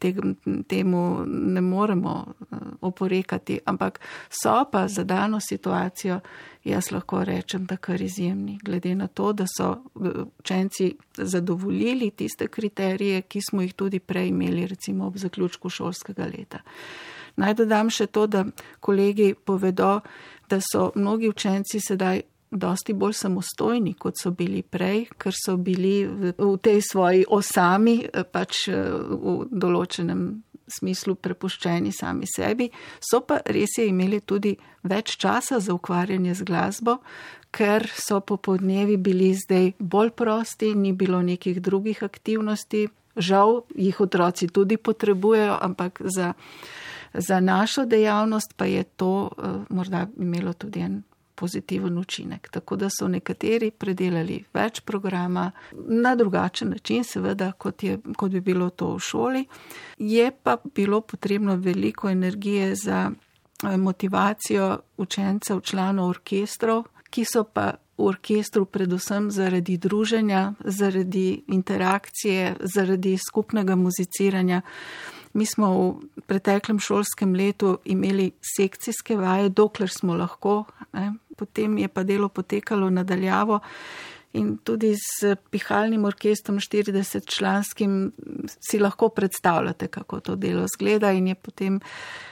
temu 0.69 1.25
ne 1.27 1.61
moremo 1.61 2.27
eh, 2.27 2.57
oporekati, 2.81 3.61
ampak 3.65 4.01
so 4.43 4.65
pa 4.73 4.89
za 4.89 5.05
dano 5.05 5.41
situacijo 5.41 6.21
jaz 6.71 6.91
lahko 6.93 7.25
rečem, 7.25 7.67
da 7.67 7.77
kar 7.77 8.01
izjemni, 8.03 8.59
glede 8.65 8.95
na 8.95 9.07
to, 9.07 9.33
da 9.33 9.45
so 9.57 9.71
eh, 9.73 10.23
učenci 10.39 10.95
zadovoljili 11.17 12.11
tiste 12.11 12.49
kriterije, 12.49 13.23
ki 13.23 13.41
smo 13.51 13.63
jih 13.63 13.75
tudi 13.75 13.99
prej 13.99 14.29
imeli, 14.29 14.67
recimo 14.67 15.07
ob 15.07 15.19
zaključku 15.19 15.69
šolskega 15.69 16.25
leta. 16.25 16.63
Naj 17.37 17.55
dodam 17.55 17.91
še 17.91 18.07
to, 18.07 18.27
da 18.27 18.45
kolegi 18.81 19.35
povedo, 19.35 20.01
da 20.51 20.59
so 20.61 20.91
mnogi 20.95 21.29
učenci 21.29 21.81
sedaj 21.81 22.23
dosti 22.51 22.93
bolj 22.93 23.13
samostojni, 23.13 23.95
kot 23.95 24.17
so 24.23 24.31
bili 24.31 24.63
prej, 24.63 25.05
ker 25.21 25.35
so 25.37 25.57
bili 25.57 26.07
v, 26.07 26.33
tej 26.63 26.81
svoji 26.83 27.25
osami 27.29 28.01
eh, 28.05 28.25
pač 28.25 28.69
eh, 28.69 28.79
v 28.89 29.45
določenem 29.51 30.25
smislu 30.69 31.15
prepuščeni 31.15 31.93
sami 31.93 32.27
sebi, 32.27 32.69
so 33.01 33.21
pa 33.21 33.41
res 33.47 33.79
je 33.79 33.89
imeli 33.89 34.21
tudi 34.21 34.55
več 34.83 35.17
časa 35.17 35.61
za 35.61 35.75
ukvarjanje 35.75 36.35
z 36.35 36.47
glasbo, 36.49 36.99
ker 37.51 37.89
so 37.95 38.21
popodnevi 38.21 38.97
bili 38.97 39.33
zdaj 39.35 39.73
bolj 39.79 40.13
prosti, 40.17 40.75
ni 40.75 40.93
bilo 40.93 41.23
nekih 41.23 41.61
drugih 41.63 42.03
aktivnosti. 42.03 42.89
Žal 43.19 43.65
jih 43.75 43.97
otroci 44.01 44.47
tudi 44.47 44.77
potrebujejo, 44.77 45.57
ampak 45.59 45.99
za, 46.07 46.35
za 47.15 47.41
našo 47.41 47.83
dejavnost 47.85 48.55
pa 48.57 48.69
je 48.71 48.85
to 48.85 49.27
uh, 49.27 49.65
morda 49.75 50.07
imelo 50.19 50.53
tudi 50.53 50.85
en 50.87 51.03
pozitiven 51.39 51.99
učinek. 51.99 52.49
Tako 52.51 52.77
da 52.77 52.89
so 52.91 53.09
nekateri 53.09 53.71
predelali 53.71 54.41
več 54.55 54.81
programa 54.81 55.51
na 55.73 56.15
drugačen 56.17 56.71
način, 56.75 57.05
seveda, 57.05 57.53
kot, 57.53 57.83
je, 57.83 57.99
kot 58.17 58.33
bi 58.33 58.41
bilo 58.41 58.71
to 58.71 58.93
v 58.95 59.01
šoli. 59.01 59.45
Je 59.99 60.31
pa 60.43 60.57
bilo 60.75 61.01
potrebno 61.01 61.57
veliko 61.57 62.11
energije 62.11 62.75
za 62.75 63.11
eh, 63.11 63.77
motivacijo 63.77 64.79
učencev, 64.97 65.61
članov 65.61 66.09
orkestrov, 66.09 66.85
ki 67.11 67.25
so 67.25 67.45
pa 67.45 67.73
v 67.99 68.07
orkestru 68.07 68.65
predvsem 68.65 69.31
zaradi 69.31 69.77
druženja, 69.77 70.53
zaradi 70.65 71.43
interakcije, 71.49 72.57
zaradi 72.61 73.17
skupnega 73.19 73.77
muziciranja. 73.77 74.63
Mi 75.33 75.47
smo 75.47 75.69
v 75.75 76.23
preteklem 76.27 76.79
šolskem 76.79 77.35
letu 77.35 77.79
imeli 77.85 78.31
sekcijske 78.57 79.17
vaje, 79.17 79.49
dokler 79.49 79.91
smo 79.91 80.15
lahko, 80.15 80.65
ne, 80.93 81.13
potem 81.39 81.79
je 81.79 81.89
pa 81.89 82.03
delo 82.03 82.29
potekalo 82.29 82.91
nadaljavo. 82.91 83.61
In 84.37 84.59
tudi 84.65 84.93
z 84.95 85.37
pihalnim 85.51 86.05
orkestrom 86.05 86.59
40 86.61 87.25
članskim 87.37 88.13
si 88.61 88.79
lahko 88.79 89.09
predstavljate, 89.09 89.89
kako 89.89 90.21
to 90.21 90.37
delo 90.37 90.67
zgleda 90.77 91.13
in 91.13 91.27
je 91.29 91.35
potem 91.35 91.81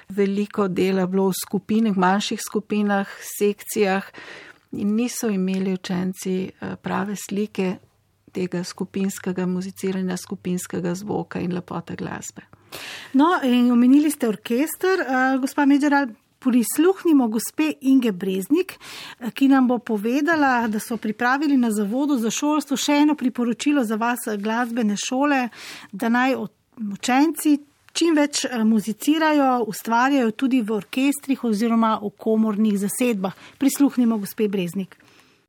veliko 0.08 0.68
dela 0.68 1.06
bilo 1.06 1.30
v 1.30 1.38
skupini, 1.40 1.90
v 1.90 1.98
manjših 1.98 2.40
skupinah, 2.40 3.08
sekcijah 3.38 4.04
in 4.72 4.94
niso 4.94 5.28
imeli 5.32 5.72
učenci 5.72 6.36
eh, 6.44 6.76
prave 6.76 7.16
slike 7.16 7.76
tega 8.32 8.64
skupinskega 8.64 9.46
muziciranja, 9.46 10.16
skupinskega 10.16 10.94
zvoka 10.94 11.40
in 11.40 11.54
lepote 11.56 11.96
glasbe. 11.96 12.44
No, 13.16 13.30
in 13.44 13.70
omenili 13.72 14.10
ste 14.10 14.28
orkester, 14.28 15.00
uh, 15.00 15.40
gospa 15.40 15.64
Medžeral, 15.66 16.10
prisluhnimo 16.38 17.28
gospe 17.28 17.72
Inge 17.80 18.12
Breznik, 18.12 18.76
ki 19.34 19.48
nam 19.48 19.68
bo 19.68 19.78
povedala, 19.78 20.68
da 20.68 20.80
so 20.80 20.96
pripravili 20.96 21.56
na 21.56 21.70
Zavodu 21.70 22.18
za 22.18 22.30
šolstvo 22.30 22.76
še 22.76 23.00
eno 23.04 23.14
priporočilo 23.14 23.84
za 23.84 23.96
vas, 23.96 24.28
glasbene 24.38 24.96
šole, 24.96 25.48
da 25.92 26.08
naj 26.08 26.36
učenci 26.92 27.58
čim 27.96 28.16
več 28.16 28.44
eh, 28.44 28.60
muzicirajo, 28.64 29.64
ustvarjajo 29.72 30.34
tudi 30.36 30.60
v 30.62 30.76
orkestrih 30.76 31.44
oziroma 31.48 31.96
v 32.02 32.12
komornih 32.20 32.78
zasedbah. 32.80 33.36
Prisluhnimo 33.60 34.18
gospe 34.20 34.48
Breznik. 34.52 34.96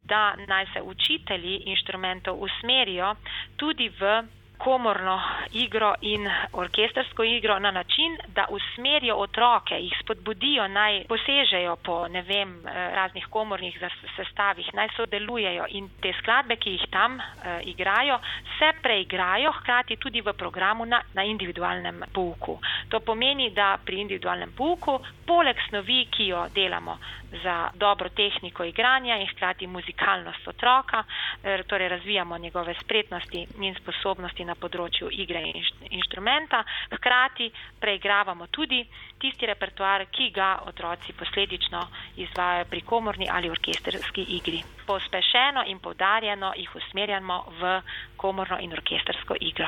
Da 0.08 0.36
naj 0.48 0.70
se 0.74 0.82
učitelji 0.82 1.64
inštrumentov 1.68 2.40
usmerijo 2.40 3.16
tudi 3.60 3.90
v 4.00 4.22
komorno 4.58 5.22
igro 5.52 5.94
in 6.02 6.30
orkestersko 6.54 7.24
igro 7.24 7.60
na 7.60 7.72
način, 7.72 8.18
da 8.28 8.46
usmerijo 8.50 9.16
otroke, 9.16 9.76
jih 9.76 9.94
spodbudijo, 10.02 10.68
naj 10.68 11.04
posežejo 11.08 11.76
po 11.76 12.08
ne 12.08 12.22
vem, 12.22 12.56
eh, 12.68 12.90
raznih 12.96 13.28
komornih 13.30 13.80
sestavih, 14.16 14.74
naj 14.74 14.88
sodelujejo 14.96 15.66
in 15.70 15.90
te 16.02 16.14
skladbe, 16.20 16.56
ki 16.56 16.72
jih 16.72 16.86
tam 16.92 17.20
uh, 17.20 17.24
igrajo, 17.62 18.20
se 18.60 18.72
preigrajo 18.82 19.52
hkrati 19.52 19.96
tudi 19.96 20.22
v 20.22 20.34
programu 20.34 20.86
na, 20.86 21.02
na 21.14 21.24
individualnem 21.24 22.04
pouku. 22.14 22.60
To 22.90 23.00
pomeni, 23.00 23.50
da 23.50 23.78
pri 23.86 24.02
individualnem 24.02 24.52
pouku, 24.58 25.00
poleg 25.26 25.58
snovi, 25.70 26.06
ki 26.12 26.28
jo 26.28 26.48
delamo 26.56 26.98
za 27.44 27.70
dobro 27.76 28.10
tehniko 28.10 28.64
igranja 28.64 29.18
in 29.18 29.28
hkrati 29.28 29.68
muzikalnost 29.68 30.48
otroka, 30.48 31.04
eh, 31.44 31.64
torej 31.68 31.88
razvijamo 31.90 32.38
njegove 32.38 32.76
spretnosti 32.82 33.48
in 33.60 33.76
sposobnosti 33.76 34.46
na 34.46 34.56
področju 34.56 35.10
igre 35.12 35.42
in 35.42 35.64
inštrumenta, 35.90 36.64
hkrati 36.92 37.52
preigravamo 37.80 38.48
tudi 38.48 38.86
tisti 39.20 39.46
repertoar, 39.46 40.06
ki 40.12 40.30
ga 40.30 40.62
otroci 40.66 41.14
posledično 41.14 41.88
izvajajo 42.16 42.66
pri 42.66 42.82
komorni 42.82 43.28
ali 43.32 43.50
orkesterski 43.50 44.22
igri. 44.22 44.64
Pospešeno 44.86 45.64
in 45.68 45.80
povdarjeno 45.80 46.54
jih 46.56 46.76
usmerjamo 46.76 47.44
v 47.60 47.82
komorno 48.16 48.60
in 48.60 48.74
orkestersko 48.74 49.36
igro. 49.40 49.68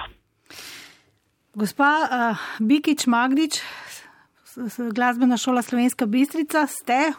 Gospa 1.54 1.90
uh, 2.04 2.38
Bikič 2.60 3.08
Magdič, 3.08 3.62
glasbena 4.94 5.38
šola 5.38 5.62
Slovenska 5.62 6.06
Bistrica, 6.06 6.68
ste 6.68 7.12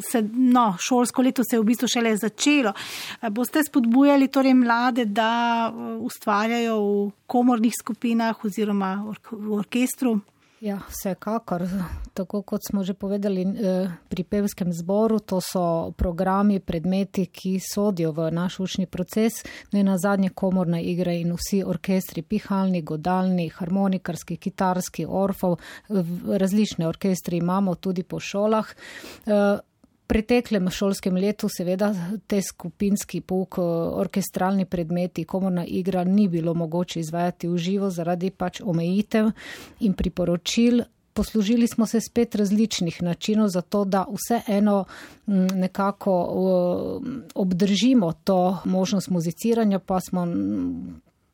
se, 0.00 0.22
no, 0.32 0.76
šolsko 0.80 1.22
leto 1.22 1.42
se 1.44 1.56
je 1.56 1.60
v 1.60 1.64
bistvu 1.64 1.88
šele 1.88 2.16
začelo. 2.16 2.72
Eh, 3.22 3.30
boste 3.30 3.62
spodbujali 3.66 4.28
torej 4.28 4.54
mlade, 4.54 5.04
da 5.04 5.68
eh, 5.68 5.98
ustvarjajo 6.06 6.78
v 6.80 7.10
komornih 7.26 7.74
skupinah 7.80 8.44
oziroma 8.44 8.94
v 9.30 9.52
orkestru? 9.52 10.20
Ja, 10.60 10.78
vsekakor. 10.88 11.66
Tako 12.14 12.40
kot 12.42 12.64
smo 12.64 12.80
že 12.84 12.94
povedali 12.94 13.42
eh, 13.44 13.92
pri 14.08 14.22
pevskem 14.24 14.72
zboru, 14.72 15.20
to 15.20 15.36
so 15.44 15.92
programi, 15.92 16.60
predmeti, 16.64 17.26
ki 17.28 17.60
sodijo 17.60 18.14
v 18.16 18.30
naš 18.32 18.58
učni 18.64 18.86
proces, 18.88 19.44
ne 19.76 19.84
na 19.84 19.98
zadnje 20.00 20.32
komorne 20.32 20.80
igre 20.80 21.18
in 21.20 21.36
vsi 21.36 21.60
orkestri, 21.60 22.24
pihalni, 22.24 22.80
godalni, 22.80 23.50
harmonikarski, 23.52 24.40
kitarski, 24.40 25.04
orfov, 25.04 25.60
različne 26.24 26.88
orkestri 26.88 27.36
imamo 27.36 27.74
tudi 27.74 28.02
po 28.02 28.20
šolah. 28.20 28.72
Eh, 30.06 30.16
preteklem 30.16 30.70
šolskem 30.70 31.16
letu 31.16 31.48
seveda 31.48 31.92
te 32.26 32.40
skupinski 32.42 33.20
pouk, 33.20 33.58
orkestralni 33.58 34.64
predmeti, 34.64 35.24
komorna 35.24 35.64
igra 35.66 36.04
ni 36.04 36.28
bilo 36.28 36.54
mogoče 36.54 37.00
izvajati 37.00 37.48
v 37.48 37.56
živo 37.56 37.90
zaradi 37.90 38.30
pač 38.30 38.60
omejitev 38.60 39.30
in 39.80 39.94
priporočil. 39.94 40.82
Poslužili 41.12 41.66
smo 41.66 41.86
se 41.86 42.00
spet 42.00 42.34
različnih 42.34 43.02
načinov 43.02 43.48
za 43.48 43.62
to, 43.62 43.84
da 43.84 44.04
vseeno 44.04 44.84
nekako 45.26 46.12
obdržimo 47.34 48.12
to 48.24 48.58
možnost 48.64 49.08
muziciranja, 49.08 49.78
pa 49.78 50.00
smo 50.00 50.26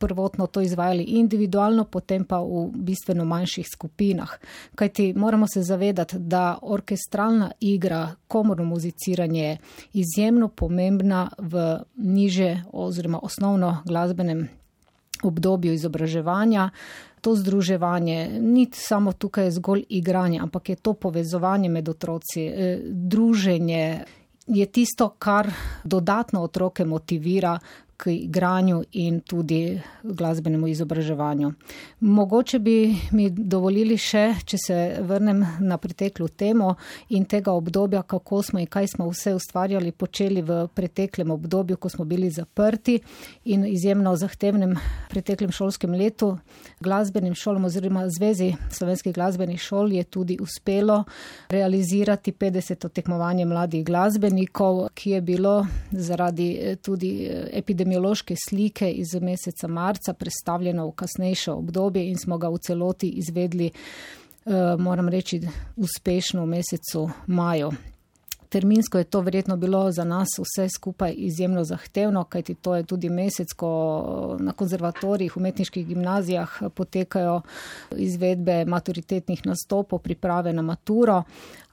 prvotno 0.02 0.46
to 0.46 0.60
izvajali 0.60 1.04
individualno, 1.20 1.84
potem 1.84 2.24
pa 2.24 2.40
v 2.42 2.66
bistveno 2.74 3.24
manjših 3.24 3.68
skupinah. 3.72 4.30
Kajti 4.74 5.12
moramo 5.14 5.46
se 5.46 5.62
zavedati, 5.62 6.18
da 6.18 6.58
orkestralna 6.62 7.52
igra, 7.60 8.08
komorno 8.28 8.64
muziciranje 8.64 9.44
je 9.44 9.58
izjemno 9.92 10.48
pomembna 10.48 11.28
v 11.38 11.78
niže 11.96 12.62
oziroma 12.72 13.20
osnovno 13.22 13.78
glasbenem 13.86 14.48
obdobju 15.22 15.72
izobraževanja. 15.72 16.70
To 17.20 17.36
združevanje 17.36 18.38
ni 18.40 18.66
samo 18.72 19.12
tukaj 19.12 19.50
zgolj 19.50 19.84
igranje, 19.88 20.40
ampak 20.42 20.68
je 20.68 20.76
to 20.76 20.92
povezovanje 20.92 21.68
med 21.68 21.88
otroci, 21.88 22.46
eh, 22.46 22.80
druženje. 22.84 24.04
Je 24.46 24.66
tisto, 24.66 25.08
kar 25.18 25.50
dodatno 25.84 26.42
otroke 26.42 26.84
motivira 26.84 27.58
k 28.02 28.10
igranju 28.10 28.82
in 28.92 29.20
tudi 29.20 29.80
glasbenemu 30.02 30.66
izobraževanju. 30.68 31.52
Mogoče 32.00 32.58
bi 32.58 32.96
mi 33.12 33.28
dovolili 33.30 33.94
še, 33.98 34.24
če 34.44 34.58
se 34.58 34.78
vrnem 35.06 35.44
na 35.60 35.78
preteklo 35.78 36.26
temo 36.28 36.72
in 37.14 37.24
tega 37.30 37.52
obdobja, 37.54 38.02
kako 38.02 38.40
smo 38.42 38.58
in 38.58 38.66
kaj 38.66 38.88
smo 38.96 39.06
vse 39.10 39.36
ustvarjali, 39.38 39.92
počeli 39.92 40.42
v 40.42 40.64
preteklem 40.74 41.30
obdobju, 41.30 41.76
ko 41.76 41.88
smo 41.88 42.04
bili 42.04 42.30
zaprti 42.30 42.96
in 43.54 43.68
izjemno 43.70 44.16
zahtevnem 44.18 44.74
preteklem 45.10 45.54
šolskem 45.54 45.94
letu. 45.94 46.32
Glasbenim 46.82 47.38
šolam 47.38 47.70
oziroma 47.70 48.08
Zvezi 48.10 48.50
slovenskih 48.70 49.14
glasbenih 49.14 49.62
šol 49.62 49.92
je 49.92 50.04
tudi 50.04 50.38
uspelo 50.42 51.04
realizirati 51.54 52.32
50. 52.32 52.88
tekmovanje 52.90 53.46
mladih 53.46 53.86
glasbenikov, 53.86 54.88
ki 54.94 55.14
je 55.14 55.20
bilo 55.20 55.54
zaradi 55.92 56.50
eh, 56.58 56.76
tudi 56.76 57.14
eh, 57.30 57.46
epidemije 57.62 57.91
epidemiološke 57.92 58.34
slike 58.48 58.90
iz 58.90 59.14
meseca 59.20 59.68
marca 59.68 60.12
predstavljeno 60.12 60.86
v 60.86 60.92
kasnejše 60.92 61.52
obdobje 61.52 62.08
in 62.08 62.16
smo 62.18 62.38
ga 62.38 62.48
v 62.48 62.58
celoti 62.58 63.08
izvedli, 63.08 63.70
eh, 64.46 64.76
moram 64.78 65.08
reči, 65.08 65.40
uspešno 65.76 66.42
v 66.42 66.46
mesecu 66.46 67.10
maju. 67.26 67.72
Terminsko 68.48 68.98
je 68.98 69.04
to 69.04 69.20
verjetno 69.20 69.56
bilo 69.56 69.92
za 69.92 70.04
nas 70.04 70.28
vse 70.38 70.68
skupaj 70.68 71.14
izjemno 71.16 71.64
zahtevno, 71.64 72.24
kajti 72.24 72.54
to 72.54 72.74
je 72.76 72.82
tudi 72.84 73.08
mesec, 73.08 73.52
ko 73.52 74.36
na 74.40 74.52
konzervatorijih, 74.52 75.36
umetniških 75.36 75.86
gimnazijah 75.86 76.62
potekajo 76.74 77.40
izvedbe 77.96 78.64
maturitetnih 78.64 79.46
nastopov, 79.46 79.98
priprave 79.98 80.52
na 80.52 80.62
maturo 80.62 81.22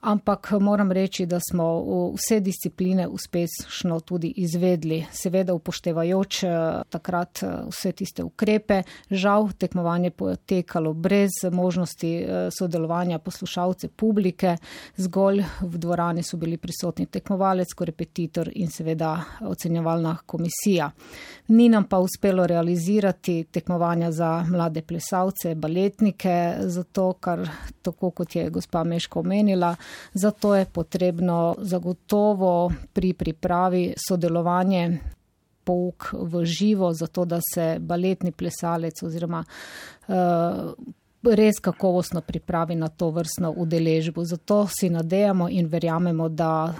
ampak 0.01 0.51
moram 0.59 0.91
reči, 0.91 1.25
da 1.25 1.39
smo 1.39 1.83
vse 2.13 2.39
discipline 2.39 3.07
uspešno 3.07 3.99
tudi 3.99 4.33
izvedli, 4.35 5.05
seveda 5.11 5.53
upoštevajoč 5.53 6.43
eh, 6.43 6.49
takrat 6.89 7.43
eh, 7.43 7.47
vse 7.69 7.91
tiste 7.91 8.23
ukrepe. 8.23 8.81
Žal, 9.09 9.51
tekmovanje 9.57 10.11
potekalo 10.11 10.93
brez 10.93 11.29
možnosti 11.51 12.15
eh, 12.15 12.47
sodelovanja 12.51 13.19
poslušalce 13.19 13.87
publike, 13.87 14.57
zgolj 14.97 15.43
v 15.61 15.77
dvorani 15.77 16.23
so 16.23 16.37
bili 16.37 16.57
prisotni 16.57 17.05
tekmovalec, 17.05 17.73
korepetitor 17.75 18.51
in 18.55 18.71
seveda 18.71 19.15
ocenjevalna 19.41 20.17
komisija. 20.25 20.91
Ni 21.47 21.69
nam 21.69 21.83
pa 21.83 21.99
uspelo 21.99 22.47
realizirati 22.47 23.43
tekmovanja 23.51 24.11
za 24.11 24.45
mlade 24.47 24.81
plesalce, 24.81 25.55
baletnike, 25.55 26.55
zato, 26.59 27.13
kar 27.13 27.47
tako 27.81 28.11
kot 28.11 28.35
je 28.35 28.49
gospa 28.49 28.83
Meško 28.83 29.19
omenila, 29.19 29.75
Zato 30.13 30.55
je 30.55 30.65
potrebno 30.65 31.55
zagotovo 31.59 32.71
pri 32.93 33.13
pripravi 33.13 33.93
sodelovanje 34.07 34.99
pouk 35.63 36.09
v 36.13 36.45
živo, 36.45 36.93
zato 36.93 37.25
da 37.25 37.39
se 37.53 37.77
baletni 37.79 38.31
plesalec 38.31 39.03
oziroma 39.03 39.43
uh, 39.43 40.73
res 41.23 41.59
kakovostno 41.61 42.21
pripravi 42.21 42.75
na 42.75 42.87
to 42.87 43.11
vrstno 43.13 43.53
udeležbo. 43.57 44.25
Zato 44.25 44.67
si 44.67 44.89
nadejamo 44.89 45.49
in 45.49 45.67
verjamemo, 45.67 46.29
da 46.29 46.73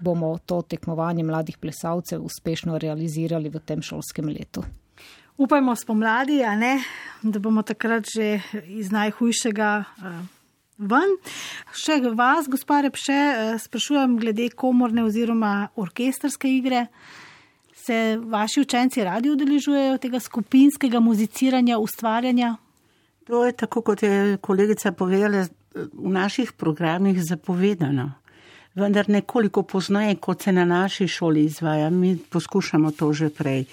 bomo 0.00 0.38
to 0.46 0.62
tekmovanje 0.62 1.24
mladih 1.24 1.58
plesalcev 1.58 2.22
uspešno 2.24 2.78
realizirali 2.78 3.50
v 3.52 3.60
tem 3.60 3.82
šolskem 3.82 4.28
letu. 4.28 4.64
Upajmo 5.36 5.76
spomladi, 5.76 6.40
da 7.22 7.38
bomo 7.38 7.62
takrat 7.62 8.08
že 8.08 8.40
iz 8.64 8.92
najhujšega. 8.92 9.84
Uh, 10.00 10.39
ven. 10.80 11.16
Še 11.76 12.00
vas, 12.16 12.48
gospod 12.48 12.88
Repše, 12.88 13.12
eh, 13.12 13.58
sprašujem 13.60 14.18
glede 14.18 14.48
komorne 14.50 15.04
oziroma 15.04 15.68
orkestrske 15.76 16.48
igre. 16.48 16.86
Se 17.74 18.18
vaši 18.20 18.60
učenci 18.60 19.04
radi 19.04 19.30
udeležujejo 19.30 19.98
tega 19.98 20.20
skupinskega 20.20 21.00
muziciranja, 21.00 21.78
ustvarjanja? 21.78 22.56
To 23.26 23.44
je 23.44 23.52
tako, 23.52 23.82
kot 23.82 24.02
je 24.02 24.36
kolegica 24.42 24.92
povedala, 24.92 25.46
v 25.74 26.10
naših 26.10 26.52
programih 26.52 27.22
zapovedano. 27.22 28.12
Vendar 28.74 29.08
nekoliko 29.08 29.62
poznaje, 29.62 30.16
kot 30.16 30.42
se 30.42 30.52
na 30.52 30.64
naši 30.64 31.08
šoli 31.08 31.44
izvaja. 31.44 31.90
Mi 31.90 32.18
poskušamo 32.18 32.90
to 32.90 33.12
že 33.12 33.30
prej. 33.30 33.64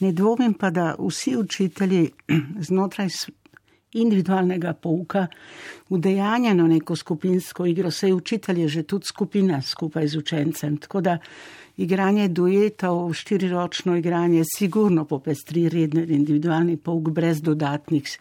Ne 0.00 0.12
dvomim 0.12 0.54
pa, 0.54 0.70
da 0.70 0.94
vsi 0.98 1.36
učitelji 1.36 2.10
znotraj 2.68 3.08
individualnega 3.92 4.72
pouka, 4.72 5.26
udejanjeno 5.88 6.66
neko 6.66 6.96
skupinsko 6.96 7.66
igro, 7.66 7.90
sej 7.90 8.12
učitelj 8.12 8.60
je 8.60 8.68
že 8.68 8.82
tudi 8.82 9.06
skupina 9.06 9.62
skupaj 9.62 10.08
z 10.08 10.16
učencem. 10.16 10.76
Tako 10.76 11.00
da 11.00 11.18
igranje 11.76 12.28
duetov, 12.28 13.12
štiriročno 13.14 13.96
igranje, 13.96 14.42
sigurno 14.56 15.04
popestri 15.04 15.68
redni 15.68 16.06
individualni 16.08 16.76
pouk 16.76 17.10
brez 17.10 17.42
dodatnih 17.42 18.18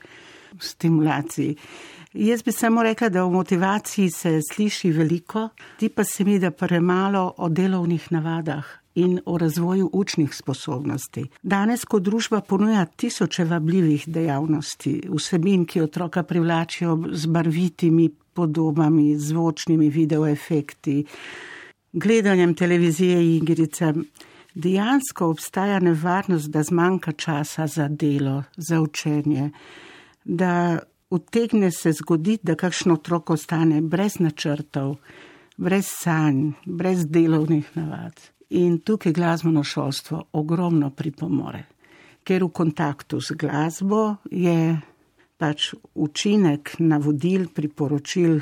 stimulacij. 0.59 1.55
Jaz 2.13 2.43
bi 2.43 2.51
samo 2.51 2.83
rekla, 2.83 3.09
da 3.09 3.25
o 3.25 3.29
motivaciji 3.29 4.09
se 4.09 4.39
sliši 4.51 4.91
veliko, 4.91 5.49
ti 5.79 5.89
pa 5.89 6.03
se 6.03 6.23
mi 6.23 6.39
da 6.39 6.51
premalo 6.51 7.33
o 7.37 7.49
delovnih 7.49 8.11
navadah 8.11 8.84
in 8.95 9.19
o 9.25 9.37
razvoju 9.37 9.89
učnih 9.93 10.35
sposobnosti. 10.35 11.25
Danes, 11.43 11.85
ko 11.85 11.99
družba 11.99 12.41
ponuja 12.41 12.85
tisoče 12.85 13.45
vabljivih 13.45 14.03
dejavnosti, 14.07 15.01
vsebin, 15.11 15.65
ki 15.65 15.81
otroka 15.81 16.23
privlačijo 16.23 16.97
z 17.11 17.25
barvitimi 17.25 18.09
podobami, 18.33 19.17
zvočnimi 19.17 19.89
videoefekti, 19.89 21.05
gledanjem 21.93 22.55
televizije 22.55 23.21
in 23.21 23.35
igrice, 23.43 23.93
dejansko 24.55 25.27
obstaja 25.27 25.79
nevarnost, 25.79 26.49
da 26.51 26.63
zmanjka 26.63 27.11
časa 27.11 27.67
za 27.67 27.87
delo, 27.87 28.43
za 28.57 28.81
učenje, 28.81 29.51
da 30.23 30.79
utegne 31.09 31.71
se 31.71 31.91
zgoditi, 31.91 32.45
da 32.45 32.55
kakšno 32.55 32.93
otrok 32.93 33.29
ostane 33.29 33.81
brez 33.81 34.19
načrtov, 34.19 34.95
brez 35.57 35.87
sanj, 35.87 36.51
brez 36.65 37.05
delovnih 37.07 37.71
navad. 37.77 38.34
In 38.49 38.79
tukaj 38.79 39.13
glasbeno 39.13 39.63
šolstvo 39.63 40.23
ogromno 40.33 40.91
pripomore, 40.93 41.63
ker 42.23 42.43
v 42.43 42.51
kontaktu 42.53 43.21
z 43.21 43.33
glasbo 43.33 44.17
je 44.31 44.77
pač 45.37 45.73
učinek 45.93 46.75
navodil, 46.79 47.49
priporočil 47.49 48.39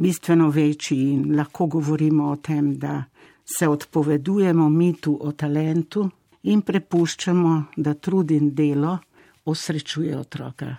bistveno 0.00 0.48
večji 0.50 1.12
in 1.12 1.36
lahko 1.36 1.66
govorimo 1.66 2.30
o 2.30 2.36
tem, 2.36 2.72
da 2.78 3.04
se 3.44 3.68
odpovedujemo 3.68 4.68
mitu 4.68 5.18
o 5.20 5.32
talentu 5.32 6.08
in 6.42 6.62
prepuščamo, 6.62 7.64
da 7.76 7.94
trud 7.94 8.30
in 8.30 8.54
delo 8.54 8.98
osrečuje 9.44 10.16
otroka. 10.18 10.76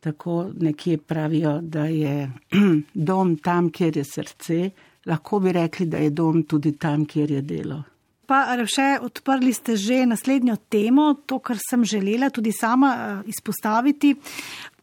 Tako 0.00 0.50
nekje 0.60 0.98
pravijo, 0.98 1.60
da 1.62 1.84
je 1.84 2.30
dom 3.08 3.36
tam, 3.36 3.70
kjer 3.70 3.96
je 3.96 4.04
srce, 4.04 4.70
lahko 5.06 5.40
bi 5.40 5.52
rekli, 5.52 5.86
da 5.86 5.98
je 5.98 6.10
dom 6.10 6.42
tudi 6.42 6.76
tam, 6.78 7.06
kjer 7.06 7.30
je 7.30 7.42
delo. 7.42 7.82
Pa 8.26 8.54
še 8.70 9.00
odprli 9.02 9.52
ste 9.52 9.76
že 9.76 10.04
naslednjo 10.06 10.56
temo, 10.70 11.12
to, 11.26 11.40
kar 11.42 11.58
sem 11.60 11.84
želela 11.84 12.30
tudi 12.30 12.52
sama 12.52 12.92
eh, 12.94 13.30
izpostaviti. 13.32 14.14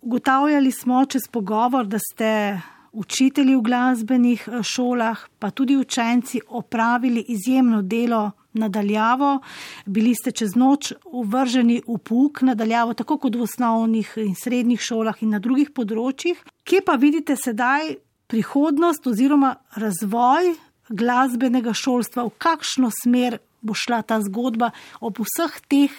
Ugotavljali 0.02 0.72
smo 0.72 1.06
čez 1.06 1.28
pogovor, 1.32 1.88
da 1.88 1.98
ste 2.00 2.60
učitelji 2.92 3.56
v 3.56 3.64
glasbenih 3.64 4.44
eh, 4.48 4.60
šolah, 4.64 5.24
pa 5.40 5.50
tudi 5.52 5.78
učenci 5.78 6.42
opravili 6.48 7.26
izjemno 7.28 7.82
delo 7.82 8.32
nadaljavo. 8.54 9.40
Bili 9.86 10.14
ste 10.16 10.32
čez 10.32 10.56
noč 10.56 10.94
uvrženi 11.06 11.82
v 11.88 11.98
puk 11.98 12.42
nadaljavo, 12.42 12.94
tako 12.94 13.18
kot 13.18 13.36
v 13.36 13.48
osnovnih 13.48 14.14
in 14.26 14.36
srednjih 14.36 14.82
šolah 14.82 15.24
in 15.24 15.34
na 15.38 15.40
drugih 15.40 15.72
področjih. 15.72 16.44
Kje 16.68 16.84
pa 16.86 17.00
vidite 17.00 17.38
sedaj 17.40 17.96
prihodnost 18.30 19.08
oziroma 19.10 19.56
razvoj 19.76 20.54
glasbenega 20.90 21.74
šolstva, 21.74 22.26
v 22.30 22.36
kakšno 22.38 22.90
smer 22.94 23.40
bo 23.62 23.74
šla 23.76 24.02
ta 24.08 24.22
zgodba 24.24 24.72
ob 25.04 25.20
vseh 25.20 25.58
teh 25.68 25.96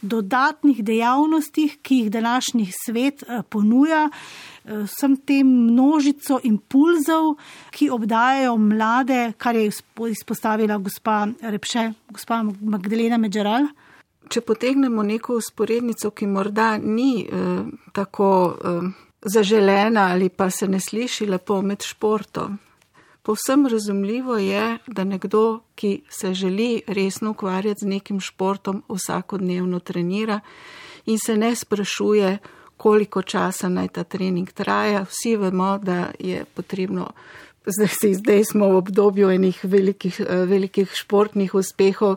dodatnih 0.00 0.80
dejavnostih, 0.84 1.76
ki 1.82 1.98
jih 2.02 2.10
današnji 2.10 2.70
svet 2.72 3.22
eh, 3.22 3.42
ponuja, 3.48 4.08
eh, 4.08 4.84
vsem 4.88 5.16
tem 5.16 5.46
množico 5.46 6.40
impulzov, 6.42 7.36
ki 7.70 7.90
obdajajo 7.90 8.56
mlade, 8.56 9.32
kar 9.36 9.56
je 9.56 9.70
izpostavila 10.10 10.78
gospa 10.78 11.26
Repše, 11.42 11.92
gospa 12.10 12.42
Magdalena 12.60 13.18
Medžeral. 13.18 13.68
Če 14.32 14.40
potegnemo 14.40 15.02
neko 15.02 15.36
usporednico, 15.36 16.10
ki 16.10 16.26
morda 16.26 16.76
ni 16.78 17.26
eh, 17.26 17.64
tako 17.92 18.28
eh, 18.56 18.92
zaželena 19.22 20.08
ali 20.12 20.28
pa 20.28 20.50
se 20.50 20.68
ne 20.68 20.80
sliši 20.80 21.26
lepo 21.26 21.62
med 21.62 21.82
športom, 21.82 22.58
Povsem 23.22 23.66
razumljivo 23.66 24.36
je, 24.36 24.78
da 24.86 25.04
nekdo, 25.04 25.60
ki 25.74 26.02
se 26.08 26.34
želi 26.34 26.82
resno 26.86 27.30
ukvarjati 27.30 27.80
z 27.80 27.86
nekim 27.86 28.20
športom, 28.20 28.82
vsakodnevno 28.88 29.78
trenira 29.78 30.40
in 31.06 31.18
se 31.26 31.36
ne 31.36 31.54
sprašuje, 31.54 32.38
koliko 32.76 33.22
časa 33.22 33.68
naj 33.68 33.88
ta 33.88 34.04
trening 34.04 34.52
traja. 34.52 35.04
Vsi 35.10 35.36
vemo, 35.36 35.78
da 35.78 36.10
je 36.18 36.44
potrebno 36.44 37.10
zdaj, 37.66 38.14
zdaj 38.14 38.44
smo 38.44 38.68
v 38.68 38.76
obdobju 38.76 39.30
enih 39.30 39.60
velikih, 39.62 40.20
eh, 40.20 40.44
velikih 40.46 40.90
športnih 40.94 41.54
uspehov 41.54 42.16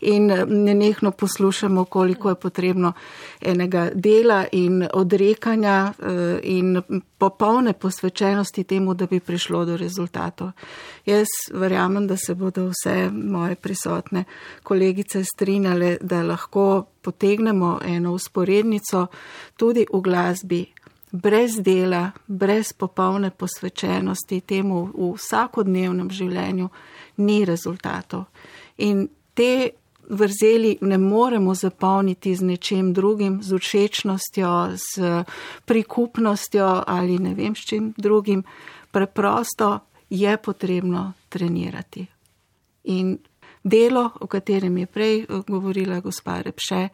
in 0.00 0.30
eh, 0.30 0.46
nenehno 0.46 1.10
poslušamo, 1.10 1.84
koliko 1.84 2.28
je 2.28 2.34
potrebno 2.34 2.92
enega 3.40 3.90
dela 3.94 4.46
in 4.52 4.88
odrekanja 4.92 5.92
eh, 5.98 6.38
in 6.42 6.82
popolne 7.18 7.72
posvečenosti 7.72 8.64
temu, 8.64 8.94
da 8.94 9.06
bi 9.06 9.20
prišlo 9.20 9.64
do 9.64 9.76
rezultatov. 9.76 10.50
Jaz 11.06 11.26
verjamem, 11.52 12.06
da 12.06 12.16
se 12.16 12.34
bodo 12.34 12.70
vse 12.70 13.10
moje 13.10 13.54
prisotne 13.54 14.24
kolegice 14.62 15.24
strinjale, 15.24 15.96
da 16.00 16.22
lahko 16.22 16.84
potegnemo 17.02 17.80
eno 17.84 18.12
usporednico 18.12 19.06
tudi 19.56 19.86
v 19.92 20.00
glasbi 20.00 20.66
brez 21.22 21.60
dela, 21.60 22.10
brez 22.26 22.72
popolne 22.72 23.30
posvečenosti 23.30 24.40
temu 24.40 24.84
v 24.92 25.14
vsakodnevnem 25.16 26.10
življenju, 26.10 26.68
ni 27.16 27.44
rezultatov. 27.48 28.26
In 28.84 29.06
te 29.34 29.70
vrzeli 30.08 30.76
ne 30.80 30.98
moremo 30.98 31.54
zapolniti 31.54 32.34
z 32.36 32.42
nečem 32.42 32.92
drugim, 32.92 33.42
z 33.42 33.58
všečnostjo, 33.58 34.52
z 34.76 35.24
prikupnostjo 35.64 36.82
ali 36.86 37.18
ne 37.18 37.34
vem 37.34 37.54
s 37.54 37.66
čim 37.66 37.94
drugim. 37.96 38.44
Preprosto 38.90 39.78
je 40.10 40.36
potrebno 40.36 41.12
trenirati. 41.28 42.06
In 42.84 43.18
delo, 43.64 44.10
o 44.20 44.26
katerem 44.26 44.78
je 44.78 44.86
prej 44.86 45.26
govorila 45.48 46.00
gospa 46.00 46.40
Repše, 46.42 46.88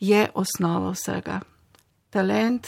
je 0.00 0.28
osnova 0.34 0.92
vsega. 0.92 1.40
Talent, 2.10 2.66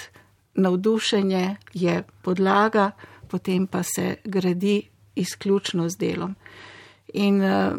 navdušenje 0.55 1.57
je 1.75 2.03
podlaga, 2.23 2.91
potem 3.29 3.67
pa 3.67 3.83
se 3.83 4.17
gradi 4.25 4.83
izključno 5.15 5.89
z 5.89 5.97
delom. 5.97 6.35
In 7.15 7.43
uh, 7.43 7.77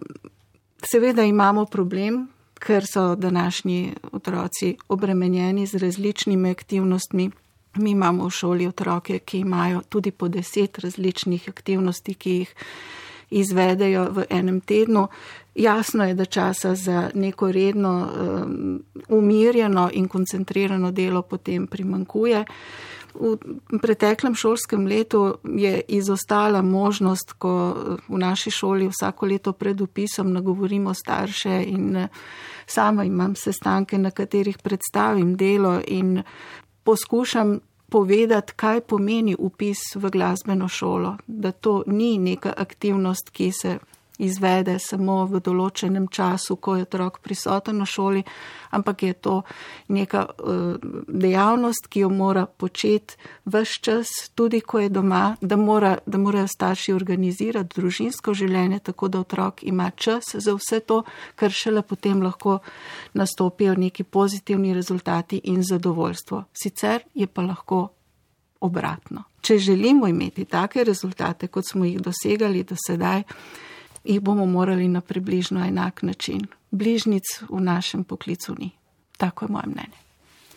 seveda 0.91 1.23
imamo 1.23 1.65
problem, 1.65 2.27
ker 2.59 2.85
so 2.87 3.15
današnji 3.15 3.93
otroci 4.11 4.77
obremenjeni 4.87 5.65
z 5.65 5.75
različnimi 5.75 6.51
aktivnostmi. 6.51 7.31
Mi 7.75 7.91
imamo 7.91 8.27
v 8.27 8.29
šoli 8.29 8.67
otroke, 8.67 9.19
ki 9.19 9.39
imajo 9.39 9.81
tudi 9.89 10.11
po 10.11 10.27
deset 10.27 10.79
različnih 10.79 11.49
aktivnosti, 11.49 12.13
ki 12.13 12.31
jih 12.31 12.53
izvedejo 13.29 14.07
v 14.11 14.25
enem 14.29 14.61
tednu. 14.61 15.07
Jasno 15.55 16.05
je, 16.05 16.13
da 16.13 16.25
časa 16.25 16.75
za 16.75 17.09
neko 17.13 17.51
redno, 17.51 18.09
um, 18.21 18.83
umirjeno 19.09 19.89
in 19.93 20.07
koncentrirano 20.07 20.91
delo 20.91 21.21
potem 21.21 21.67
primankuje. 21.67 22.45
V 23.13 23.37
preteklem 23.81 24.35
šolskem 24.35 24.87
letu 24.87 25.37
je 25.43 25.81
izostala 25.87 26.61
možnost, 26.61 27.31
ko 27.39 27.75
v 28.07 28.17
naši 28.17 28.51
šoli 28.51 28.89
vsako 28.91 29.25
leto 29.25 29.53
pred 29.53 29.81
upisom 29.81 30.33
nagovorimo 30.33 30.93
starše 30.93 31.63
in 31.67 31.95
uh, 31.95 32.09
sama 32.65 33.03
imam 33.03 33.35
sestanke, 33.35 33.97
na 33.97 34.11
katerih 34.11 34.57
predstavim 34.57 35.35
delo 35.37 35.81
in 35.87 36.23
poskušam 36.83 37.59
povedati, 37.89 38.53
kaj 38.55 38.81
pomeni 38.81 39.35
upis 39.39 39.77
v 39.95 40.09
glasbeno 40.09 40.67
šolo, 40.67 41.17
da 41.27 41.51
to 41.51 41.83
ni 41.87 42.17
neka 42.17 42.53
aktivnost, 42.57 43.29
ki 43.29 43.51
se 43.51 43.77
izvede 44.17 44.77
samo 44.79 45.23
v 45.29 45.41
določenem 45.43 46.07
času, 46.07 46.55
ko 46.55 46.75
je 46.75 46.85
otrok 46.85 47.19
prisoten 47.23 47.77
na 47.81 47.85
šoli, 47.85 48.23
ampak 48.75 49.03
je 49.03 49.13
to 49.13 49.35
neka 49.87 50.25
uh, 50.25 50.75
dejavnost, 51.07 51.89
ki 51.91 52.05
jo 52.05 52.09
mora 52.09 52.45
početi 52.45 53.17
vse 53.45 53.81
čas, 53.81 54.13
tudi 54.35 54.61
ko 54.61 54.79
je 54.79 54.89
doma, 54.89 55.35
da, 55.41 55.57
mora, 55.57 55.97
da 56.05 56.17
morajo 56.17 56.47
starši 56.47 56.93
organizirati 56.95 57.75
družinsko 57.75 58.33
življenje, 58.33 58.79
tako 58.91 59.09
da 59.11 59.23
otrok 59.25 59.63
ima 59.63 59.91
čas 59.91 60.35
za 60.35 60.55
vse 60.55 60.79
to, 60.87 61.03
kar 61.35 61.51
šele 61.51 61.81
potem 61.81 62.23
lahko 62.23 62.59
nastopijo 63.13 63.75
neki 63.75 64.03
pozitivni 64.03 64.73
rezultati 64.73 65.41
in 65.43 65.63
zadovoljstvo. 65.63 66.45
Sicer 66.53 67.03
je 67.13 67.27
pa 67.27 67.41
lahko 67.41 67.87
obratno. 68.65 69.23
Če 69.41 69.57
želimo 69.57 70.07
imeti 70.07 70.45
take 70.45 70.83
rezultate, 70.83 71.47
kot 71.47 71.67
smo 71.69 71.85
jih 71.85 71.99
dosegali 72.01 72.63
do 72.63 72.75
sedaj, 72.87 73.23
jih 74.05 74.21
bomo 74.21 74.45
morali 74.45 74.87
na 74.87 75.01
približno 75.01 75.65
enak 75.65 76.03
način. 76.03 76.47
Bližnic 76.71 77.23
v 77.49 77.61
našem 77.61 78.03
poklicu 78.03 78.55
ni. 78.59 78.71
Tako 79.17 79.45
je 79.45 79.51
moje 79.51 79.67
mnenje. 79.67 80.05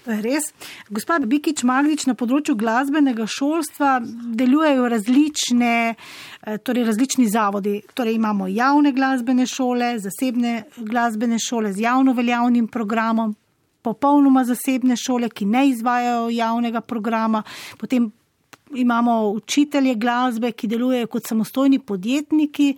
Res. 0.08 0.46
Gospod 0.88 1.26
Bikič 1.28 1.62
Maglič, 1.68 2.06
na 2.08 2.14
področju 2.16 2.54
glasbenega 2.56 3.26
šolstva 3.28 3.98
delujejo 4.40 4.86
različne, 4.88 5.74
eh, 5.92 6.58
torej 6.64 6.86
različni 6.88 7.26
zavodi. 7.28 7.82
Torej 7.94 8.14
imamo 8.16 8.46
javne 8.48 8.92
glasbene 8.92 9.46
šole, 9.46 9.98
zasebne 9.98 10.64
glasbene 10.76 11.36
šole 11.38 11.72
z 11.72 11.84
javno 11.84 12.14
veljavnim 12.16 12.68
programom, 12.68 13.36
popolnoma 13.82 14.44
zasebne 14.44 14.96
šole, 14.96 15.28
ki 15.28 15.44
ne 15.44 15.68
izvajajo 15.68 16.30
javnega 16.30 16.80
programa, 16.80 17.42
potem 17.78 18.10
imamo 18.74 19.28
učitelje 19.28 19.94
glasbe, 19.94 20.52
ki 20.52 20.66
delujejo 20.66 21.06
kot 21.06 21.26
samostojni 21.26 21.78
podjetniki. 21.78 22.74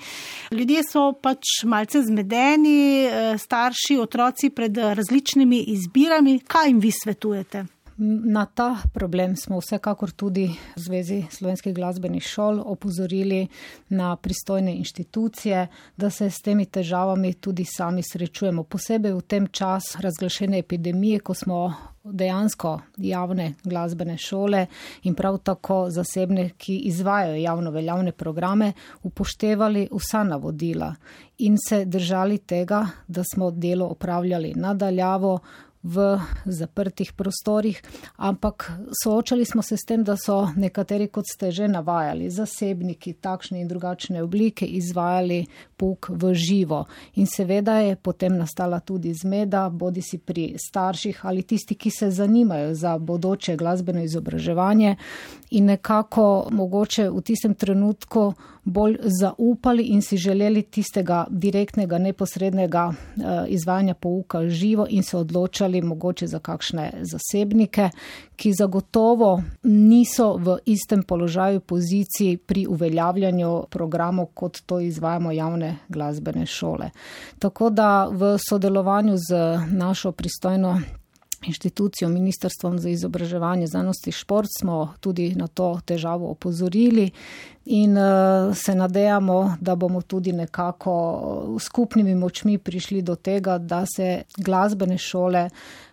Ljudje 0.50 0.82
so 0.84 1.12
pač 1.12 1.64
malce 1.64 2.02
zmedeni, 2.02 3.04
eh, 3.04 3.38
starši, 3.38 3.98
otroci 3.98 4.50
pred 4.50 4.76
različnimi 4.76 5.64
izbirami. 5.74 6.38
Kaj 6.38 6.68
jim 6.68 6.80
vi 6.80 6.90
svetujete? 6.90 7.66
Na 8.02 8.46
ta 8.46 8.76
problem 8.94 9.36
smo 9.36 9.58
vsekakor 9.60 10.10
tudi 10.10 10.46
v 10.76 10.80
Zvezi 10.80 11.18
slovenskih 11.30 11.74
glasbenih 11.74 12.24
šol 12.24 12.62
opozorili 12.64 13.48
na 13.88 14.16
pristojne 14.16 14.72
inštitucije, 14.76 15.66
da 15.96 16.10
se 16.10 16.30
s 16.30 16.40
temi 16.40 16.64
težavami 16.64 17.34
tudi 17.34 17.64
sami 17.68 18.02
srečujemo. 18.02 18.64
Posebej 18.64 19.12
v 19.12 19.20
tem 19.20 19.46
čas 19.52 19.96
razglašene 20.00 20.58
epidemije, 20.58 21.20
ko 21.20 21.34
smo 21.34 21.60
dejansko 22.04 22.80
javne 22.96 23.54
glasbene 23.64 24.16
šole 24.18 24.66
in 25.02 25.14
prav 25.14 25.38
tako 25.38 25.90
zasebne, 25.90 26.50
ki 26.56 26.78
izvajajo 26.88 27.36
javno 27.36 27.70
veljavne 27.70 28.12
programe, 28.12 28.72
upoštevali 29.02 29.88
vsa 29.92 30.24
navodila 30.24 30.94
in 31.38 31.56
se 31.68 31.84
držali 31.84 32.38
tega, 32.38 32.86
da 33.08 33.22
smo 33.34 33.50
delo 33.50 33.86
opravljali 33.86 34.54
nadaljavo 34.56 35.38
v 35.82 36.20
zaprtih 36.44 37.12
prostorih, 37.12 37.82
ampak 38.16 38.72
soočali 39.04 39.44
smo 39.44 39.62
se 39.62 39.76
s 39.76 39.84
tem, 39.88 40.04
da 40.04 40.16
so 40.16 40.52
nekateri, 40.56 41.08
kot 41.08 41.24
ste 41.24 41.50
že 41.50 41.68
navajali, 41.68 42.28
zasebniki 42.30 43.14
takšne 43.16 43.60
in 43.60 43.68
drugačne 43.68 44.22
oblike 44.22 44.66
izvajali 44.66 45.46
puk 45.76 46.12
v 46.12 46.34
živo. 46.34 46.84
In 47.16 47.26
seveda 47.26 47.80
je 47.80 47.96
potem 47.96 48.36
nastala 48.36 48.80
tudi 48.80 49.14
zmeda, 49.14 49.68
bodi 49.72 50.02
si 50.02 50.18
pri 50.18 50.54
starših 50.60 51.24
ali 51.24 51.42
tisti, 51.42 51.74
ki 51.74 51.90
se 51.90 52.10
zanimajo 52.10 52.74
za 52.74 52.98
bodoče 52.98 53.56
glasbeno 53.56 54.04
izobraževanje 54.04 54.96
in 55.50 55.64
nekako 55.64 56.48
mogoče 56.50 57.10
v 57.10 57.20
tistem 57.20 57.54
trenutku 57.54 58.32
bolj 58.64 58.96
zaupali 59.20 59.82
in 59.82 60.02
si 60.02 60.16
želeli 60.16 60.62
tistega 60.62 61.26
direktnega, 61.30 61.98
neposrednega 61.98 62.86
uh, 62.88 62.94
izvajanja 63.48 63.94
pouka 63.94 64.48
živo 64.48 64.86
in 64.90 65.02
se 65.02 65.16
odločali, 65.16 65.82
mogoče 65.82 66.26
za 66.26 66.38
kakšne 66.38 66.92
zasebnike, 67.00 67.90
ki 68.36 68.52
zagotovo 68.52 69.42
niso 69.62 70.36
v 70.36 70.58
istem 70.66 71.02
položaju 71.02 71.60
poziciji 71.60 72.36
pri 72.36 72.66
uveljavljanju 72.66 73.64
programov, 73.70 74.26
kot 74.34 74.60
to 74.66 74.80
izvajamo 74.80 75.32
javne 75.32 75.76
glasbene 75.88 76.46
šole. 76.46 76.90
Tako 77.38 77.70
da 77.70 78.08
v 78.12 78.36
sodelovanju 78.48 79.16
z 79.16 79.58
našo 79.72 80.12
pristojno 80.12 80.80
inštitucijo, 81.46 82.08
Ministrstvom 82.08 82.78
za 82.78 82.88
izobraževanje, 82.88 83.66
znanost 83.66 84.06
in 84.06 84.12
šport 84.12 84.48
smo 84.58 84.94
tudi 85.00 85.34
na 85.34 85.46
to 85.46 85.80
težavo 85.84 86.30
opozorili 86.30 87.10
in 87.64 87.98
uh, 87.98 88.56
se 88.56 88.74
nadejamo, 88.74 89.56
da 89.60 89.74
bomo 89.74 90.02
tudi 90.02 90.32
nekako 90.32 91.56
skupnimi 91.60 92.14
močmi 92.14 92.58
prišli 92.58 93.02
do 93.02 93.14
tega, 93.14 93.58
da 93.58 93.84
se 93.96 94.22
glasbene 94.36 94.98
šole 94.98 95.50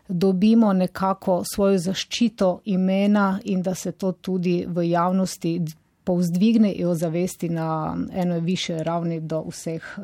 dobimo 0.07 0.73
nekako 0.73 1.43
svojo 1.53 1.77
zaščito 1.77 2.61
imena 2.65 3.39
in 3.43 3.61
da 3.61 3.75
se 3.75 3.91
to 3.91 4.11
tudi 4.11 4.65
v 4.67 4.89
javnosti 4.89 5.61
povzdvigne 6.03 6.73
in 6.73 6.87
ozavesti 6.87 7.49
na 7.49 7.97
eno 8.13 8.39
više 8.39 8.83
ravni 8.83 9.19
do 9.19 9.43
vseh 9.49 9.83
uh, 9.97 10.03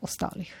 ostalih. 0.00 0.54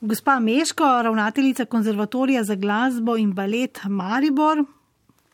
Gospa 0.00 0.40
Meško, 0.40 1.02
ravnateljica 1.02 1.64
konzervatorija 1.64 2.44
za 2.44 2.54
glasbo 2.54 3.16
in 3.16 3.32
balet 3.32 3.80
Maribor. 3.88 4.64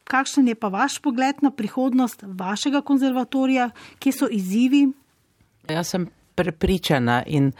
Kakšen 0.04 0.48
je 0.48 0.54
pa 0.54 0.68
vaš 0.68 0.98
pogled 0.98 1.42
na 1.42 1.50
prihodnost 1.50 2.24
vašega 2.26 2.82
konzervatorija, 2.82 3.70
kje 3.98 4.12
so 4.12 4.28
izzivi? 4.30 4.88
Jaz 5.68 5.88
sem 5.88 6.08
prepričana 6.34 7.22
in 7.26 7.52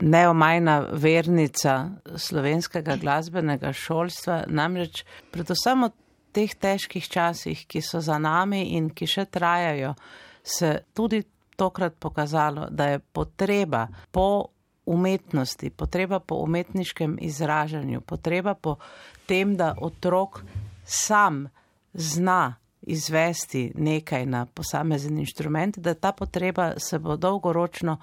neomajna 0.00 0.78
vernica 0.92 1.90
slovenskega 2.16 2.96
glasbenega 2.96 3.72
šolstva, 3.72 4.44
namreč 4.48 5.04
predvsem 5.30 5.84
v 5.84 5.90
teh 6.32 6.54
težkih 6.54 7.08
časih, 7.08 7.66
ki 7.68 7.82
so 7.84 8.00
za 8.00 8.18
nami 8.18 8.62
in 8.76 8.88
ki 8.90 9.06
še 9.06 9.26
trajajo, 9.28 9.94
se 10.42 10.78
tudi 10.94 11.22
tokrat 11.56 11.94
pokazalo, 12.00 12.66
da 12.70 12.86
je 12.86 12.98
potreba 12.98 13.86
po 14.10 14.48
umetnosti, 14.86 15.70
potreba 15.70 16.18
po 16.20 16.34
umetniškem 16.34 17.18
izražanju, 17.20 18.00
potreba 18.00 18.54
po 18.54 18.76
tem, 19.26 19.56
da 19.56 19.74
otrok 19.80 20.42
sam 20.84 21.48
zna 21.92 22.54
izvesti 22.82 23.72
nekaj 23.74 24.26
na 24.26 24.46
posamezen 24.46 25.18
inštrument, 25.18 25.78
da 25.78 25.94
ta 25.94 26.12
potreba 26.12 26.72
se 26.78 26.98
bo 26.98 27.16
dolgoročno, 27.16 27.98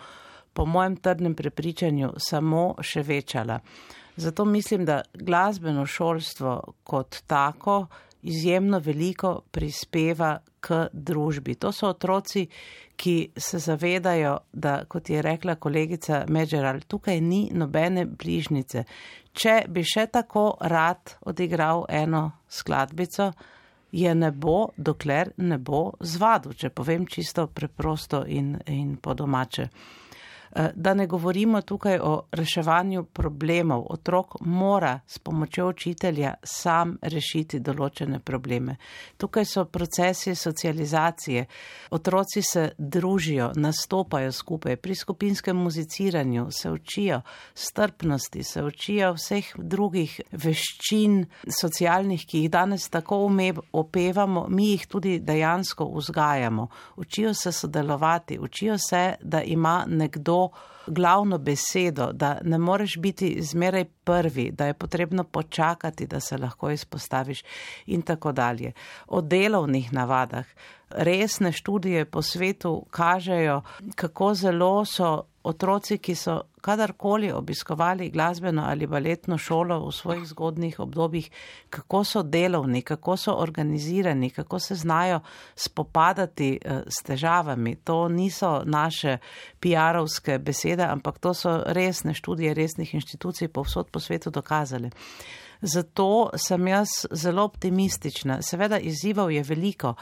po 0.54 0.66
mojem 0.66 0.96
trdnem 0.96 1.36
prepričanju, 1.36 2.14
samo 2.18 2.76
še 2.82 3.02
večala. 3.02 3.60
Zato 4.16 4.46
mislim, 4.46 4.86
da 4.86 5.02
glasbeno 5.14 5.86
šolstvo 5.86 6.74
kot 6.84 7.22
tako 7.28 7.88
izjemno 8.22 8.80
veliko 8.80 9.42
prispeva 9.52 10.40
k 10.60 10.88
družbi. 10.94 11.56
To 11.56 11.72
so 11.72 11.90
otroci, 11.90 12.46
ki 13.00 13.32
se 13.38 13.60
zavedajo, 13.60 14.38
da, 14.54 14.84
kot 14.86 15.10
je 15.10 15.22
rekla 15.22 15.56
kolegica 15.56 16.26
Medžeral, 16.28 16.82
tukaj 16.88 17.22
ni 17.22 17.48
nobene 17.54 18.06
bližnice. 18.06 18.84
Če 19.34 19.64
bi 19.68 19.86
še 19.88 20.10
tako 20.12 20.52
rad 20.60 21.16
odigral 21.32 21.86
eno 21.90 22.26
skladbico, 22.50 23.32
je 23.92 24.16
ne 24.16 24.32
bo, 24.32 24.70
dokler 24.78 25.32
ne 25.38 25.58
bo 25.58 25.94
zvadu, 26.00 26.54
če 26.54 26.70
povem 26.70 27.08
čisto 27.10 27.48
preprosto 27.48 28.26
in, 28.28 28.54
in 28.68 28.98
po 29.02 29.16
domače. 29.18 29.70
Eh, 30.56 30.70
da 30.76 30.94
ne 30.94 31.08
govorimo 31.08 31.62
tukaj 31.62 32.00
o 32.04 32.22
reševanju 32.32 33.04
problemov. 33.04 33.86
Otrok 33.90 34.36
mora 34.40 35.00
s 35.08 35.20
pomočjo 35.20 35.68
učitelja 35.70 36.34
sam 36.44 36.96
rešiti 37.02 37.60
določene 37.60 38.20
probleme. 38.20 38.76
Tukaj 39.18 39.46
so 39.46 39.66
procesi 39.66 40.34
socializacije. 40.36 41.46
Otroci 41.92 42.42
se 42.42 42.72
družijo, 42.78 43.52
nastopajo 43.56 44.32
skupaj, 44.32 44.76
pri 44.78 44.96
skupinskem 44.96 45.58
muziciranju 45.58 46.48
se 46.52 46.72
učijo 46.72 47.22
strpnosti, 47.54 48.44
se 48.44 48.64
učijo 48.64 49.14
vseh 49.14 49.54
drugih 49.58 50.18
veščin 50.32 51.26
socialnih, 51.62 52.26
ki 52.26 52.44
jih 52.44 52.50
danes 52.50 52.90
tako 52.90 53.22
opevamo, 53.72 54.48
mi 54.50 54.72
jih 54.72 54.88
tudi 54.88 55.20
dejansko 55.20 55.92
vzgajamo. 55.94 56.68
Učijo 56.98 57.34
se 57.34 57.52
sodelovati, 57.52 58.40
učijo 58.40 58.78
se, 58.90 59.16
da 59.22 59.44
ima 59.44 59.86
nekdo 59.88 60.39
glavno 60.88 61.38
besedo, 61.38 62.12
da 62.14 62.38
ne 62.44 62.58
moreš 62.58 62.98
biti 62.98 63.38
zmeraj 63.42 63.86
prvi, 64.04 64.52
da 64.52 64.66
je 64.66 64.74
potrebno 64.74 65.24
počakati, 65.24 66.08
da 66.08 66.20
se 66.20 66.38
lahko 66.38 66.72
izpostaviš 66.72 67.44
in 67.86 68.02
tako 68.02 68.32
dalje. 68.32 68.72
O 69.08 69.22
delovnih 69.22 69.94
navadah. 69.94 70.46
Resne 70.90 71.52
študije 71.52 72.06
po 72.06 72.22
svetu 72.22 72.86
kažejo, 72.90 73.62
kako 73.96 74.34
zelo 74.34 74.86
so 74.86 75.24
otroci, 75.44 75.98
ki 75.98 76.16
so 76.16 76.42
kadarkoli 76.62 77.32
obiskovali 77.32 78.10
glasbeno 78.10 78.64
ali 78.68 78.88
baletno 78.88 79.38
šolo 79.38 79.80
v 79.88 79.92
svojih 79.92 80.28
zgodnih 80.28 80.80
obdobjih, 80.80 81.30
kako 81.70 82.04
so 82.04 82.24
delovni, 82.24 82.82
kako 82.82 83.18
so 83.18 83.34
organizirani, 83.34 84.30
kako 84.30 84.60
se 84.60 84.76
znajo 84.76 85.20
spopadati 85.56 86.60
eh, 86.66 86.82
s 86.88 87.04
težavami. 87.04 87.76
To 87.76 88.08
niso 88.08 88.62
naše 88.66 89.18
PR-ovske 89.60 90.38
besede, 90.38 90.84
ampak 90.84 91.20
to 91.20 91.34
so 91.34 91.64
resne 91.66 92.14
študije 92.14 92.54
resnih 92.54 92.94
inštitucij 92.94 93.48
povsod 93.48 93.90
po 93.92 94.00
svetu 94.00 94.30
dokazali. 94.30 94.90
Zato 95.62 96.30
sem 96.48 96.68
jaz 96.68 96.88
zelo 97.12 97.44
optimistična. 97.44 98.42
Seveda 98.42 98.80
izzivov 98.80 99.32
je 99.32 99.44
veliko. 99.44 99.94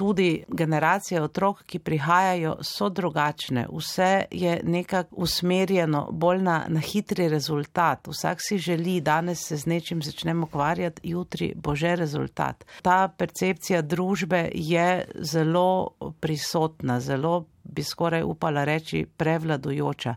Tudi 0.00 0.44
generacije 0.48 1.20
otrok, 1.20 1.58
ki 1.68 1.78
prihajajo, 1.84 2.54
so 2.64 2.88
drugačne. 2.88 3.66
Vse 3.68 4.24
je 4.30 4.54
nekako 4.64 5.20
usmerjeno 5.26 6.06
bolj 6.12 6.40
na, 6.46 6.54
na 6.68 6.80
hitri 6.80 7.28
rezultat. 7.28 8.08
Vsak 8.08 8.40
si 8.40 8.58
želi, 8.58 9.00
danes 9.04 9.44
se 9.48 9.56
z 9.60 9.68
nečim 9.68 10.02
začnemo 10.02 10.46
ukvarjati, 10.48 11.10
jutri 11.12 11.52
bo 11.56 11.74
že 11.76 11.96
rezultat. 11.96 12.64
Ta 12.82 13.08
percepcija 13.08 13.82
družbe 13.82 14.48
je 14.54 15.04
zelo 15.20 15.90
prisotna, 16.20 17.00
zelo 17.00 17.44
bi 17.64 17.84
skoraj 17.84 18.22
upala 18.24 18.64
reči 18.64 19.04
prevladujoča 19.16 20.14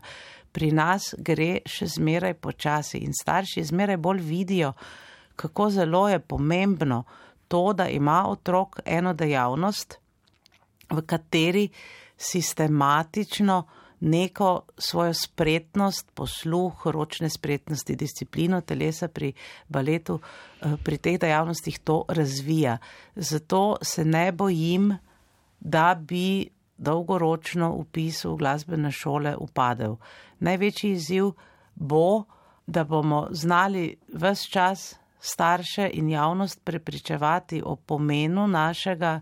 pri 0.54 0.70
nas 0.70 1.10
gre 1.18 1.64
še 1.66 1.88
zmeraj 1.96 2.36
počasi 2.38 3.02
in 3.02 3.14
starši 3.16 3.66
zmeraj 3.72 3.98
bolj 3.98 4.22
vidijo, 4.22 4.72
kako 5.36 5.70
zelo 5.74 6.06
je 6.08 6.20
pomembno 6.20 7.02
to, 7.48 7.72
da 7.72 7.88
ima 7.88 8.24
otrok 8.28 8.80
eno 8.84 9.14
dejavnost, 9.14 9.98
v 10.90 11.02
kateri 11.06 11.68
sistematično 12.16 13.62
neko 14.00 14.60
svojo 14.78 15.14
spretnost, 15.14 16.10
posluh, 16.14 16.86
ročne 16.86 17.30
spretnosti, 17.30 17.96
disciplino 17.96 18.60
telesa 18.60 19.08
pri 19.08 19.32
baletu, 19.68 20.20
eh, 20.20 20.76
pri 20.84 20.98
teh 20.98 21.18
dejavnostih 21.20 21.78
to 21.78 22.04
razvija. 22.08 22.78
Zato 23.16 23.76
se 23.82 24.04
ne 24.04 24.32
bojim, 24.32 24.98
da 25.60 25.94
bi 25.94 26.50
dolgoročno 26.76 27.72
upis 27.72 28.24
v 28.24 28.36
glasbene 28.36 28.90
šole 28.90 29.36
upadel. 29.36 29.96
Največji 30.38 30.90
izziv 30.90 31.30
bo, 31.74 32.24
da 32.66 32.84
bomo 32.84 33.28
znali 33.30 33.96
vse 34.12 34.50
čas 34.50 34.94
starše 35.24 35.90
in 35.92 36.08
javnost 36.08 36.64
prepričevati 36.64 37.62
o 37.64 37.76
pomenu 37.76 38.46
našega 38.46 39.20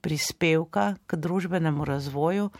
prispevka 0.00 0.94
k 1.06 1.16
družbenemu 1.16 1.84
razvoju 1.84 2.50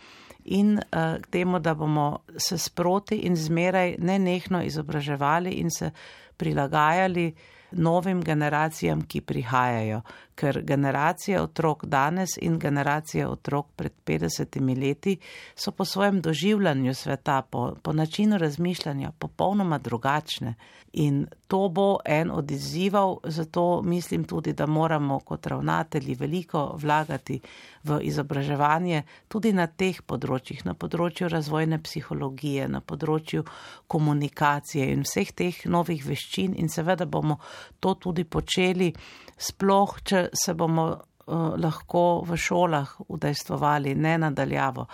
in 0.45 0.73
uh, 0.73 1.21
k 1.21 1.27
temu, 1.27 1.59
da 1.59 1.73
bomo 1.73 2.19
se 2.37 2.57
sproti 2.57 3.15
in 3.15 3.35
zmeraj 3.35 3.95
nenehno 3.99 4.63
izobraževali 4.63 5.51
in 5.51 5.69
se 5.69 5.91
prilagajali 6.37 7.33
novim 7.75 8.21
generacijam, 8.21 9.01
ki 9.01 9.21
prihajajo, 9.21 10.01
ker 10.35 10.61
generacije 10.65 11.41
otrok 11.41 11.85
danes 11.85 12.37
in 12.41 12.59
generacije 12.59 13.27
otrok 13.27 13.67
pred 13.75 13.93
50 14.05 14.79
leti 14.81 15.17
so 15.55 15.71
po 15.71 15.85
svojem 15.85 16.21
doživljanju 16.21 16.93
sveta, 16.93 17.41
po, 17.41 17.75
po 17.81 17.93
načinu 17.93 18.37
razmišljanja 18.37 19.11
popolnoma 19.19 19.77
drugačne. 19.77 20.55
In 20.93 21.25
to 21.47 21.69
bo 21.69 21.97
en 22.05 22.31
od 22.31 22.51
izzivov, 22.51 23.17
zato 23.23 23.81
mislim 23.81 24.23
tudi, 24.23 24.53
da 24.53 24.65
moramo 24.65 25.19
kot 25.19 25.47
ravnatelji 25.47 26.15
veliko 26.15 26.75
vlagati 26.77 27.39
v 27.83 27.97
izobraževanje 28.01 29.01
tudi 29.27 29.53
na 29.53 29.65
teh 29.67 30.01
področjih, 30.05 30.61
na 30.65 30.73
področju 30.73 31.29
razvojne 31.33 31.79
psihologije, 31.81 32.67
na 32.67 32.81
področju 32.81 33.43
komunikacije 33.87 34.91
in 34.93 35.01
vseh 35.01 35.33
teh 35.33 35.65
novih 35.65 36.05
veščin 36.05 36.53
in 36.57 36.69
seveda 36.69 37.05
bomo 37.05 37.39
to 37.79 37.95
tudi 37.95 38.23
počeli, 38.23 38.93
sploh, 39.37 39.97
če 40.03 40.27
se 40.33 40.53
bomo 40.53 40.87
uh, 40.93 41.53
lahko 41.57 42.23
v 42.27 42.37
šolah 42.37 42.95
udejstvovali, 43.07 43.95
ne 43.95 44.17
nadaljavo. 44.27 44.87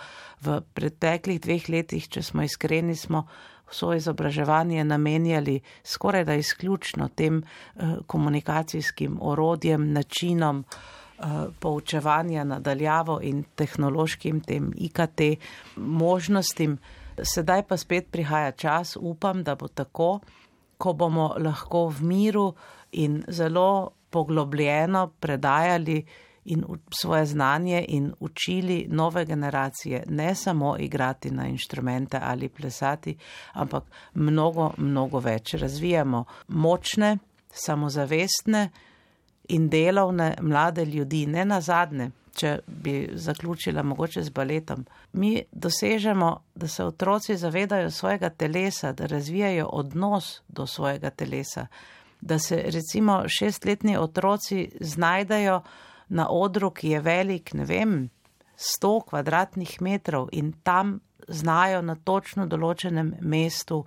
V 0.44 0.60
preteklih 0.74 1.40
dveh 1.40 1.68
letih, 1.68 2.08
če 2.08 2.22
smo 2.22 2.42
iskreni, 2.42 2.96
smo 2.96 3.26
vso 3.70 3.94
izobraževanje 3.94 4.84
namenjali 4.84 5.60
skoraj 5.84 6.24
da 6.24 6.34
izključno 6.34 7.08
tem 7.08 7.42
eh, 7.42 7.96
komunikacijskim 8.06 9.18
orodjem, 9.20 9.92
načinom 9.92 10.64
eh, 10.64 11.24
poučevanja 11.60 12.44
nadaljavo 12.44 13.20
in 13.22 13.44
tehnološkim 13.54 14.40
tem 14.40 14.72
IKT 14.76 15.20
možnostim. 15.76 16.78
Sedaj 17.22 17.62
pa 17.62 17.76
spet 17.76 18.10
prihaja 18.10 18.52
čas, 18.52 18.96
upam, 19.00 19.42
da 19.44 19.54
bo 19.54 19.68
tako, 19.68 20.20
ko 20.80 20.92
bomo 20.96 21.34
lahko 21.38 21.88
v 21.92 22.08
miru 22.08 22.48
in 22.92 23.20
zelo 23.28 23.90
poglobljeno 24.10 25.06
predajali 25.20 26.00
in 26.44 26.64
svoje 27.00 27.26
znanje 27.26 27.84
in 27.88 28.12
učili 28.20 28.86
nove 28.88 29.24
generacije 29.24 30.04
ne 30.08 30.34
samo 30.34 30.76
igrati 30.78 31.30
na 31.30 31.46
inštrumente 31.46 32.18
ali 32.22 32.48
plesati, 32.48 33.16
ampak 33.52 33.84
mnogo, 34.14 34.70
mnogo 34.76 35.18
več. 35.18 35.54
Razvijamo 35.54 36.24
močne, 36.48 37.18
samozavestne 37.52 38.70
in 39.56 39.68
delovne 39.68 40.34
mlade 40.40 40.84
ljudi, 40.84 41.26
ne 41.26 41.44
na 41.44 41.60
zadnje, 41.60 42.10
če 42.34 42.58
bi 42.66 43.10
zaključila 43.14 43.82
mogoče 43.82 44.22
z 44.22 44.30
baletom. 44.30 44.84
Mi 45.12 45.42
dosežemo, 45.52 46.30
da 46.54 46.68
se 46.68 46.84
otroci 46.84 47.36
zavedajo 47.36 47.90
svojega 47.90 48.30
telesa, 48.30 48.92
da 48.92 49.06
razvijajo 49.06 49.66
odnos 49.66 50.40
do 50.48 50.66
svojega 50.66 51.10
telesa, 51.10 51.66
da 52.20 52.38
se 52.38 52.62
recimo 52.66 53.22
šestletni 53.28 53.96
otroci 53.96 54.68
znajdajo, 54.80 55.62
na 56.10 56.26
odru, 56.30 56.70
ki 56.70 56.88
je 56.88 57.00
velik, 57.00 57.52
ne 57.54 57.64
vem, 57.64 58.08
100 58.56 58.90
kvadratnih 59.08 59.76
metrov 59.80 60.28
in 60.32 60.52
tam 60.62 60.98
znajo 61.28 61.82
na 61.82 61.94
točno 61.94 62.46
določenem 62.50 63.14
mestu 63.20 63.84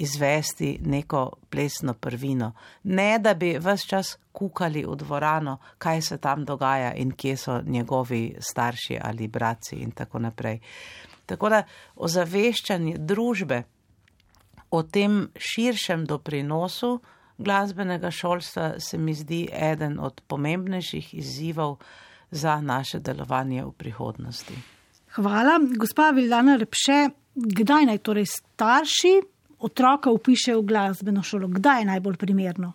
izvesti 0.00 0.78
neko 0.82 1.32
plesno 1.50 1.94
prvino. 1.94 2.52
Ne, 2.82 3.18
da 3.18 3.34
bi 3.34 3.58
vse 3.58 3.86
čas 3.86 4.16
kukali 4.32 4.84
v 4.88 4.96
dvorano, 4.96 5.58
kaj 5.78 6.02
se 6.02 6.18
tam 6.18 6.44
dogaja 6.44 6.94
in 6.94 7.12
kje 7.12 7.36
so 7.36 7.60
njegovi 7.66 8.36
starši 8.40 8.98
ali 9.02 9.28
braci 9.28 9.76
in 9.76 9.90
tako 9.90 10.18
naprej. 10.18 10.60
Tako 11.26 11.48
da 11.48 11.62
ozaveščanje 11.96 12.96
družbe 12.98 13.62
o 14.70 14.82
tem 14.82 15.28
širšem 15.36 16.06
doprinosu, 16.06 17.00
glasbenega 17.38 18.10
šolstva 18.10 18.72
se 18.80 18.98
mi 18.98 19.14
zdi 19.14 19.48
eden 19.52 19.98
od 20.00 20.20
pomembnejših 20.26 21.14
izzivov 21.14 21.76
za 22.30 22.60
naše 22.60 22.98
delovanje 22.98 23.64
v 23.64 23.72
prihodnosti. 23.72 24.54
Hvala. 25.14 25.58
Gospa 25.76 26.10
Vildana 26.14 26.56
Repše, 26.56 27.10
kdaj 27.34 27.86
naj 27.90 27.98
torej 27.98 28.26
starši 28.30 29.14
otroka 29.60 30.10
upišejo 30.10 30.60
v 30.60 30.66
glasbeno 30.66 31.22
šolo? 31.22 31.48
Kdaj 31.48 31.80
je 31.80 31.90
najbolj 31.92 32.16
primerno? 32.16 32.72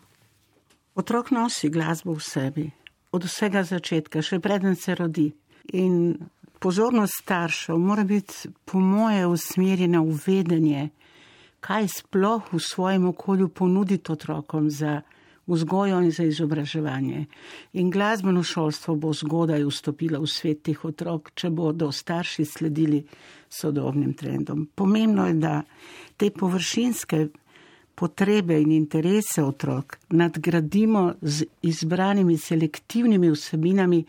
Otrok 0.95 1.31
nosi 1.31 1.69
glasbo 1.69 2.13
v 2.15 2.23
sebi, 2.23 2.65
od 3.11 3.25
vsega 3.27 3.65
začetka, 3.67 4.21
še 4.23 4.39
preden 4.39 4.77
se 4.79 4.95
rodi. 4.95 5.27
In 5.75 6.15
pozornost 6.59 7.19
staršev 7.23 7.79
mora 7.81 8.05
biti, 8.07 8.51
po 8.65 8.79
moje, 8.79 9.25
usmerjena 9.27 9.99
v 10.05 10.15
vedenje, 10.15 10.89
kaj 11.59 11.89
sploh 11.97 12.53
v 12.53 12.61
svojem 12.61 13.09
okolju 13.11 13.49
ponuditi 13.49 14.11
otrokom 14.11 14.69
za 14.69 15.01
vzgojo 15.47 16.01
in 16.01 16.11
za 16.11 16.23
izobraževanje. 16.23 17.25
In 17.73 17.91
glasbeno 17.91 18.43
šolstvo 18.43 18.95
bo 18.95 19.13
zgodaj 19.13 19.65
vstopilo 19.65 20.21
v 20.21 20.29
svet 20.29 20.63
teh 20.63 20.85
otrok, 20.85 21.31
če 21.35 21.49
bodo 21.49 21.91
starši 21.91 22.45
sledili 22.45 23.03
sodobnim 23.49 24.13
trendom. 24.13 24.67
Pomembno 24.75 25.27
je, 25.27 25.33
da 25.33 25.61
te 26.17 26.29
površinske 26.31 27.27
potrebe 27.95 28.61
in 28.61 28.71
interese 28.71 29.43
otrok 29.43 29.97
nadgradimo 30.09 31.13
z 31.21 31.45
izbranimi 31.61 32.37
selektivnimi 32.37 33.31
vsebinami, 33.31 34.03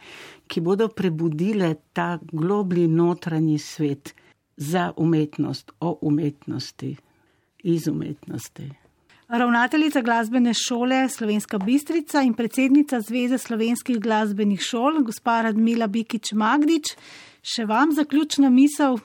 ki 0.46 0.60
bodo 0.60 0.88
prebudile 0.88 1.74
ta 1.92 2.18
globli 2.32 2.88
notranji 2.88 3.58
svet 3.58 4.14
za 4.56 4.92
umetnost, 4.96 5.72
o 5.80 5.98
umetnosti 6.02 6.96
iz 7.62 7.88
umetnosti. 7.88 8.70
Ravnateljica 9.28 10.02
glasbene 10.02 10.52
šole 10.54 11.08
Slovenska 11.08 11.58
Bistrica 11.58 12.22
in 12.22 12.34
predsednica 12.34 13.00
Zveze 13.00 13.38
slovenskih 13.38 13.98
glasbenih 14.00 14.60
šol, 14.60 15.02
gospa 15.02 15.40
Radmila 15.42 15.86
Bikič 15.86 16.32
Magdič, 16.32 16.94
še 17.42 17.66
vam 17.66 17.90
zaključna 17.92 18.50
misel. 18.50 18.98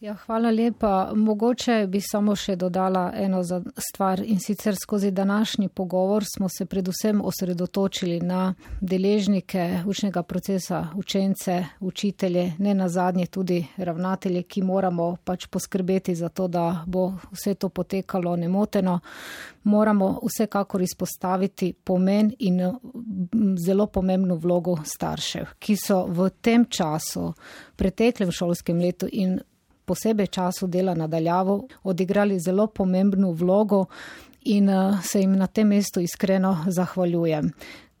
Ja, 0.00 0.14
hvala 0.14 0.50
lepa. 0.50 1.10
Mogoče 1.14 1.86
bi 1.90 1.98
samo 2.00 2.36
še 2.38 2.54
dodala 2.56 3.08
eno 3.18 3.40
stvar 3.82 4.20
in 4.22 4.38
sicer 4.38 4.76
skozi 4.78 5.10
današnji 5.10 5.68
pogovor 5.68 6.24
smo 6.36 6.48
se 6.48 6.66
predvsem 6.66 7.18
osredotočili 7.24 8.20
na 8.20 8.54
deležnike 8.80 9.82
učnega 9.86 10.22
procesa, 10.22 10.84
učence, 10.96 11.64
učitelje, 11.80 12.52
ne 12.58 12.74
na 12.74 12.88
zadnje 12.88 13.26
tudi 13.26 13.66
ravnatelje, 13.76 14.42
ki 14.42 14.62
moramo 14.62 15.16
pač 15.24 15.46
poskrbeti 15.46 16.14
za 16.14 16.28
to, 16.28 16.46
da 16.48 16.84
bo 16.86 17.12
vse 17.32 17.54
to 17.54 17.68
potekalo 17.68 18.36
nemoteno. 18.36 19.00
Moramo 19.64 20.20
vsekakor 20.22 20.82
izpostaviti 20.82 21.72
pomen 21.72 22.30
in 22.38 22.62
zelo 23.66 23.86
pomembno 23.86 24.36
vlogo 24.36 24.78
staršev, 24.84 25.58
ki 25.58 25.76
so 25.76 26.04
v 26.06 26.30
tem 26.40 26.70
času, 26.70 27.32
preteklem 27.76 28.30
šolskem 28.30 28.78
letu 28.78 29.10
in 29.12 29.40
posebej 29.88 30.26
času 30.26 30.68
dela 30.68 30.94
nadaljavo 30.94 31.62
odigrali 31.82 32.38
zelo 32.40 32.66
pomembno 32.66 33.32
vlogo 33.32 33.86
in 34.44 34.68
eh, 34.68 34.98
se 35.02 35.20
jim 35.20 35.36
na 35.36 35.46
tem 35.46 35.68
mestu 35.68 36.00
iskreno 36.00 36.64
zahvaljujem. 36.68 37.52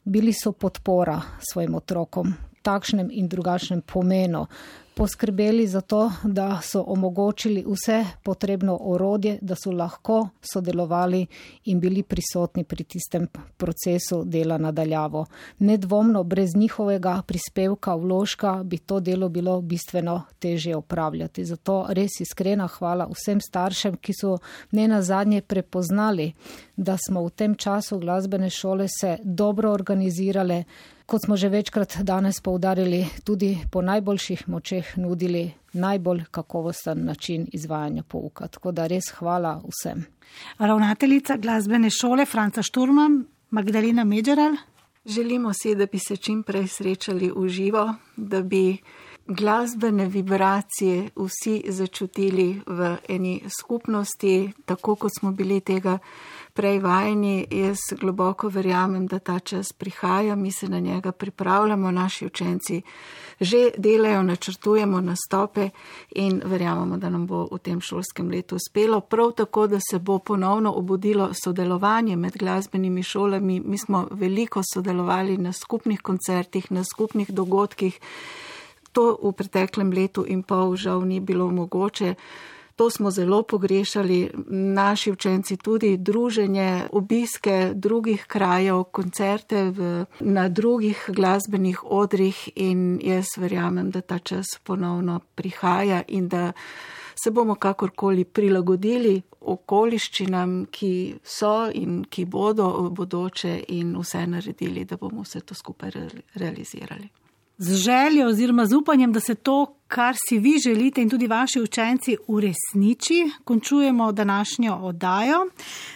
Bili 0.04 0.32
so 0.32 0.52
podpora 0.52 1.20
svojim 1.50 1.74
otrokom, 1.74 2.34
takšnem 2.62 3.08
in 3.12 3.28
drugačnem 3.28 3.82
pomenu 3.82 4.46
poskrbeli 4.98 5.66
za 5.66 5.80
to, 5.80 6.12
da 6.24 6.60
so 6.62 6.84
omogočili 6.86 7.64
vse 7.66 8.04
potrebno 8.22 8.78
orodje, 8.80 9.38
da 9.40 9.54
so 9.54 9.70
lahko 9.70 10.28
sodelovali 10.52 11.26
in 11.64 11.80
bili 11.80 12.02
prisotni 12.02 12.64
pri 12.64 12.84
tistem 12.84 13.26
procesu 13.56 14.24
dela 14.24 14.58
nadaljavo. 14.58 15.26
Nedvomno, 15.58 16.24
brez 16.24 16.56
njihovega 16.56 17.22
prispevka 17.26 17.94
vložka 17.94 18.62
bi 18.64 18.78
to 18.78 19.00
delo 19.00 19.28
bilo 19.28 19.60
bistveno 19.60 20.22
težje 20.38 20.76
upravljati. 20.76 21.44
Zato 21.44 21.86
res 21.88 22.20
iskrena 22.20 22.66
hvala 22.66 23.06
vsem 23.14 23.40
staršem, 23.40 23.96
ki 23.96 24.12
so 24.20 24.38
ne 24.70 24.88
na 24.88 25.02
zadnje 25.02 25.40
prepoznali, 25.40 26.32
da 26.76 26.96
smo 27.06 27.22
v 27.22 27.30
tem 27.30 27.54
času 27.54 27.98
glasbene 27.98 28.50
šole 28.50 28.88
se 29.00 29.18
dobro 29.22 29.72
organizirale, 29.72 30.64
kot 31.08 31.24
smo 31.24 31.36
že 31.36 31.48
večkrat 31.48 31.96
danes 32.04 32.40
poudarili, 32.40 33.06
tudi 33.24 33.58
po 33.72 33.80
najboljših 33.82 34.48
močeh 34.48 34.98
nudili 34.98 35.52
najbolj 35.72 36.24
kakovosten 36.30 37.04
način 37.04 37.46
izvajanja 37.52 38.02
pouka. 38.02 38.48
Tako 38.48 38.72
da 38.72 38.86
res 38.86 39.08
hvala 39.16 39.62
vsem. 39.64 40.04
Ravnateljica 40.58 41.36
glasbene 41.36 41.90
šole 41.90 42.26
Franca 42.26 42.62
Šturman, 42.62 43.24
Magdalena 43.50 44.04
Medžeral. 44.04 44.56
Želimo 45.06 45.52
si, 45.52 45.74
da 45.74 45.86
bi 45.86 45.98
se 45.98 46.16
čim 46.16 46.42
prej 46.42 46.68
srečali 46.68 47.32
v 47.36 47.48
živo, 47.48 47.94
da 48.16 48.42
bi 48.42 48.76
glasbene 49.26 50.06
vibracije 50.06 51.10
vsi 51.16 51.62
začutili 51.68 52.60
v 52.66 52.96
eni 53.08 53.40
skupnosti, 53.60 54.52
tako 54.64 54.94
kot 54.94 55.12
smo 55.18 55.32
bili 55.32 55.60
tega 55.60 55.98
prej 56.58 56.80
vajeni, 56.82 57.46
jaz 57.50 57.78
globoko 58.00 58.48
verjamem, 58.50 59.06
da 59.06 59.18
ta 59.18 59.38
čas 59.38 59.72
prihaja, 59.72 60.34
mi 60.34 60.50
se 60.52 60.68
na 60.68 60.80
njega 60.80 61.12
pripravljamo, 61.12 61.90
naši 61.90 62.26
učenci 62.26 62.82
že 63.40 63.70
delajo, 63.78 64.22
načrtujemo 64.22 65.00
nastope 65.00 65.70
in 66.10 66.42
verjamemo, 66.44 66.96
da 66.98 67.10
nam 67.10 67.26
bo 67.26 67.46
v 67.52 67.58
tem 67.62 67.80
šolskem 67.80 68.30
letu 68.30 68.56
uspelo. 68.56 69.00
Prav 69.00 69.32
tako, 69.32 69.66
da 69.66 69.78
se 69.90 69.98
bo 69.98 70.18
ponovno 70.18 70.72
obudilo 70.72 71.30
sodelovanje 71.44 72.16
med 72.16 72.36
glasbenimi 72.38 73.02
šolami. 73.02 73.60
Mi 73.60 73.78
smo 73.78 74.08
veliko 74.10 74.62
sodelovali 74.74 75.38
na 75.38 75.52
skupnih 75.52 76.00
koncertih, 76.00 76.72
na 76.72 76.84
skupnih 76.84 77.30
dogodkih. 77.30 78.00
To 78.92 79.18
v 79.22 79.32
preteklem 79.32 79.92
letu 79.92 80.24
in 80.26 80.42
pol 80.42 80.76
žal 80.76 81.06
ni 81.06 81.20
bilo 81.20 81.50
mogoče. 81.50 82.14
To 82.78 82.90
smo 82.90 83.10
zelo 83.10 83.42
pogrešali, 83.42 84.30
naši 84.48 85.10
učenci 85.12 85.56
tudi, 85.56 85.96
druženje, 85.96 86.88
obiske 86.92 87.72
drugih 87.74 88.24
krajev, 88.26 88.84
koncerte 88.84 89.64
v, 89.64 90.04
na 90.20 90.48
drugih 90.48 91.04
glasbenih 91.08 91.80
odrih 91.84 92.48
in 92.54 93.00
jaz 93.02 93.34
verjamem, 93.36 93.90
da 93.90 94.00
ta 94.00 94.18
čas 94.18 94.46
ponovno 94.62 95.20
prihaja 95.34 96.02
in 96.08 96.28
da 96.28 96.52
se 97.24 97.30
bomo 97.30 97.54
kakorkoli 97.54 98.24
prilagodili 98.24 99.22
okoliščinam, 99.40 100.66
ki 100.70 101.18
so 101.24 101.70
in 101.74 102.04
ki 102.04 102.24
bodo 102.24 102.70
v 102.84 102.90
bodoče 102.94 103.62
in 103.74 103.96
vse 103.98 104.26
naredili, 104.26 104.84
da 104.84 104.96
bomo 104.96 105.26
vse 105.26 105.40
to 105.40 105.54
skupaj 105.54 105.90
realizirali. 106.34 107.10
Z 107.58 107.74
željo 107.74 108.26
oziroma 108.28 108.66
z 108.66 108.74
upanjem, 108.74 109.12
da 109.12 109.20
se 109.20 109.34
to, 109.34 109.74
kar 109.88 110.14
si 110.28 110.38
vi 110.38 110.58
želite 110.64 111.02
in 111.02 111.10
tudi 111.10 111.26
vaši 111.26 111.60
učenci, 111.60 112.16
uresniči, 112.26 113.30
končujemo 113.44 114.12
današnjo 114.12 114.74
oddajo. 114.74 115.46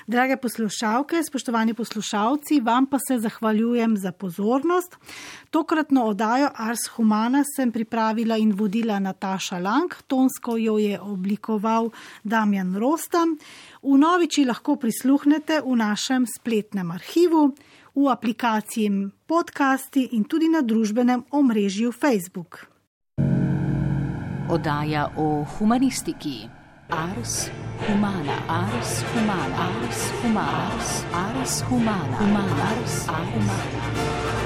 Drage 0.07 0.37
poslušalke, 0.37 1.23
spoštovani 1.23 1.75
poslušalci, 1.75 2.61
vam 2.61 2.87
pa 2.87 2.99
se 3.09 3.19
zahvaljujem 3.19 3.97
za 3.97 4.13
pozornost. 4.13 4.97
Tokratno 5.51 6.05
oddajo 6.05 6.49
Ars 6.55 6.89
Humana 6.97 7.45
sem 7.57 7.73
pripravila 7.73 8.37
in 8.37 8.53
vodila 8.53 8.99
Nataša 8.99 9.59
Lang, 9.59 9.95
tonsko 10.07 10.57
jo 10.57 10.79
je 10.79 11.01
oblikoval 11.01 11.91
Damjan 12.25 12.77
Rostam. 12.77 13.39
V 13.83 13.99
noviči 13.99 14.45
lahko 14.45 14.77
prisluhnete 14.77 15.61
v 15.61 15.77
našem 15.77 16.27
spletnem 16.39 16.91
arhivu 16.91 17.55
v 17.93 18.09
aplikaciji 18.09 19.13
podcasti 19.29 20.17
in 20.17 20.25
tudi 20.25 20.49
na 20.49 20.65
družbenem 20.65 21.29
omrežju 21.29 21.93
Facebook. 21.93 22.67
Oddaja 24.49 25.13
o 25.17 25.45
humanistiki. 25.45 26.49
Ars 26.93 27.49
humana, 27.89 28.37
ars 28.49 29.01
humana, 29.13 29.57
ars 29.57 30.01
humana, 30.21 30.77
ars 31.13 31.53
humana, 31.69 32.17
humana, 32.21 32.69
ars 32.69 33.09
humana. 33.09 34.42